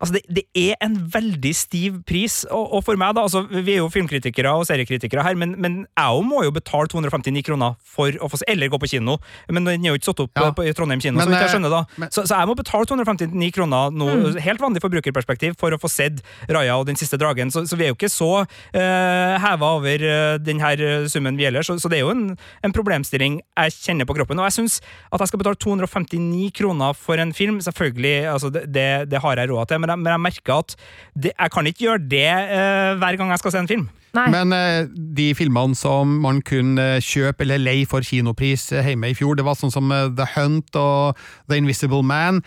Altså, 0.00 0.14
det, 0.18 0.22
det 0.36 0.44
er 0.72 0.74
en 0.84 0.96
veldig 1.12 1.52
stiv 1.56 2.00
pris, 2.08 2.42
og, 2.50 2.72
og 2.76 2.84
for 2.84 2.98
meg, 3.00 3.14
da 3.16 3.22
altså, 3.26 3.44
Vi 3.48 3.72
er 3.74 3.78
jo 3.80 3.88
filmkritikere 3.92 4.50
og 4.58 4.66
seriekritikere 4.68 5.22
her, 5.24 5.34
men, 5.40 5.54
men 5.62 5.78
jeg 5.86 6.16
òg 6.18 6.24
må 6.26 6.42
jo 6.44 6.50
betale 6.52 6.88
259 6.92 7.42
kroner 7.46 7.76
for 7.80 8.12
å 8.20 8.28
få 8.32 8.40
se 8.42 8.48
Eller 8.52 8.68
gå 8.72 8.78
på 8.82 8.90
kino, 8.92 9.16
men 9.48 9.64
den 9.64 9.84
er 9.86 9.94
jo 9.94 9.98
ikke 10.00 10.10
satt 10.10 10.20
opp 10.26 10.32
Ja. 10.36 10.48
eh, 10.50 10.54
på, 10.58 10.66
i 10.68 10.74
Trondheim 10.76 11.00
kino, 11.00 11.16
Men, 11.18 11.28
så 11.28 11.36
jeg 11.36 11.48
eh, 11.48 11.52
skjønner 11.54 11.72
da. 11.72 11.80
men- 11.96 12.10
så, 12.12 12.26
så 12.28 12.36
jeg 12.42 12.50
må 12.50 12.56
betale 12.58 12.86
259 12.92 13.52
kroner 13.56 13.90
nå, 13.96 14.06
Mm. 14.16 14.38
helt 14.40 14.60
vanlig 14.62 14.80
forbrukerperspektiv, 14.84 15.56
for 15.60 15.72
å 15.74 15.78
få 15.80 15.88
sett 15.90 16.20
Raja 16.48 16.76
og 16.78 16.86
Den 16.86 16.96
siste 16.96 17.18
dragen. 17.20 17.50
Så, 17.52 17.64
så 17.68 17.76
vi 17.76 17.84
er 17.86 17.90
jo 17.92 17.96
ikke 17.98 18.08
så 18.12 18.28
uh, 18.44 19.34
heva 19.42 19.72
over 19.78 20.02
uh, 20.04 20.36
den 20.42 20.60
her 20.62 20.80
eh, 20.82 21.06
summen 21.10 21.36
vi 21.38 21.44
gjelder, 21.46 21.64
så, 21.66 21.76
så 21.80 21.88
det 21.92 21.98
er 22.00 22.04
jo 22.06 22.12
en, 22.14 22.24
en 22.64 22.74
problemstilling 22.76 23.40
jeg 23.42 23.74
kjenner 23.76 24.08
på 24.08 24.16
kroppen. 24.18 24.38
Og 24.40 24.48
jeg 24.48 24.56
syns 24.60 24.78
at 25.12 25.20
jeg 25.24 25.30
skal 25.32 25.42
betale 25.42 25.60
259 25.62 26.50
kroner 26.56 26.96
for 26.96 27.20
en 27.22 27.32
film, 27.36 27.58
selvfølgelig, 27.64 28.14
altså 28.32 28.50
det, 28.54 28.64
det, 28.74 28.86
det 29.12 29.20
har 29.24 29.36
jeg 29.40 29.50
råd 29.52 29.70
til, 29.70 29.82
men 29.82 29.85
jeg, 29.92 30.02
men 30.02 30.12
jeg 30.12 30.24
merker 30.28 30.58
at 30.60 30.76
det, 31.14 31.32
jeg 31.32 31.54
kan 31.54 31.70
ikke 31.70 31.86
gjøre 31.86 32.08
det 32.10 32.26
uh, 32.32 32.92
hver 33.00 33.20
gang 33.20 33.32
jeg 33.34 33.42
skal 33.44 33.54
se 33.54 33.64
en 33.64 33.70
film. 33.70 33.86
Nei. 34.16 34.28
Men 34.32 34.54
uh, 34.54 34.86
de 35.16 35.32
filmene 35.36 35.76
som 35.76 36.16
man 36.22 36.40
kunne 36.46 36.86
kjøpe 37.04 37.44
eller 37.44 37.60
leie 37.60 37.88
for 37.88 38.04
kinopris 38.06 38.70
eh, 38.72 38.92
hjemme 38.92 39.12
i 39.12 39.18
fjor, 39.18 39.36
det 39.36 39.44
var 39.46 39.58
sånn 39.58 39.74
som 39.74 39.92
eh, 39.92 40.08
The 40.16 40.28
Hunt 40.36 40.78
og 40.80 41.20
The 41.50 41.60
Invisible 41.60 42.04
Man. 42.06 42.40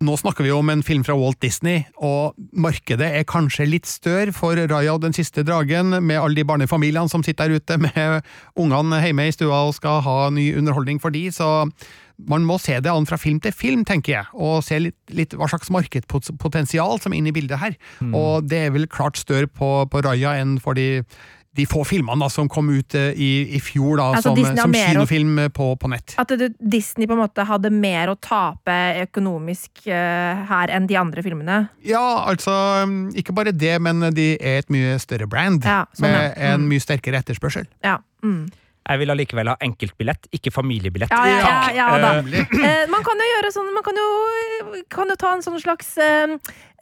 Nå 0.00 0.14
snakker 0.16 0.46
vi 0.46 0.52
om 0.56 0.70
en 0.72 0.80
film 0.84 1.02
fra 1.04 1.12
Walt 1.16 1.42
Disney, 1.44 1.82
og 2.00 2.32
markedet 2.56 3.10
er 3.18 3.26
kanskje 3.28 3.66
litt 3.68 3.88
større 3.88 4.32
for 4.32 4.56
Raya 4.56 4.94
og 4.94 5.02
den 5.04 5.12
siste 5.16 5.44
dragen, 5.44 5.92
med 5.92 6.16
alle 6.16 6.40
de 6.40 6.46
barnefamiliene 6.48 7.12
som 7.12 7.24
sitter 7.24 7.52
der 7.52 7.60
ute 7.60 7.76
med 7.84 8.30
ungene 8.56 9.02
hjemme 9.04 9.28
i 9.28 9.34
stua 9.36 9.66
og 9.68 9.76
skal 9.76 10.00
ha 10.06 10.30
ny 10.32 10.54
underholdning 10.56 11.02
for 11.02 11.12
de, 11.12 11.26
så 11.36 11.68
man 12.28 12.44
må 12.44 12.58
se 12.60 12.76
det 12.82 12.90
an 12.92 13.06
fra 13.08 13.16
film 13.20 13.40
til 13.40 13.52
film, 13.56 13.84
tenker 13.88 14.12
jeg, 14.18 14.26
og 14.34 14.62
se 14.66 14.78
litt, 14.82 14.98
litt 15.14 15.32
hva 15.38 15.48
slags 15.50 15.70
markedspotensial 15.72 17.00
som 17.00 17.12
er 17.14 17.20
inne 17.22 17.32
i 17.32 17.36
bildet 17.36 17.60
her. 17.62 17.76
Og 18.12 18.46
det 18.50 18.66
er 18.66 18.72
vel 18.74 18.88
klart 18.90 19.16
større 19.20 19.48
på, 19.50 19.74
på 19.90 20.02
Raja 20.04 20.36
enn 20.40 20.58
for 20.62 20.74
de, 20.78 21.02
de 21.58 21.64
få 21.66 21.82
filmene 21.88 22.22
da, 22.22 22.28
som 22.30 22.46
kom 22.50 22.68
ut 22.70 22.94
eh, 22.94 23.10
i, 23.18 23.30
i 23.56 23.60
fjor 23.62 23.98
da, 23.98 24.04
Altså, 24.14 24.34
som, 24.36 24.56
som 24.58 24.74
kinofilm 24.76 25.40
på, 25.56 25.66
på 25.82 25.90
nett. 25.90 26.14
At 26.22 26.30
det, 26.38 26.52
Disney 26.60 27.08
på 27.10 27.16
en 27.16 27.22
måte 27.24 27.46
hadde 27.48 27.72
mer 27.74 28.12
å 28.12 28.16
tape 28.22 28.76
økonomisk 29.02 29.82
uh, 29.88 30.44
her 30.50 30.70
enn 30.76 30.86
de 30.90 30.98
andre 31.00 31.24
filmene. 31.26 31.58
Ja, 31.86 32.04
altså, 32.30 32.54
ikke 33.18 33.34
bare 33.36 33.52
det, 33.56 33.76
men 33.82 34.06
de 34.14 34.32
er 34.38 34.62
et 34.62 34.70
mye 34.70 34.94
større 35.02 35.26
brand, 35.30 35.66
Ja, 35.66 35.82
sånn, 35.94 36.06
med 36.10 36.20
ja. 36.22 36.54
en 36.54 36.60
Mm. 36.66 36.70
mye 36.74 36.82
sterkere 36.86 37.18
etterspørsel. 37.22 37.66
Ja. 37.86 37.98
Mm. 38.22 38.44
Jeg 38.88 39.02
vil 39.02 39.12
allikevel 39.12 39.50
ha 39.52 39.56
enkeltbillett, 39.62 40.26
ikke 40.34 40.50
familiebillett. 40.54 41.12
Ja, 41.12 41.26
ja, 41.28 41.40
ja, 41.40 41.74
ja 41.76 41.98
da. 42.00 42.12
Nemlig. 42.20 42.46
Eh, 42.56 42.86
man 42.90 43.04
kan 43.06 43.20
jo 43.20 43.28
gjøre 43.28 43.52
sånn 43.54 43.68
Man 43.74 43.84
kan 43.86 43.98
jo, 44.00 44.08
kan 44.92 45.10
jo 45.12 45.16
ta 45.20 45.34
en 45.36 45.44
sånn 45.44 45.60
slags 45.62 45.92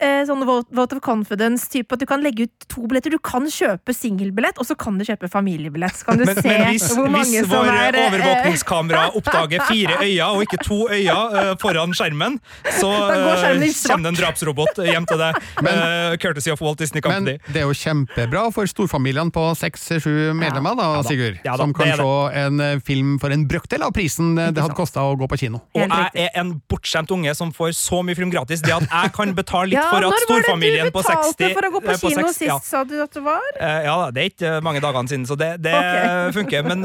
eh, 0.01 0.19
eh, 0.19 0.25
sånn 0.29 0.45
vote, 0.47 0.97
of 0.97 1.03
confidence, 1.05 1.69
type 1.71 1.95
at 1.95 2.03
du 2.03 2.07
kan 2.09 2.23
legge 2.25 2.49
ut 2.49 2.69
to 2.71 2.87
billetter. 2.89 3.13
Du 3.15 3.21
kan 3.23 3.47
kjøpe 3.51 3.95
singelbillett, 3.95 4.59
og 4.59 4.69
så 4.69 4.77
kan 4.79 4.99
du 4.99 5.05
kjøpe 5.07 5.31
familiebillett. 5.33 6.01
Så 6.01 6.09
kan 6.09 6.21
du 6.21 6.25
Men, 6.29 6.39
se 6.39 6.49
men 6.49 6.65
hvis, 6.73 6.89
hvor 6.95 7.09
mange 7.11 7.29
hvis 7.29 7.49
som 7.49 7.69
er 7.69 7.93
Hvis 7.93 7.93
vår 7.93 8.01
overvåkningskamera 8.07 9.05
oppdager 9.19 9.65
fire 9.69 9.99
øyne 10.03 10.29
og 10.29 10.45
ikke 10.47 10.61
to 10.65 10.81
øyne 10.89 11.19
eh, 11.43 11.53
foran 11.61 11.95
skjermen, 11.97 12.39
så 12.79 12.91
skjermen 12.91 13.69
eh, 13.69 13.77
kommer 13.89 14.09
det 14.09 14.13
en 14.15 14.21
drapsrobot 14.23 14.83
hjem 14.85 15.09
til 15.09 15.25
deg. 15.25 15.43
Eh, 15.79 16.15
courtesy 16.23 16.51
of 16.51 16.61
Walt 16.65 16.79
Disney 16.81 17.03
Men 17.05 17.27
det 17.27 17.61
er 17.61 17.67
jo 17.67 17.75
kjempebra 17.77 18.47
for 18.55 18.67
storfamiliene 18.71 19.31
på 19.35 19.43
seks-sju 19.59 20.33
medlemmer, 20.37 20.75
da, 20.79 20.87
Ja 20.97 21.03
da. 21.03 21.09
Sigurd. 21.09 21.37
Ja 21.45 21.57
da, 21.59 21.67
som 21.67 21.75
kan 21.77 21.93
se 21.99 22.07
en 22.41 22.63
eh, 22.65 22.79
film 22.85 23.19
for 23.21 23.35
en 23.35 23.45
brøkdel 23.51 23.85
av 23.85 23.93
prisen 23.97 24.33
eh, 24.39 24.51
det 24.55 24.65
hadde 24.65 24.77
kosta 24.79 25.05
å 25.05 25.15
gå 25.19 25.29
på 25.31 25.39
kino. 25.43 25.61
Og 25.77 25.85
jeg 25.85 26.25
er 26.25 26.41
en 26.41 26.55
bortskjemt 26.71 27.13
unge 27.15 27.35
som 27.37 27.53
får 27.55 27.75
så 27.79 28.01
mye 28.07 28.19
film 28.19 28.33
gratis. 28.33 28.63
Det 28.65 28.75
at 28.75 28.87
jeg 28.89 29.13
kan 29.17 29.35
betale 29.37 29.73
litt 29.73 29.79
ja, 29.79 29.88
for 29.89 29.99
at 29.99 30.05
når 30.05 30.47
var 30.49 30.61
det 30.63 30.71
du 30.87 30.91
på 30.95 31.03
60 31.05 31.19
betalte 31.19 31.51
for 31.57 31.69
å 31.69 31.71
gå 31.75 31.81
på 31.85 31.95
kino 31.95 32.01
på 32.03 32.13
kino 32.13 32.25
60 32.31 32.49
ja. 32.49 32.57
sist, 32.59 32.71
sa 32.73 32.83
du 32.89 32.95
at 33.03 33.15
det 33.17 33.23
var? 33.25 33.47
Eh, 33.57 33.79
ja, 33.89 33.97
det 34.15 34.23
er 34.23 34.33
ikke 34.33 34.53
mange 34.67 34.83
dagene 34.85 35.13
siden, 35.13 35.27
så 35.29 35.37
det, 35.41 35.51
det 35.65 35.75
okay. 35.75 36.33
funker. 36.39 36.69
Men, 36.69 36.85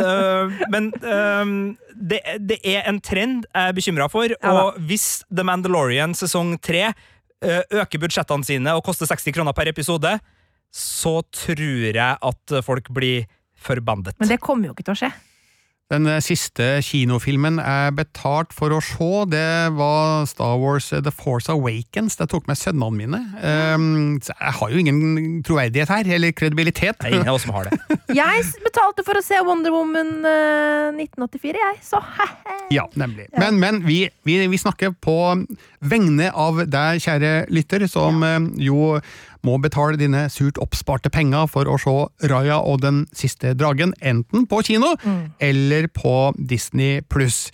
men 0.74 0.92
det, 1.94 2.22
det 2.44 2.60
er 2.64 2.88
en 2.90 3.02
trend 3.04 3.48
jeg 3.48 3.74
er 3.74 3.76
bekymra 3.76 4.10
for, 4.12 4.36
og 4.54 4.80
hvis 4.90 5.08
The 5.30 5.46
Mandalorian 5.48 6.16
sesong 6.18 6.56
tre 6.64 6.92
øker 7.44 8.00
budsjettene 8.00 8.48
sine 8.48 8.74
og 8.78 8.86
koster 8.88 9.10
60 9.10 9.36
kroner 9.36 9.56
per 9.56 9.68
episode, 9.72 10.16
så 10.74 11.20
tror 11.36 11.92
jeg 11.92 12.16
at 12.16 12.58
folk 12.66 12.90
blir 12.96 13.28
forbandet. 13.64 14.18
Men 14.20 14.32
det 14.32 14.42
kommer 14.44 14.72
jo 14.72 14.76
ikke 14.76 14.88
til 14.88 14.96
å 14.96 15.02
skje. 15.06 15.12
Den 15.92 16.08
eh, 16.08 16.22
siste 16.24 16.80
kinofilmen 16.86 17.60
jeg 17.60 17.96
betalt 17.98 18.54
for 18.56 18.74
å 18.74 18.80
se, 18.84 19.10
det 19.30 19.74
var 19.76 20.24
Star 20.30 20.56
Wars 20.62 20.88
eh, 20.96 21.02
The 21.04 21.12
Force 21.12 21.52
Awakens. 21.52 22.16
Det 22.20 22.30
tok 22.32 22.48
med 22.50 22.58
sønnene 22.58 22.96
mine. 22.96 23.20
Um, 23.44 24.16
jeg 24.24 24.56
har 24.60 24.72
jo 24.72 24.80
ingen 24.80 25.42
troverdighet 25.46 25.92
her, 25.92 26.10
eller 26.16 26.34
kredibilitet. 26.38 27.04
Nei, 27.04 27.20
jeg, 27.20 27.44
som 27.44 27.54
har 27.58 27.70
det. 27.70 27.82
Jeg 28.14 28.46
betalte 28.64 29.04
for 29.06 29.18
å 29.18 29.24
se 29.26 29.40
Wonder 29.46 29.74
Woman 29.74 30.26
eh, 30.28 31.04
1984, 31.04 31.60
jeg, 31.60 31.80
så 31.86 32.00
he-he. 32.16 32.58
Ja, 32.76 32.84
nemlig. 33.00 33.26
Men, 33.38 33.58
men 33.62 33.80
vi, 33.86 34.06
vi, 34.28 34.38
vi 34.50 34.60
snakker 34.60 34.94
på 35.02 35.16
vegne 35.84 36.30
av 36.30 36.64
deg, 36.70 37.02
kjære 37.04 37.34
lytter, 37.54 37.88
som 37.92 38.22
eh, 38.28 38.40
jo 38.68 38.94
må 39.44 39.58
betale 39.62 40.00
dine 40.00 40.26
surt 40.32 40.60
oppsparte 40.62 41.12
penger 41.14 41.48
for 41.52 41.68
å 41.70 41.78
se 41.82 41.96
Raja 42.32 42.62
og 42.64 42.82
den 42.84 43.04
siste 43.16 43.54
dragen, 43.60 43.94
enten 44.02 44.48
på 44.50 44.62
kino 44.66 44.94
eller 45.44 45.90
på 45.92 46.34
Disney 46.38 47.02
pluss. 47.02 47.50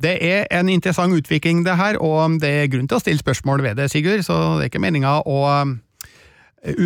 Det 0.00 0.16
er 0.24 0.46
en 0.56 0.70
interessant 0.72 1.12
utvikling, 1.12 1.64
det 1.66 1.76
her, 1.76 1.98
og 2.00 2.40
det 2.40 2.50
er 2.62 2.70
grunn 2.72 2.88
til 2.88 2.96
å 2.96 3.02
stille 3.02 3.20
spørsmål 3.20 3.60
ved 3.66 3.76
det, 3.76 3.90
Sigurd, 3.92 4.24
så 4.24 4.56
det 4.56 4.66
er 4.66 4.72
ikke 4.72 4.80
meninga 4.80 5.18
å 5.28 5.38
eh, 5.50 5.74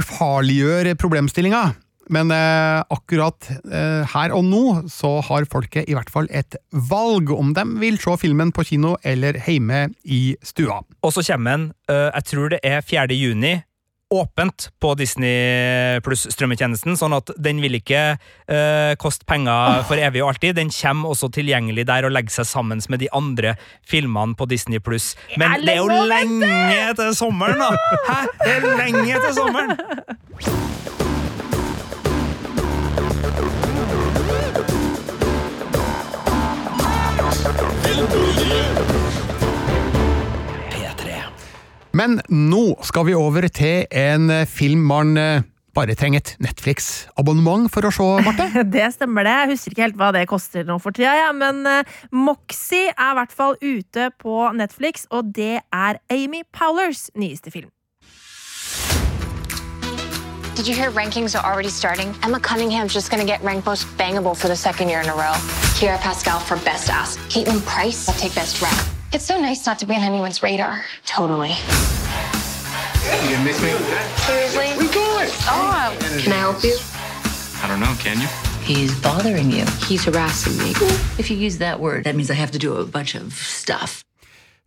ufarliggjøre 0.00 0.96
problemstillinga. 0.98 1.68
Men 2.12 2.32
eh, 2.34 2.82
akkurat 2.92 3.46
eh, 3.48 4.02
her 4.12 4.34
og 4.36 4.44
nå 4.48 4.64
så 4.92 5.16
har 5.24 5.46
folket 5.50 5.88
i 5.88 5.94
hvert 5.96 6.10
fall 6.12 6.26
et 6.28 6.58
valg 6.90 7.30
om 7.32 7.54
de 7.56 7.64
vil 7.80 8.00
se 8.02 8.16
filmen 8.20 8.50
på 8.52 8.66
kino 8.68 8.96
eller 9.06 9.38
hjemme 9.46 9.86
i 10.04 10.34
stua. 10.44 10.82
Og 11.00 11.14
så 11.14 11.24
kommer 11.30 11.56
den, 11.56 11.70
øh, 11.90 12.10
jeg 12.10 12.28
tror 12.32 12.52
det 12.52 12.60
er 12.66 12.82
4. 12.84 13.14
juni, 13.14 13.54
åpent 14.20 14.68
på 14.80 14.94
Disney 14.98 16.00
pluss 16.04 16.26
strømmetjenesten, 16.32 16.96
sånn 16.98 17.14
at 17.16 17.32
den 17.40 17.60
vil 17.64 17.74
ikke 17.78 18.02
uh, 18.16 18.92
koste 19.00 19.26
penger 19.28 19.82
for 19.88 20.00
evig 20.00 20.22
og 20.24 20.34
alltid. 20.34 20.56
Den 20.58 20.70
kommer 20.74 21.14
også 21.14 21.28
tilgjengelig 21.34 21.86
der 21.90 22.06
og 22.08 22.14
legger 22.14 22.32
seg 22.40 22.46
sammen 22.50 22.82
med 22.90 22.98
de 23.02 23.08
andre 23.14 23.54
filmene 23.88 24.36
på 24.38 24.48
Disney 24.50 24.80
pluss. 24.82 25.14
Men 25.40 25.48
det 25.64 25.76
er 25.76 25.82
jo 25.82 25.88
lenge 26.08 26.94
til 26.98 27.14
sommeren, 27.16 27.58
da! 27.62 27.70
Hæ? 28.08 28.20
Det 28.44 28.52
er 28.56 28.60
lenge 28.78 29.14
til 29.26 29.32
sommeren! 29.38 29.72
Men 41.94 42.18
nå 42.26 42.74
skal 42.82 43.06
vi 43.06 43.14
over 43.14 43.46
til 43.54 43.84
en 43.94 44.30
eh, 44.32 44.48
film 44.50 44.82
man 44.90 45.14
eh, 45.20 45.44
bare 45.74 45.94
trenger 45.98 46.22
et 46.22 46.32
Netflix-abonnement 46.42 47.70
for 47.70 47.86
å 47.86 47.92
se, 47.94 48.08
Marte. 48.26 48.48
Det 48.76 48.88
stemmer 48.96 49.26
det. 49.26 49.34
Jeg 49.34 49.50
husker 49.52 49.74
ikke 49.74 49.86
helt 49.88 50.00
hva 50.00 50.10
det 50.14 50.24
koster 50.30 50.66
nå 50.66 50.78
for 50.82 50.94
tida, 50.94 51.14
ja. 51.18 51.30
men 51.34 51.62
uh, 51.66 51.96
Moxie 52.14 52.92
er 52.92 53.12
i 53.12 53.18
hvert 53.18 53.34
fall 53.34 53.56
ute 53.62 54.10
på 54.22 54.36
Netflix, 54.54 55.08
og 55.10 55.32
det 55.34 55.62
er 55.62 55.98
Amy 56.14 56.44
Powlers 56.54 57.08
nyeste 57.18 57.54
film. 57.54 57.70
Did 60.54 60.68
you 60.68 60.74
hear 60.74 60.90
rankings 60.94 61.34
are 61.34 61.42
already 61.42 61.68
starting? 61.70 62.14
Emma 62.22 62.38
Cunningham's 62.38 62.94
just 62.94 63.10
gonna 63.10 63.26
get 63.26 63.42
ranked 63.42 63.66
most 63.66 63.86
bangable 63.98 64.36
for 64.36 64.46
the 64.46 64.56
second 64.56 64.88
year 64.88 65.00
in 65.02 65.08
a 65.10 65.14
row. 65.14 65.34
Kira 65.74 65.98
Pascal 65.98 66.38
for 66.38 66.56
best 66.62 66.90
ass. 66.90 67.16
Caitlin 67.28 67.60
Price 67.66 68.08
I'll 68.08 68.14
take 68.14 68.34
best 68.34 68.62
rap. 68.62 68.93
It's 69.14 69.24
so 69.24 69.40
nice 69.40 69.64
not 69.64 69.78
to 69.78 69.86
be 69.86 69.94
on 69.94 70.02
anyone's 70.02 70.42
radar. 70.42 70.84
Totally. 71.06 71.50
You 71.50 71.54
gonna 73.30 73.44
miss 73.44 73.62
me? 73.62 73.70
Seriously? 74.26 74.72
We 74.76 74.92
going? 74.92 75.28
Oh. 75.46 75.96
Can 76.18 76.32
I 76.32 76.38
help 76.38 76.64
you? 76.64 76.76
I 77.62 77.68
don't 77.68 77.78
know, 77.78 77.94
can 78.00 78.20
you? 78.20 78.26
He's 78.64 79.00
bothering 79.00 79.52
you. 79.52 79.64
He's 79.86 80.04
harassing 80.04 80.58
me. 80.58 80.70
If 81.16 81.30
you 81.30 81.36
use 81.36 81.58
that 81.58 81.78
word, 81.78 82.02
that 82.02 82.16
means 82.16 82.28
I 82.28 82.34
have 82.34 82.50
to 82.50 82.58
do 82.58 82.74
a 82.74 82.84
bunch 82.84 83.14
of 83.14 83.32
stuff. 83.34 84.03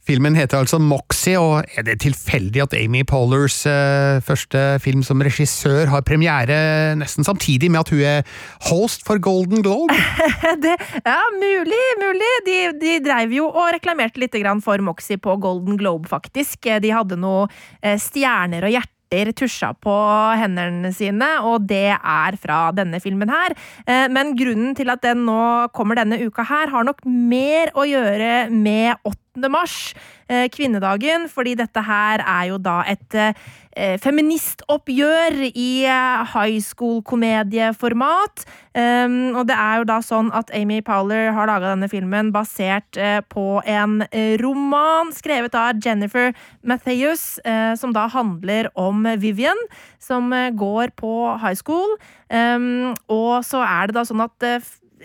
Filmen 0.08 0.38
heter 0.40 0.62
altså 0.62 0.78
Moxie, 0.80 1.36
og 1.36 1.66
er 1.76 1.84
det 1.84 1.98
tilfeldig 2.00 2.62
at 2.64 2.76
Amy 2.78 3.02
Pollers 3.08 3.58
eh, 3.68 4.22
første 4.24 4.78
film 4.80 5.02
som 5.04 5.20
regissør 5.20 5.92
har 5.92 6.06
premiere 6.08 6.96
nesten 6.96 7.28
samtidig 7.28 7.68
med 7.74 7.82
at 7.82 7.92
hun 7.92 8.04
er 8.08 8.38
host 8.70 9.04
for 9.08 9.20
Golden 9.20 9.66
Globe? 9.66 9.96
Det, 10.64 10.78
ja, 11.04 11.20
mulig, 11.36 11.84
mulig. 12.00 12.34
De, 12.48 12.58
de 12.80 12.94
dreiv 13.04 13.36
jo 13.36 13.50
og 13.50 13.74
reklamerte 13.76 14.22
litt 14.24 14.38
for 14.64 14.80
Moxie 14.80 15.20
på 15.20 15.36
Golden 15.44 15.76
Globe, 15.78 16.08
faktisk. 16.08 16.70
De 16.82 16.94
hadde 16.94 17.20
noe 17.20 17.50
eh, 17.82 18.00
stjerner 18.00 18.64
og 18.64 18.78
hjerter 18.78 19.34
tusja 19.36 19.74
på 19.80 19.94
hendene 20.40 20.94
sine, 20.96 21.28
og 21.44 21.68
det 21.68 21.96
er 21.96 22.40
fra 22.40 22.72
denne 22.76 23.00
filmen 23.04 23.32
her. 23.32 23.56
Eh, 23.86 24.08
Men 24.08 24.36
grunnen 24.40 24.76
til 24.76 24.90
at 24.90 25.04
den 25.04 25.26
nå 25.28 25.68
kommer 25.76 26.00
denne 26.00 26.20
uka 26.24 26.48
her, 26.48 26.72
har 26.72 26.88
nok 26.88 27.04
mer 27.08 27.76
å 27.76 27.88
gjøre 27.88 28.48
med 28.56 28.96
8. 29.04 29.27
8. 29.38 29.50
mars, 29.50 29.94
eh, 30.30 30.48
kvinnedagen, 30.50 31.28
fordi 31.30 31.56
dette 31.56 31.82
her 31.86 32.24
er 32.26 32.50
jo 32.50 32.58
da 32.58 32.82
et 32.88 33.16
eh, 33.16 33.98
feministoppgjør 34.02 35.38
i 35.54 35.86
eh, 35.86 36.26
high 36.34 36.58
school-komedieformat. 36.62 38.46
Um, 38.78 39.36
og 39.38 39.48
det 39.50 39.58
er 39.58 39.80
jo 39.80 39.86
da 39.90 40.00
sånn 40.06 40.32
at 40.38 40.52
Amy 40.54 40.82
Powler 40.86 41.32
har 41.34 41.50
laga 41.50 41.72
denne 41.72 41.90
filmen 41.90 42.30
basert 42.34 42.98
på 43.32 43.46
en 43.66 44.04
roman 44.42 45.10
skrevet 45.16 45.56
av 45.58 45.82
Jennifer 45.82 46.30
Matheus, 46.62 47.40
som 47.82 47.96
da 47.96 48.06
handler 48.14 48.70
om 48.78 49.02
Vivian, 49.18 49.58
som 49.98 50.30
går 50.30 50.94
på 51.00 51.14
high 51.42 51.58
school. 51.58 51.98
Um, 52.30 52.94
og 53.10 53.42
så 53.48 53.64
er 53.66 53.90
det 53.90 53.98
da 53.98 54.06
sånn 54.06 54.22
at 54.28 54.46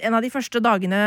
en 0.00 0.16
av 0.16 0.24
de 0.24 0.30
første 0.32 0.60
dagene 0.64 0.98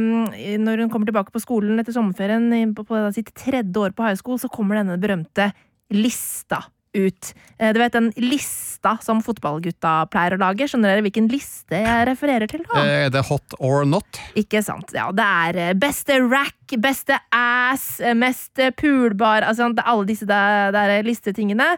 mm, 0.00 0.60
når 0.64 0.84
hun 0.84 0.92
kommer 0.92 1.10
tilbake 1.10 1.34
på 1.34 1.42
skolen 1.42 1.80
etter 1.80 1.94
sommerferien, 1.96 2.74
på, 2.76 2.86
sitt 3.16 3.32
tredje 3.36 3.76
år 3.82 3.94
på 3.96 4.06
high 4.06 4.18
school, 4.18 4.40
så 4.40 4.50
kommer 4.52 4.80
denne 4.80 5.00
berømte 5.00 5.50
lista 5.92 6.64
ut. 6.96 7.34
Eh, 7.58 7.72
Du 7.72 7.78
vet 7.78 7.92
den 7.92 8.10
lista 8.16 8.96
som 9.02 9.20
fotballgutta 9.22 10.08
pleier 10.10 10.34
å 10.36 10.40
lage? 10.40 10.66
Skjønner 10.68 10.94
dere 10.94 11.04
hvilken 11.06 11.28
liste 11.30 11.78
jeg 11.84 12.06
refererer 12.08 12.50
til? 12.50 12.64
da? 12.66 12.80
Eh, 12.82 13.06
Er 13.06 13.10
det 13.10 13.24
hot 13.28 13.54
or 13.58 13.84
not? 13.84 14.20
Ikke 14.34 14.62
sant. 14.64 14.92
Ja, 14.94 15.10
det 15.12 15.24
er 15.24 15.60
eh, 15.70 15.72
beste 15.74 16.18
rack, 16.28 16.56
beste 16.78 17.18
ass, 17.32 18.00
mest 18.14 18.54
poolbar, 18.54 18.76
pulbar 18.80 19.42
altså, 19.42 19.72
Alle 19.84 20.06
disse 20.06 20.26
der, 20.26 20.70
der 20.72 21.02
listetingene. 21.02 21.76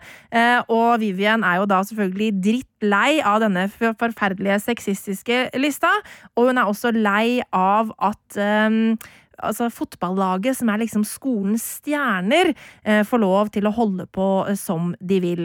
Og 0.68 1.00
Vivian 1.00 1.44
er 1.44 1.60
jo 1.62 1.66
da 1.66 1.80
selvfølgelig 1.82 2.42
drittlei 2.44 3.22
av 3.24 3.40
denne 3.40 3.68
forferdelige 3.70 4.60
sexistiske 4.60 5.50
lista. 5.56 5.90
Og 6.36 6.50
hun 6.50 6.58
er 6.60 6.68
også 6.68 6.92
lei 6.92 7.40
av 7.52 7.92
at 7.98 8.36
eh, 8.36 8.96
altså 9.42 9.68
fotballaget, 9.72 10.58
som 10.58 10.70
er 10.72 10.82
liksom 10.82 11.04
skolens 11.06 11.64
stjerner, 11.78 12.52
eh, 12.84 13.02
får 13.06 13.22
lov 13.22 13.50
til 13.54 13.68
å 13.68 13.74
holde 13.74 14.06
på 14.14 14.28
eh, 14.48 14.58
som 14.58 14.94
de 15.00 15.20
vil. 15.22 15.44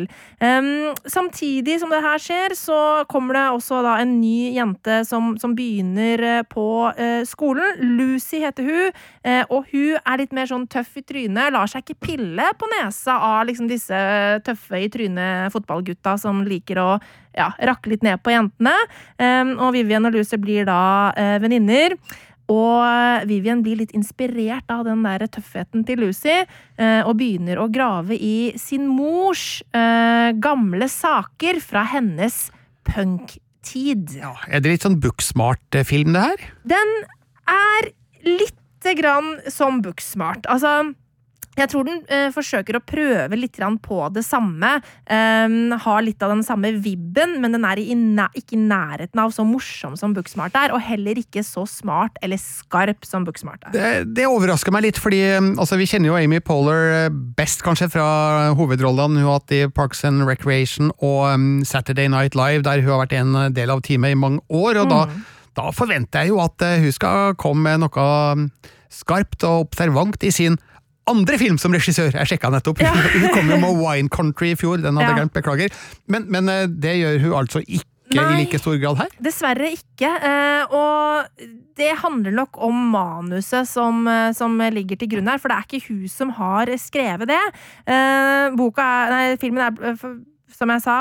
Samtidig 1.08 1.80
som 1.82 1.92
det 1.92 2.02
her 2.04 2.22
skjer, 2.22 2.56
så 2.58 2.80
kommer 3.10 3.38
det 3.38 3.46
også 3.56 3.82
da 3.86 3.98
en 4.02 4.18
ny 4.22 4.54
jente 4.56 5.02
som, 5.08 5.36
som 5.42 5.56
begynner 5.58 6.24
eh, 6.24 6.44
på 6.48 6.68
skolen. 7.28 7.82
Lucy 7.98 8.40
heter 8.42 8.66
hun, 8.68 8.98
og 9.54 9.68
hun 9.72 9.98
er 9.98 10.20
litt 10.22 10.34
mer 10.36 10.48
sånn 10.50 10.66
tøff 10.72 10.98
i 11.00 11.04
trynet. 11.06 11.54
Lar 11.54 11.70
seg 11.70 11.84
ikke 11.84 12.08
pille 12.12 12.48
på 12.58 12.70
nesa 12.78 13.18
av 13.24 13.48
liksom 13.50 13.70
disse 13.70 13.98
tøffe 14.46 14.82
i 14.82 14.90
trynet 14.92 15.54
fotballgutta 15.54 16.18
som 16.22 16.44
liker 16.48 16.82
å 16.82 16.90
ja, 17.38 17.52
rakke 17.70 17.94
litt 17.94 18.06
ned 18.06 18.22
på 18.24 18.34
jentene. 18.34 18.74
Um, 19.20 19.56
og 19.62 19.76
Vivian 19.78 20.08
og 20.10 20.16
Lucy 20.18 20.40
blir 20.42 20.68
da 20.68 21.14
eh, 21.18 21.38
venninner. 21.44 21.98
Og 22.52 23.28
Vivian 23.28 23.62
blir 23.64 23.82
litt 23.82 23.92
inspirert 23.98 24.70
av 24.72 24.86
den 24.88 25.04
der 25.04 25.26
tøffheten 25.28 25.84
til 25.88 26.00
Lucy, 26.06 26.46
eh, 26.80 27.02
og 27.04 27.18
begynner 27.20 27.60
å 27.60 27.68
grave 27.72 28.16
i 28.16 28.54
sin 28.60 28.88
mors 28.88 29.60
eh, 29.76 30.32
gamle 30.40 30.88
saker 30.92 31.60
fra 31.64 31.84
hennes 31.92 32.48
punktid. 32.88 34.16
Er 34.48 34.64
det 34.64 34.78
litt 34.78 34.88
sånn 34.88 35.02
booksmart-film, 35.04 36.16
det 36.16 36.24
her? 36.24 36.48
Den 36.72 36.96
er 37.52 37.92
lite 38.24 38.96
grann 38.96 39.38
som 39.52 39.82
Booksmart. 39.84 40.48
Altså 40.48 40.94
jeg 41.58 41.72
tror 41.72 41.88
den 41.88 42.02
eh, 42.14 42.28
forsøker 42.34 42.78
å 42.78 42.84
prøve 42.86 43.38
litt 43.40 43.58
på 43.82 44.00
det 44.14 44.24
samme. 44.26 44.78
Um, 45.10 45.74
har 45.82 46.04
litt 46.06 46.22
av 46.22 46.30
den 46.36 46.44
samme 46.46 46.70
vibben, 46.84 47.38
men 47.42 47.56
den 47.56 47.66
er 47.66 47.80
i 47.82 47.88
ikke 48.38 48.56
i 48.56 48.60
nærheten 48.62 49.22
av 49.22 49.34
så 49.34 49.46
morsom 49.48 49.96
som 49.98 50.14
Booksmart 50.14 50.56
er, 50.60 50.74
og 50.76 50.84
heller 50.86 51.18
ikke 51.18 51.42
så 51.46 51.66
smart 51.70 52.20
eller 52.22 52.38
skarp 52.38 53.08
som 53.08 53.26
Booksmart 53.26 53.66
er. 53.70 53.74
Det, 53.74 53.90
det 54.20 54.28
overrasker 54.30 54.76
meg 54.76 54.86
litt, 54.86 55.02
fordi 55.02 55.24
um, 55.38 55.56
altså, 55.58 55.80
vi 55.80 55.88
kjenner 55.90 56.12
jo 56.12 56.20
Amy 56.20 56.42
Poehler 56.44 56.92
eh, 56.94 57.18
best 57.38 57.66
kanskje 57.66 57.90
fra 57.96 58.08
hovedrollene 58.58 59.24
hun 59.24 59.32
har 59.32 59.42
hatt 59.42 59.56
i 59.56 59.64
Parks 59.74 60.04
and 60.08 60.28
Recreation 60.30 60.92
og 61.00 61.26
um, 61.34 61.50
Saturday 61.66 62.12
Night 62.12 62.38
Live, 62.38 62.66
der 62.68 62.84
hun 62.84 62.94
har 62.94 63.04
vært 63.08 63.18
en 63.18 63.36
del 63.56 63.74
av 63.74 63.82
teamet 63.88 64.14
i 64.14 64.20
mange 64.20 64.44
år. 64.54 64.84
og 64.84 64.94
da, 64.94 65.04
da 65.58 65.70
forventer 65.74 66.26
jeg 66.26 66.36
jo 66.36 66.42
at 66.44 66.64
eh, 66.66 66.80
hun 66.84 66.94
skal 66.94 67.38
komme 67.40 67.66
med 67.66 67.86
noe 67.86 68.08
um, 68.38 68.50
skarpt 68.94 69.44
og 69.48 69.68
observant 69.68 70.22
i 70.24 70.32
sin 70.34 70.58
andre 71.08 71.38
film 71.42 71.58
som 71.62 71.74
regissør. 71.76 72.12
Jeg 72.14 72.28
sjekka 72.34 72.50
nettopp. 72.54 72.82
hun 73.22 73.30
kom 73.34 73.50
jo 73.54 73.58
med 73.64 73.78
Wine 73.82 74.10
Country 74.14 74.54
i 74.54 74.58
fjor, 74.60 74.82
den 74.84 74.96
hadde 74.98 75.10
jeg 75.10 75.16
Ja. 75.18 75.20
glemt, 75.24 75.34
beklager. 75.38 75.78
Men, 76.08 76.26
men 76.32 76.50
eh, 76.54 76.66
det 76.68 76.98
gjør 77.02 77.22
hun 77.28 77.38
altså 77.44 77.62
ikke 77.66 77.86
Nei. 78.16 78.24
i 78.24 78.36
like 78.46 78.60
stor 78.62 78.78
grad 78.80 79.02
her. 79.02 79.10
Dessverre 79.20 79.68
ikke. 79.76 80.08
eh, 80.08 80.64
Og 80.72 81.50
det 81.78 81.90
handler 82.02 82.32
nok 82.32 82.58
om 82.64 82.78
manuset 82.94 83.68
som, 83.68 84.00
eh, 84.08 84.32
som 84.34 84.56
ligger 84.60 84.98
til 85.02 85.10
grunn 85.12 85.28
her, 85.28 85.38
for 85.44 85.52
det 85.52 85.58
er 85.58 85.68
ikke 85.68 85.90
hun 85.92 86.08
som 86.08 86.32
har 86.40 86.72
skrevet 86.80 87.28
det. 87.28 87.42
Eh, 87.86 88.50
Boka 88.56 88.82
er, 88.82 89.12
nei, 89.12 89.38
filmen 89.42 89.66
er 89.68 90.02
som 90.58 90.72
jeg 90.74 90.84
sa, 90.84 90.98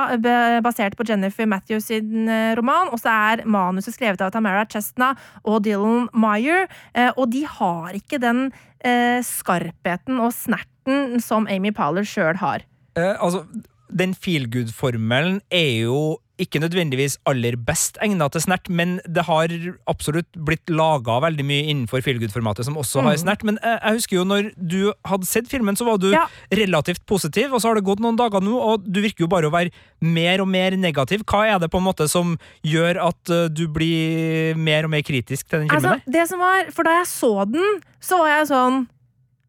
basert 0.65 0.97
på 0.99 1.07
Jennifer 1.09 1.49
Matthews 1.49 1.89
sin 1.91 2.29
eh, 2.29 2.55
roman, 2.59 2.91
og 2.93 3.01
så 3.01 3.13
er 3.33 3.45
manuset 3.49 3.97
skrevet 3.97 4.21
av 4.25 4.35
Tamara 4.35 4.67
Chestna 4.69 5.15
og 5.45 5.63
Dylan 5.65 6.11
Meyer, 6.17 6.67
eh, 6.95 7.11
og 7.17 7.31
de 7.33 7.47
har 7.49 7.97
ikke 7.97 8.21
den 8.23 8.51
eh, 8.85 9.23
skarpheten 9.25 10.21
og 10.21 10.35
snerten 10.37 11.19
som 11.25 11.49
Amy 11.51 11.73
Powler 11.77 12.07
sjøl 12.07 12.39
har. 12.43 12.67
Eh, 12.99 13.15
altså, 13.17 13.45
den 13.89 14.15
feelgood-formelen 14.17 15.41
er 15.55 15.87
jo 15.87 15.99
ikke 16.39 16.61
nødvendigvis 16.61 17.15
aller 17.25 17.57
best 17.57 17.97
egnet 18.05 18.33
til 18.35 18.43
snert, 18.45 18.69
men 18.69 18.99
det 19.09 19.23
har 19.25 19.49
absolutt 19.89 20.29
blitt 20.37 20.69
laga 20.69 21.15
veldig 21.25 21.45
mye 21.49 21.65
innenfor 21.73 22.03
feelgood-formatet 22.05 22.65
som 22.69 22.77
også 22.77 23.01
har 23.03 23.15
Mm. 23.17 23.23
snert. 23.23 23.43
Men 23.49 23.59
jeg, 23.63 23.79
jeg 23.83 23.93
husker 23.97 24.17
jo 24.19 24.25
når 24.29 24.51
du 24.57 24.93
hadde 25.09 25.25
sett 25.27 25.49
filmen, 25.49 25.77
så 25.77 25.87
var 25.89 25.97
du 25.99 26.11
Ja. 26.13 26.27
relativt 26.53 27.07
positiv, 27.07 27.53
og 27.55 27.61
så 27.63 27.69
har 27.69 27.75
det 27.81 27.85
gått 27.85 28.01
noen 28.05 28.17
dager 28.21 28.41
nå, 28.45 28.53
og 28.53 28.85
du 28.85 29.01
virker 29.01 29.25
jo 29.25 29.27
bare 29.33 29.49
å 29.49 29.53
være 29.53 29.71
mer 30.03 30.41
og 30.45 30.49
mer 30.49 30.77
negativ. 30.77 31.25
Hva 31.25 31.47
er 31.55 31.59
det 31.59 31.71
på 31.71 31.79
en 31.79 31.85
måte 31.89 32.09
som 32.09 32.37
gjør 32.63 33.01
at 33.09 33.31
eh, 33.31 33.49
du 33.49 33.67
blir 33.69 34.55
mer 34.57 34.85
og 34.85 34.91
mer 34.91 35.01
kritisk 35.03 35.49
til 35.49 35.61
den 35.65 35.69
filmen? 35.71 35.85
Altså, 36.01 36.13
det 36.13 36.29
som 36.29 36.39
var, 36.39 36.71
for 36.71 36.83
da 36.85 36.99
jeg 37.01 37.07
så 37.07 37.33
den, 37.51 37.81
så 38.01 38.19
var 38.19 38.29
jeg 38.39 38.49
sånn 38.53 38.87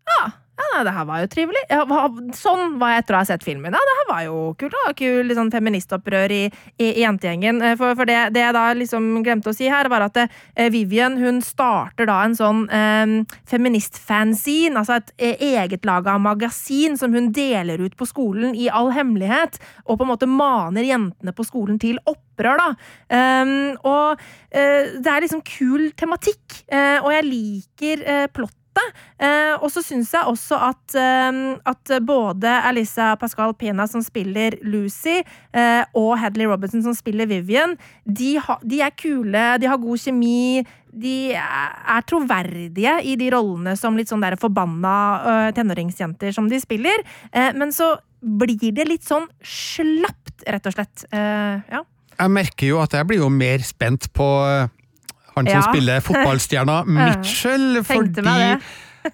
Ja, 0.07 0.31
ja 0.57 0.67
nei, 0.73 0.83
det 0.87 0.93
her 0.95 1.05
var 1.05 1.21
jo 1.21 1.27
trivelig. 1.31 1.63
Ja, 1.69 1.83
hva- 1.85 2.33
sånn 2.35 2.77
var 2.81 2.95
jeg 2.95 3.03
etter 3.03 3.15
å 3.15 3.21
ha 3.21 3.27
sett 3.29 3.45
filmen. 3.45 3.75
Ja, 3.77 3.81
det 3.89 3.95
her 3.99 4.07
var 4.09 4.21
jo 4.25 4.37
kult. 4.57 4.73
Da. 4.77 4.93
kul 4.97 5.33
sånn 5.37 5.51
feministopprør 5.53 6.33
i, 6.33 6.43
i, 6.77 6.87
i 6.87 7.03
jentegjengen. 7.03 7.61
Eh, 7.61 7.75
For, 7.79 7.95
for 7.95 8.09
det, 8.09 8.17
det 8.33 8.41
jeg 8.41 8.55
da 8.57 8.65
liksom 8.77 9.09
glemte 9.25 9.51
å 9.51 9.55
si 9.55 9.69
her, 9.69 9.89
var 9.93 10.07
at 10.07 10.17
eh, 10.23 10.69
Vivian 10.73 11.17
hun 11.21 11.41
starter 11.45 12.09
da 12.09 12.19
en 12.25 12.35
sånn 12.37 12.63
eh, 12.73 13.13
feministfanzine, 13.49 14.75
altså 14.77 14.97
et 14.97 15.13
eh, 15.17 15.45
egetlaga 15.61 16.17
magasin 16.21 16.97
som 16.99 17.13
hun 17.13 17.31
deler 17.35 17.81
ut 17.85 17.97
på 17.97 18.07
skolen 18.09 18.55
i 18.57 18.69
all 18.73 18.91
hemmelighet, 18.95 19.59
og 19.85 19.99
på 19.99 20.05
en 20.07 20.11
måte 20.13 20.29
maner 20.29 20.87
jentene 20.87 21.33
på 21.37 21.45
skolen 21.47 21.79
til 21.81 21.99
opprør, 22.07 22.57
da. 22.59 22.69
Um, 23.09 23.51
og 23.87 24.17
uh, 24.19 24.83
det 24.97 25.09
er 25.11 25.23
liksom 25.23 25.41
kul 25.47 25.91
tematikk, 25.97 26.63
uh, 26.71 27.03
og 27.03 27.11
jeg 27.15 27.27
liker 27.31 28.05
uh, 28.07 28.25
plottet. 28.33 28.55
Eh, 29.17 29.53
og 29.57 29.69
så 29.73 29.83
syns 29.85 30.13
jeg 30.13 30.29
også 30.29 30.59
at, 30.69 30.97
eh, 30.99 31.41
at 31.65 31.93
både 32.05 32.55
Alisa 32.69 33.13
Pascal 33.19 33.53
Pena, 33.57 33.87
som 33.87 34.03
spiller 34.05 34.57
Lucy, 34.61 35.21
eh, 35.53 35.83
og 35.97 36.17
Hadley 36.21 36.49
Robinson, 36.49 36.83
som 36.85 36.97
spiller 36.97 37.29
Vivian, 37.29 37.77
de, 38.05 38.35
ha, 38.43 38.59
de 38.63 38.81
er 38.81 38.93
kule, 38.97 39.47
de 39.61 39.69
har 39.69 39.81
god 39.81 40.03
kjemi. 40.03 40.65
De 40.97 41.33
er 41.37 41.67
er 41.87 42.05
troverdige 42.07 42.93
i 43.07 43.15
de 43.19 43.29
rollene 43.33 43.75
som 43.79 43.97
litt 43.97 44.11
sånn 44.11 44.23
der 44.23 44.37
forbanna 44.39 44.95
eh, 45.17 45.49
tenåringsjenter 45.57 46.35
som 46.35 46.49
de 46.51 46.59
spiller. 46.61 47.03
Eh, 47.31 47.53
men 47.57 47.73
så 47.75 47.95
blir 48.21 48.73
det 48.75 48.87
litt 48.89 49.05
sånn 49.07 49.27
slapt, 49.45 50.43
rett 50.47 50.67
og 50.67 50.75
slett. 50.75 51.05
Eh, 51.11 51.61
ja. 51.71 51.83
Jeg 52.17 52.33
merker 52.33 52.71
jo 52.71 52.81
at 52.81 52.95
jeg 52.97 53.07
blir 53.09 53.21
jo 53.21 53.29
mer 53.29 53.61
spent 53.65 54.09
på 54.17 54.27
han 55.37 55.47
som 55.47 55.61
Ja. 55.61 55.63
spiller 55.69 56.03
fotballstjerna 56.03 56.81
Mitchell, 56.97 57.79
fordi 57.87 58.59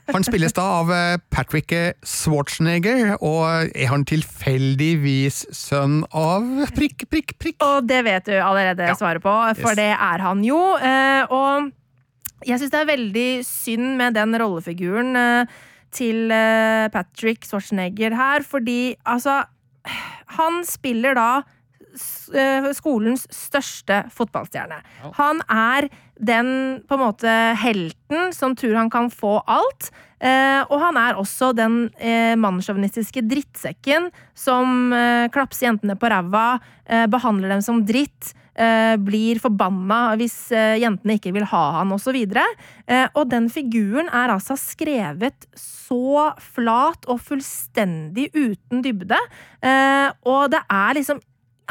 han 0.09 0.24
spilles 0.26 0.55
da 0.57 0.63
av 0.80 0.89
eh, 0.91 1.17
Patrick 1.30 1.69
Schwarzenegger, 2.07 3.11
og 3.21 3.69
er 3.78 3.91
han 3.91 4.05
tilfeldigvis 4.09 5.43
sønn 5.53 5.99
av 6.17 6.47
prikk, 6.74 7.05
prikk, 7.11 7.36
prikk? 7.41 7.59
Og 7.61 7.86
det 7.89 7.99
vet 8.07 8.26
du 8.32 8.34
allerede 8.41 8.89
svaret 8.97 9.21
på, 9.24 9.36
for 9.59 9.74
Yes. 9.76 9.80
det 9.84 9.91
er 9.93 10.24
han 10.26 10.41
jo. 10.47 10.59
Eh, 10.82 11.30
og 11.30 11.69
jeg 12.47 12.59
syns 12.59 12.74
det 12.74 12.82
er 12.82 12.89
veldig 12.89 13.28
synd 13.47 13.93
med 14.01 14.17
den 14.17 14.34
rollefiguren 14.41 15.13
eh, 15.15 15.53
til 15.93 16.32
eh, 16.34 16.88
Patrick 16.91 17.45
Schwarzenegger 17.45 18.15
her, 18.17 18.41
fordi 18.43 18.95
altså 19.05 19.43
Han 20.39 20.63
spiller 20.65 21.13
da 21.13 21.28
eh, 22.34 22.71
skolens 22.74 23.28
største 23.30 24.05
fotballstjerne. 24.15 24.80
Han 25.19 25.41
er 25.51 25.89
den 26.20 26.82
på 26.88 26.95
en 26.97 27.03
måte 27.03 27.32
helten 27.59 28.34
som 28.36 28.55
tror 28.57 28.76
han 28.78 28.91
kan 28.93 29.09
få 29.11 29.39
alt. 29.49 29.89
Eh, 30.24 30.61
og 30.70 30.78
han 30.80 30.97
er 30.99 31.18
også 31.20 31.51
den 31.57 31.89
eh, 31.99 32.36
mannssjåvinistiske 32.39 33.26
drittsekken 33.28 34.07
som 34.38 34.93
eh, 34.95 35.28
klapser 35.34 35.68
jentene 35.68 35.97
på 35.99 36.11
ræva, 36.11 36.61
eh, 36.88 37.03
behandler 37.11 37.51
dem 37.51 37.64
som 37.66 37.82
dritt, 37.84 38.32
eh, 38.55 38.95
blir 39.03 39.41
forbanna 39.43 40.14
hvis 40.20 40.38
eh, 40.55 40.78
jentene 40.80 41.18
ikke 41.20 41.34
vil 41.36 41.49
ha 41.51 41.64
han, 41.80 41.91
osv. 41.91 42.22
Eh, 42.24 43.05
og 43.11 43.28
den 43.34 43.49
figuren 43.51 44.07
er 44.07 44.32
altså 44.32 44.55
skrevet 44.59 45.49
så 45.59 46.32
flat 46.39 47.09
og 47.11 47.20
fullstendig 47.28 48.30
uten 48.32 48.86
dybde. 48.86 49.20
Eh, 49.59 50.09
og 50.24 50.51
det 50.53 50.64
er 50.72 50.99
liksom 50.99 51.20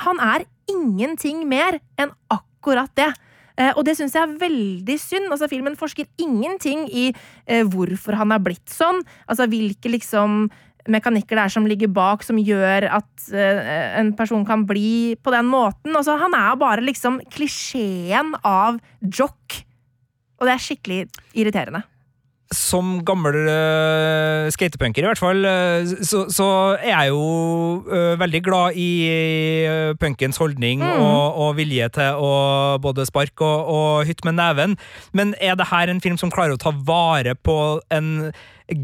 Han 0.02 0.18
er 0.24 0.46
ingenting 0.72 1.42
mer 1.48 1.76
enn 2.00 2.14
akkurat 2.32 2.90
det. 2.96 3.10
Eh, 3.58 3.72
og 3.76 3.84
det 3.86 3.96
syns 3.98 4.16
jeg 4.16 4.24
er 4.24 4.36
veldig 4.40 4.98
synd. 5.00 5.30
Altså, 5.30 5.50
filmen 5.50 5.78
forsker 5.78 6.08
ingenting 6.22 6.86
i 6.88 7.08
eh, 7.12 7.64
hvorfor 7.68 8.16
han 8.20 8.34
er 8.34 8.42
blitt 8.44 8.68
sånn. 8.72 9.02
Altså 9.28 9.48
hvilke 9.50 9.92
liksom 9.92 10.46
mekanikker 10.90 11.38
det 11.38 11.44
er 11.44 11.52
som 11.54 11.66
ligger 11.68 11.92
bak, 11.94 12.24
som 12.26 12.40
gjør 12.42 12.88
at 12.98 13.28
eh, 13.30 14.00
en 14.00 14.10
person 14.18 14.42
kan 14.48 14.64
bli 14.66 15.14
på 15.22 15.34
den 15.34 15.46
måten. 15.50 15.94
Altså, 15.94 16.16
han 16.20 16.34
er 16.38 16.58
bare 16.60 16.84
liksom 16.84 17.20
klisjeen 17.32 18.34
av 18.42 18.80
jock. 19.00 19.62
Og 20.40 20.48
det 20.48 20.56
er 20.56 20.64
skikkelig 20.64 21.02
irriterende 21.38 21.84
som 22.56 23.00
gammel 23.06 23.36
uh, 23.48 24.48
skatepunker, 24.52 25.04
i 25.04 25.08
hvert 25.10 25.20
fall, 25.20 25.44
uh, 25.44 25.82
så, 26.04 26.24
så, 26.32 26.48
er 26.78 26.92
jeg 26.92 27.12
jo 27.12 27.26
uh, 27.88 28.14
veldig 28.20 28.42
glad 28.44 28.78
i 28.78 28.90
uh, 29.66 29.92
punkens 30.00 30.40
holdning 30.42 30.82
mm. 30.84 31.02
og, 31.02 31.40
og, 31.44 31.52
vilje 31.58 31.88
til 31.96 32.22
å 32.22 32.32
både 32.82 33.06
sparke 33.08 33.44
og, 33.44 33.68
og 33.76 34.08
hytte 34.08 34.28
med 34.28 34.38
neven. 34.40 34.78
Men 35.12 35.36
er 35.40 35.58
det 35.58 35.70
her 35.72 35.92
en 35.92 36.02
film 36.04 36.18
som 36.20 36.32
klarer 36.32 36.56
å 36.56 36.62
ta 36.62 36.72
vare 36.72 37.36
på 37.36 37.58
en 37.92 38.32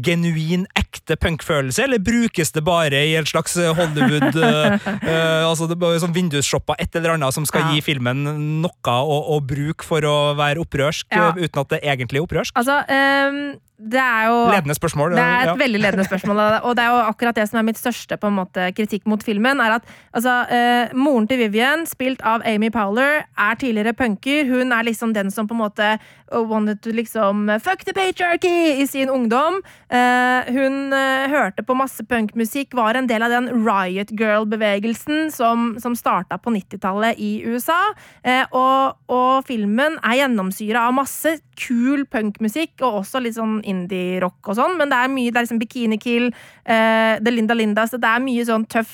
genuin, 0.05 0.65
ekte 0.79 1.17
punkfølelse, 1.19 1.85
eller 1.85 2.01
brukes 2.03 2.53
det 2.55 2.63
bare 2.65 3.03
i 3.07 3.15
et 3.19 3.29
slags 3.29 3.55
Hollywood 3.57 4.35
uh, 4.35 4.75
uh, 5.07 5.47
altså 5.49 5.69
det 5.69 5.77
er 5.77 6.03
sånn 6.03 6.15
Vindusshoppa, 6.15 6.77
et 6.81 6.95
eller 6.99 7.15
annet 7.15 7.35
som 7.35 7.47
skal 7.49 7.67
ja. 7.67 7.77
gi 7.77 7.85
filmen 7.85 8.25
noe 8.63 8.99
å, 8.99 9.17
å, 9.35 9.39
bruke 9.43 9.85
for 9.85 10.05
å 10.05 10.17
være 10.39 10.61
opprørsk, 10.63 11.09
ja. 11.13 11.31
uten 11.37 11.63
at 11.63 11.73
det 11.75 11.81
egentlig 11.85 12.21
er 12.21 12.29
opprørsk? 12.29 12.59
Altså, 12.59 12.83
um 12.89 13.57
det 13.79 13.99
er 13.99 14.25
jo 14.27 14.39
Ledende 14.51 14.75
spørsmål. 14.75 15.13
Det 15.15 15.23
er 15.23 15.41
et 15.45 15.47
ja. 15.47 15.55
veldig 15.55 15.79
ledende 15.79 16.03
spørsmål, 16.03 16.39
og 16.67 16.73
det 16.75 16.83
er 16.83 16.89
jo 16.91 16.97
akkurat 17.07 17.37
det 17.37 17.45
som 17.47 17.61
er 17.61 17.65
mitt 17.69 17.77
største 17.79 18.17
på 18.19 18.27
en 18.27 18.35
måte, 18.35 18.65
kritikk 18.75 19.05
mot 19.07 19.23
filmen. 19.23 19.61
er 19.63 19.77
at 19.77 19.87
altså, 20.11 20.33
eh, 20.51 20.91
Moren 20.93 21.27
til 21.27 21.39
Vivian, 21.39 21.85
spilt 21.87 22.19
av 22.21 22.43
Amy 22.45 22.69
Powler, 22.69 23.23
er 23.37 23.55
tidligere 23.55 23.93
punker. 23.93 24.51
Hun 24.51 24.73
er 24.75 24.83
liksom 24.83 25.13
den 25.13 25.31
som 25.31 25.47
på 25.47 25.55
en 25.55 25.63
måte 25.63 25.97
wanted 26.31 26.81
to 26.81 26.91
liksom 26.93 27.59
fuck 27.63 27.83
the 27.85 27.93
patriarchy 27.93 28.81
i 28.81 28.87
sin 28.87 29.09
ungdom. 29.09 29.61
Eh, 29.89 30.53
hun 30.53 30.93
eh, 30.93 31.29
hørte 31.29 31.63
på 31.63 31.75
masse 31.77 32.03
punkmusikk, 32.05 32.75
var 32.77 32.97
en 32.97 33.07
del 33.09 33.23
av 33.25 33.33
den 33.33 33.49
Riot 33.65 34.11
Girl-bevegelsen 34.11 35.31
som, 35.33 35.73
som 35.81 35.95
starta 35.97 36.37
på 36.37 36.53
90-tallet 36.53 37.17
i 37.17 37.31
USA. 37.45 37.79
Eh, 38.23 38.45
og, 38.51 38.99
og 39.09 39.45
filmen 39.47 39.97
er 40.03 40.21
gjennomsyra 40.21 40.87
av 40.87 40.97
masse 40.99 41.37
kul 41.59 42.05
punkmusikk, 42.09 42.75
og 42.81 43.01
også 43.03 43.21
litt 43.23 43.37
sånn 43.37 43.59
indie-rock 43.67 44.51
og 44.51 44.59
sånn, 44.59 44.77
men 44.79 44.91
det 44.91 44.99
er 44.99 45.13
mye 45.13 45.29
Det 45.29 45.39
er 45.39 45.45
liksom 45.45 45.61
Bikini 45.61 45.97
Kill, 46.01 46.29
uh, 46.31 47.15
The 47.19 47.31
Linda 47.31 47.55
Linda, 47.57 47.85
så 47.87 47.99
det 48.01 48.09
er 48.09 48.23
mye 48.23 48.45
sånn 48.47 48.65
tøff 48.71 48.93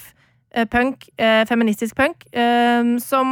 uh, 0.58 0.66
punk, 0.72 1.06
feministisk 1.50 1.96
punk, 1.98 2.26
som 3.04 3.30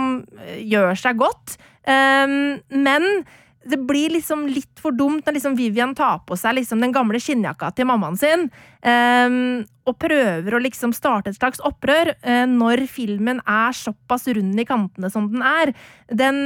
gjør 0.60 0.99
seg 0.99 1.20
godt. 1.20 1.56
men 1.88 3.06
det 3.70 3.80
blir 3.88 4.11
liksom 4.14 4.45
litt 4.51 4.82
for 4.82 4.95
dumt 4.95 5.26
når 5.26 5.38
liksom 5.38 5.55
Vivian 5.57 5.95
tar 5.95 6.22
på 6.28 6.38
seg 6.39 6.57
liksom 6.57 6.84
den 6.84 6.93
gamle 6.95 7.20
skinnjakka 7.22 7.72
til 7.76 7.88
mammaen 7.89 8.18
sin, 8.20 8.49
um, 8.84 9.64
og 9.88 9.97
prøver 9.99 10.55
å 10.55 10.61
liksom 10.64 10.93
starte 10.95 11.32
et 11.32 11.39
slags 11.39 11.64
opprør 11.64 12.14
uh, 12.26 12.45
når 12.49 12.86
filmen 12.91 13.41
er 13.47 13.76
såpass 13.78 14.28
rund 14.36 14.59
i 14.59 14.68
kantene 14.68 15.11
som 15.14 15.30
den 15.32 15.45
er. 15.47 15.74
Den 16.11 16.39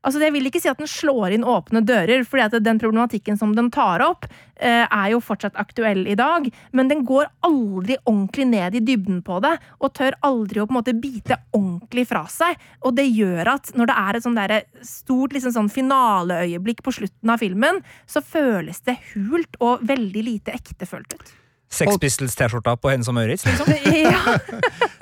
Altså, 0.00 0.20
Jeg 0.22 0.32
vil 0.32 0.48
ikke 0.48 0.60
si 0.62 0.70
at 0.70 0.78
den 0.80 0.88
slår 0.88 1.34
inn 1.36 1.44
åpne 1.44 1.82
dører, 1.84 2.24
fordi 2.24 2.46
at 2.46 2.54
den 2.64 2.78
problematikken 2.80 3.36
som 3.36 3.52
den 3.56 3.68
tar 3.70 4.00
opp, 4.00 4.24
eh, 4.56 4.86
er 4.88 5.10
jo 5.12 5.20
fortsatt 5.20 5.58
aktuell 5.60 6.06
i 6.08 6.16
dag. 6.16 6.48
Men 6.72 6.88
den 6.88 7.04
går 7.04 7.28
aldri 7.44 7.98
ordentlig 8.06 8.46
ned 8.48 8.74
i 8.74 8.80
dybden 8.80 9.20
på 9.22 9.40
det, 9.44 9.58
og 9.78 9.92
tør 9.92 10.16
aldri 10.24 10.60
å 10.60 10.66
på 10.66 10.72
en 10.72 10.78
måte 10.80 10.96
bite 10.96 11.36
ordentlig 11.52 12.06
fra 12.08 12.24
seg. 12.32 12.56
Og 12.82 12.96
det 12.96 13.10
gjør 13.12 13.52
at 13.56 13.72
når 13.76 13.86
det 13.92 13.96
er 13.98 14.16
et 14.16 14.24
sånn 14.24 14.40
der 14.40 14.62
stort 14.82 15.36
liksom 15.36 15.52
sånn 15.52 15.68
finaleøyeblikk 15.68 16.80
på 16.82 16.96
slutten 16.96 17.34
av 17.34 17.44
filmen, 17.44 17.82
så 18.06 18.24
føles 18.24 18.80
det 18.88 18.96
hult 19.12 19.60
og 19.60 19.84
veldig 19.84 20.24
lite 20.24 20.56
ektefølt 20.56 21.12
ut. 21.12 21.36
Sex 21.70 22.00
Pistols-T-skjorta 22.02 22.74
på 22.82 22.90
henne 22.90 23.04
som 23.06 23.14
Maurits, 23.14 23.44
liksom? 23.46 23.68
ja. 23.94 24.38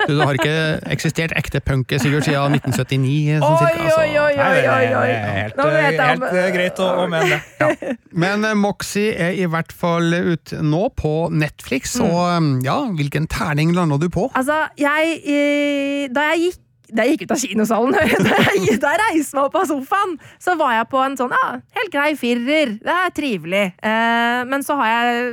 Du, 0.09 0.15
det 0.17 0.27
har 0.27 0.39
ikke 0.39 0.55
eksistert 0.93 1.35
ekte 1.39 1.61
punk 1.63 1.93
Sigurd, 2.01 2.25
siden 2.27 2.57
1979? 2.59 3.39
Sånn 3.43 3.55
oi, 3.55 3.73
oi, 3.79 3.89
oi, 3.95 4.35
oi, 4.43 4.61
oi, 4.73 4.85
oi. 4.99 5.11
Helt, 5.39 5.59
helt 5.61 6.25
uh, 6.27 6.39
greit 6.55 6.81
å, 6.83 6.89
å 7.03 7.07
mene 7.11 7.35
det. 7.35 7.41
Ja. 7.59 7.97
Men 8.25 8.47
uh, 8.47 8.55
Moxie 8.57 9.13
er 9.15 9.37
i 9.37 9.47
hvert 9.49 9.73
fall 9.75 10.13
ute 10.13 10.63
nå 10.65 10.87
på 10.99 11.13
Netflix, 11.33 11.97
mm. 11.99 12.07
og 12.07 12.23
um, 12.37 12.49
ja, 12.65 12.79
hvilken 12.97 13.29
terning 13.31 13.75
landa 13.77 13.99
du 14.01 14.09
på? 14.13 14.29
Altså, 14.37 14.65
jeg 14.79 16.09
Da 16.15 16.31
jeg 16.31 16.49
gikk 16.49 16.65
da 16.95 17.05
jeg 17.05 17.15
gikk 17.15 17.27
ut 17.27 17.33
av 17.35 17.41
kinosalen, 17.43 17.95
da 17.97 18.05
jeg, 18.55 18.79
reiste 18.79 19.37
meg 19.37 19.43
opp 19.45 19.57
av 19.59 19.67
sofaen, 19.69 20.15
så 20.41 20.55
var 20.59 20.75
jeg 20.75 20.87
på 20.91 21.01
en 21.03 21.17
sånn 21.19 21.35
ja, 21.35 21.49
helt 21.77 21.93
grei 21.93 22.09
firer. 22.19 22.75
Det 22.81 22.95
er 22.95 23.13
trivelig. 23.15 23.63
Eh, 23.85 24.41
men 24.49 24.65
så 24.65 24.77
har 24.79 24.91
jeg, 24.91 25.29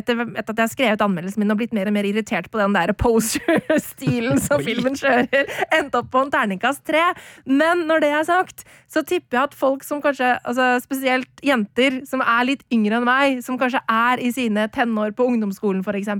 etter, 0.00 0.22
etter, 0.26 0.50
at 0.50 0.56
jeg 0.56 0.64
har 0.64 0.72
skrevet 0.74 1.04
anmeldelsen 1.06 1.42
min 1.42 1.54
og 1.54 1.60
blitt 1.60 1.74
mer 1.76 1.90
og 1.90 1.96
mer 1.96 2.08
irritert 2.08 2.50
på 2.50 2.60
den 2.60 2.74
der 2.76 2.92
poser-stilen 2.98 4.40
som 4.42 4.62
filmen 4.64 4.98
kjører, 4.98 5.50
endt 5.78 5.96
opp 5.98 6.10
på 6.12 6.24
en 6.24 6.32
terningkast 6.32 6.84
tre. 6.88 7.04
Men 7.48 7.86
når 7.88 8.04
det 8.04 8.12
er 8.18 8.28
sagt, 8.28 8.66
så 8.90 9.04
tipper 9.06 9.38
jeg 9.38 9.50
at 9.50 9.56
folk 9.58 9.84
som 9.86 10.02
kanskje, 10.02 10.32
altså 10.42 10.72
spesielt 10.82 11.44
jenter 11.46 12.00
som 12.08 12.24
er 12.24 12.48
litt 12.48 12.64
yngre 12.74 12.98
enn 12.98 13.06
meg, 13.06 13.40
som 13.46 13.58
kanskje 13.60 13.82
er 13.86 14.22
i 14.22 14.32
sine 14.34 14.66
tenår 14.74 15.14
på 15.16 15.26
ungdomsskolen 15.30 15.84
f.eks., 15.86 16.10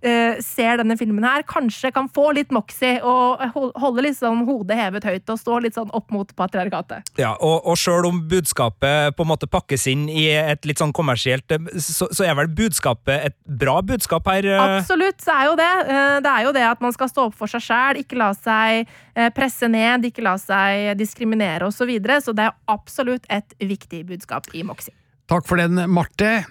eh, 0.00 0.40
ser 0.44 0.80
denne 0.80 0.96
filmen 1.00 1.26
her, 1.26 1.44
kanskje 1.48 1.92
kan 1.94 2.08
få 2.12 2.30
litt 2.38 2.54
moxie 2.54 2.98
og 3.04 3.42
holde 3.78 3.97
holde 3.98 4.08
liksom 4.08 4.46
hodet 4.46 4.76
hevet 4.78 5.04
høyt 5.04 5.30
og 5.32 5.38
står 5.38 5.64
litt 5.66 5.76
sånn 5.76 5.90
opp 5.96 6.10
mot 6.14 6.30
patriarkatet. 6.36 7.06
Ja, 7.18 7.34
og, 7.40 7.66
og 7.66 7.78
sjøl 7.78 8.06
om 8.06 8.20
budskapet 8.30 9.16
på 9.16 9.24
en 9.24 9.30
måte 9.30 9.48
pakkes 9.50 9.86
inn 9.90 10.08
i 10.08 10.28
et 10.30 10.66
litt 10.68 10.78
sånn 10.78 10.92
kommersielt, 10.94 11.50
eh, 11.50 11.78
så, 11.78 12.08
så 12.12 12.26
er 12.26 12.36
vel 12.38 12.48
budskapet 12.48 13.30
et 13.30 13.36
bra 13.44 13.80
budskap 13.82 14.28
her? 14.30 14.46
Eh? 14.46 14.64
Absolutt, 14.78 15.20
så 15.24 15.34
er 15.34 15.48
jo 15.50 15.56
det. 15.58 15.70
Eh, 15.88 16.18
det 16.24 16.34
er 16.34 16.46
jo 16.46 16.54
det 16.54 16.66
at 16.68 16.84
man 16.84 16.94
skal 16.94 17.10
stå 17.10 17.28
opp 17.28 17.38
for 17.38 17.50
seg 17.50 17.64
sjæl, 17.64 18.02
ikke 18.04 18.18
la 18.18 18.32
seg 18.36 18.96
presse 19.34 19.66
ned, 19.66 20.04
ikke 20.06 20.22
la 20.22 20.36
seg 20.38 20.92
diskriminere 20.98 21.66
osv. 21.66 21.78
Så, 21.78 21.86
videre, 21.86 22.18
så 22.20 22.34
det 22.34 22.42
er 22.44 22.56
absolutt 22.68 23.26
et 23.32 23.54
viktig 23.62 24.02
budskap 24.08 24.50
i 24.50 24.64
Moxie. 24.66 24.92
Takk 25.30 25.46
for 25.46 25.60
den, 25.60 25.78
Marte. 25.94 26.42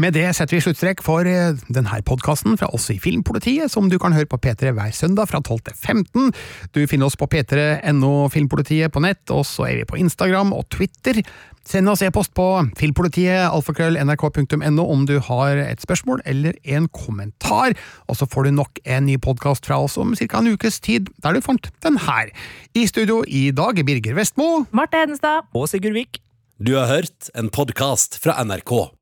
Med 0.00 0.14
det 0.16 0.24
setter 0.32 0.56
vi 0.56 0.62
sluttstrek 0.64 1.02
for 1.04 1.28
eh, 1.28 1.52
denne 1.68 1.98
podkasten 2.08 2.56
fra 2.56 2.70
oss 2.72 2.88
i 2.94 2.96
Filmpolitiet, 3.00 3.68
som 3.68 3.90
du 3.92 3.98
kan 4.00 4.14
høre 4.16 4.28
på 4.30 4.38
P3 4.40 4.72
hver 4.72 4.94
søndag 4.96 5.28
fra 5.28 5.42
12 5.44 5.66
til 5.68 5.74
15. 5.76 6.30
Du 6.72 6.80
finner 6.88 7.10
oss 7.10 7.18
på 7.20 7.28
p3.no 7.28 8.12
Filmpolitiet 8.32 8.94
på 8.94 9.02
nett, 9.04 9.20
og 9.28 9.44
så 9.44 9.68
er 9.68 9.82
vi 9.82 9.88
på 9.90 10.00
Instagram 10.00 10.54
og 10.56 10.64
Twitter. 10.72 11.20
Send 11.68 11.92
oss 11.92 12.00
e-post 12.02 12.32
på 12.34 12.46
filmpolitiet 12.80 13.44
alfakrøll.nrk.no 13.52 14.86
om 14.94 15.04
du 15.06 15.18
har 15.28 15.60
et 15.62 15.84
spørsmål 15.84 16.24
eller 16.26 16.56
en 16.64 16.88
kommentar, 16.88 17.76
og 18.08 18.18
så 18.18 18.26
får 18.26 18.48
du 18.48 18.56
nok 18.56 18.80
en 18.82 19.06
ny 19.06 19.18
podkast 19.22 19.68
fra 19.68 19.78
oss 19.84 19.98
om 20.00 20.16
ca. 20.16 20.40
en 20.40 20.56
ukes 20.56 20.80
tid, 20.82 21.12
der 21.22 21.36
du 21.36 21.44
fant 21.44 21.68
den 21.84 22.00
her. 22.08 22.32
I 22.74 22.88
studio 22.88 23.20
i 23.28 23.50
dag 23.52 23.78
Birger 23.84 24.16
Vestmo. 24.18 24.64
Marte 24.72 25.04
Hedenstad. 25.04 25.52
Og 25.54 25.68
Sigurd 25.68 26.00
Vik. 26.00 26.18
Du 26.58 26.74
har 26.80 26.90
hørt 26.90 27.30
en 27.36 27.52
podkast 27.52 28.18
fra 28.22 28.40
NRK. 28.42 29.01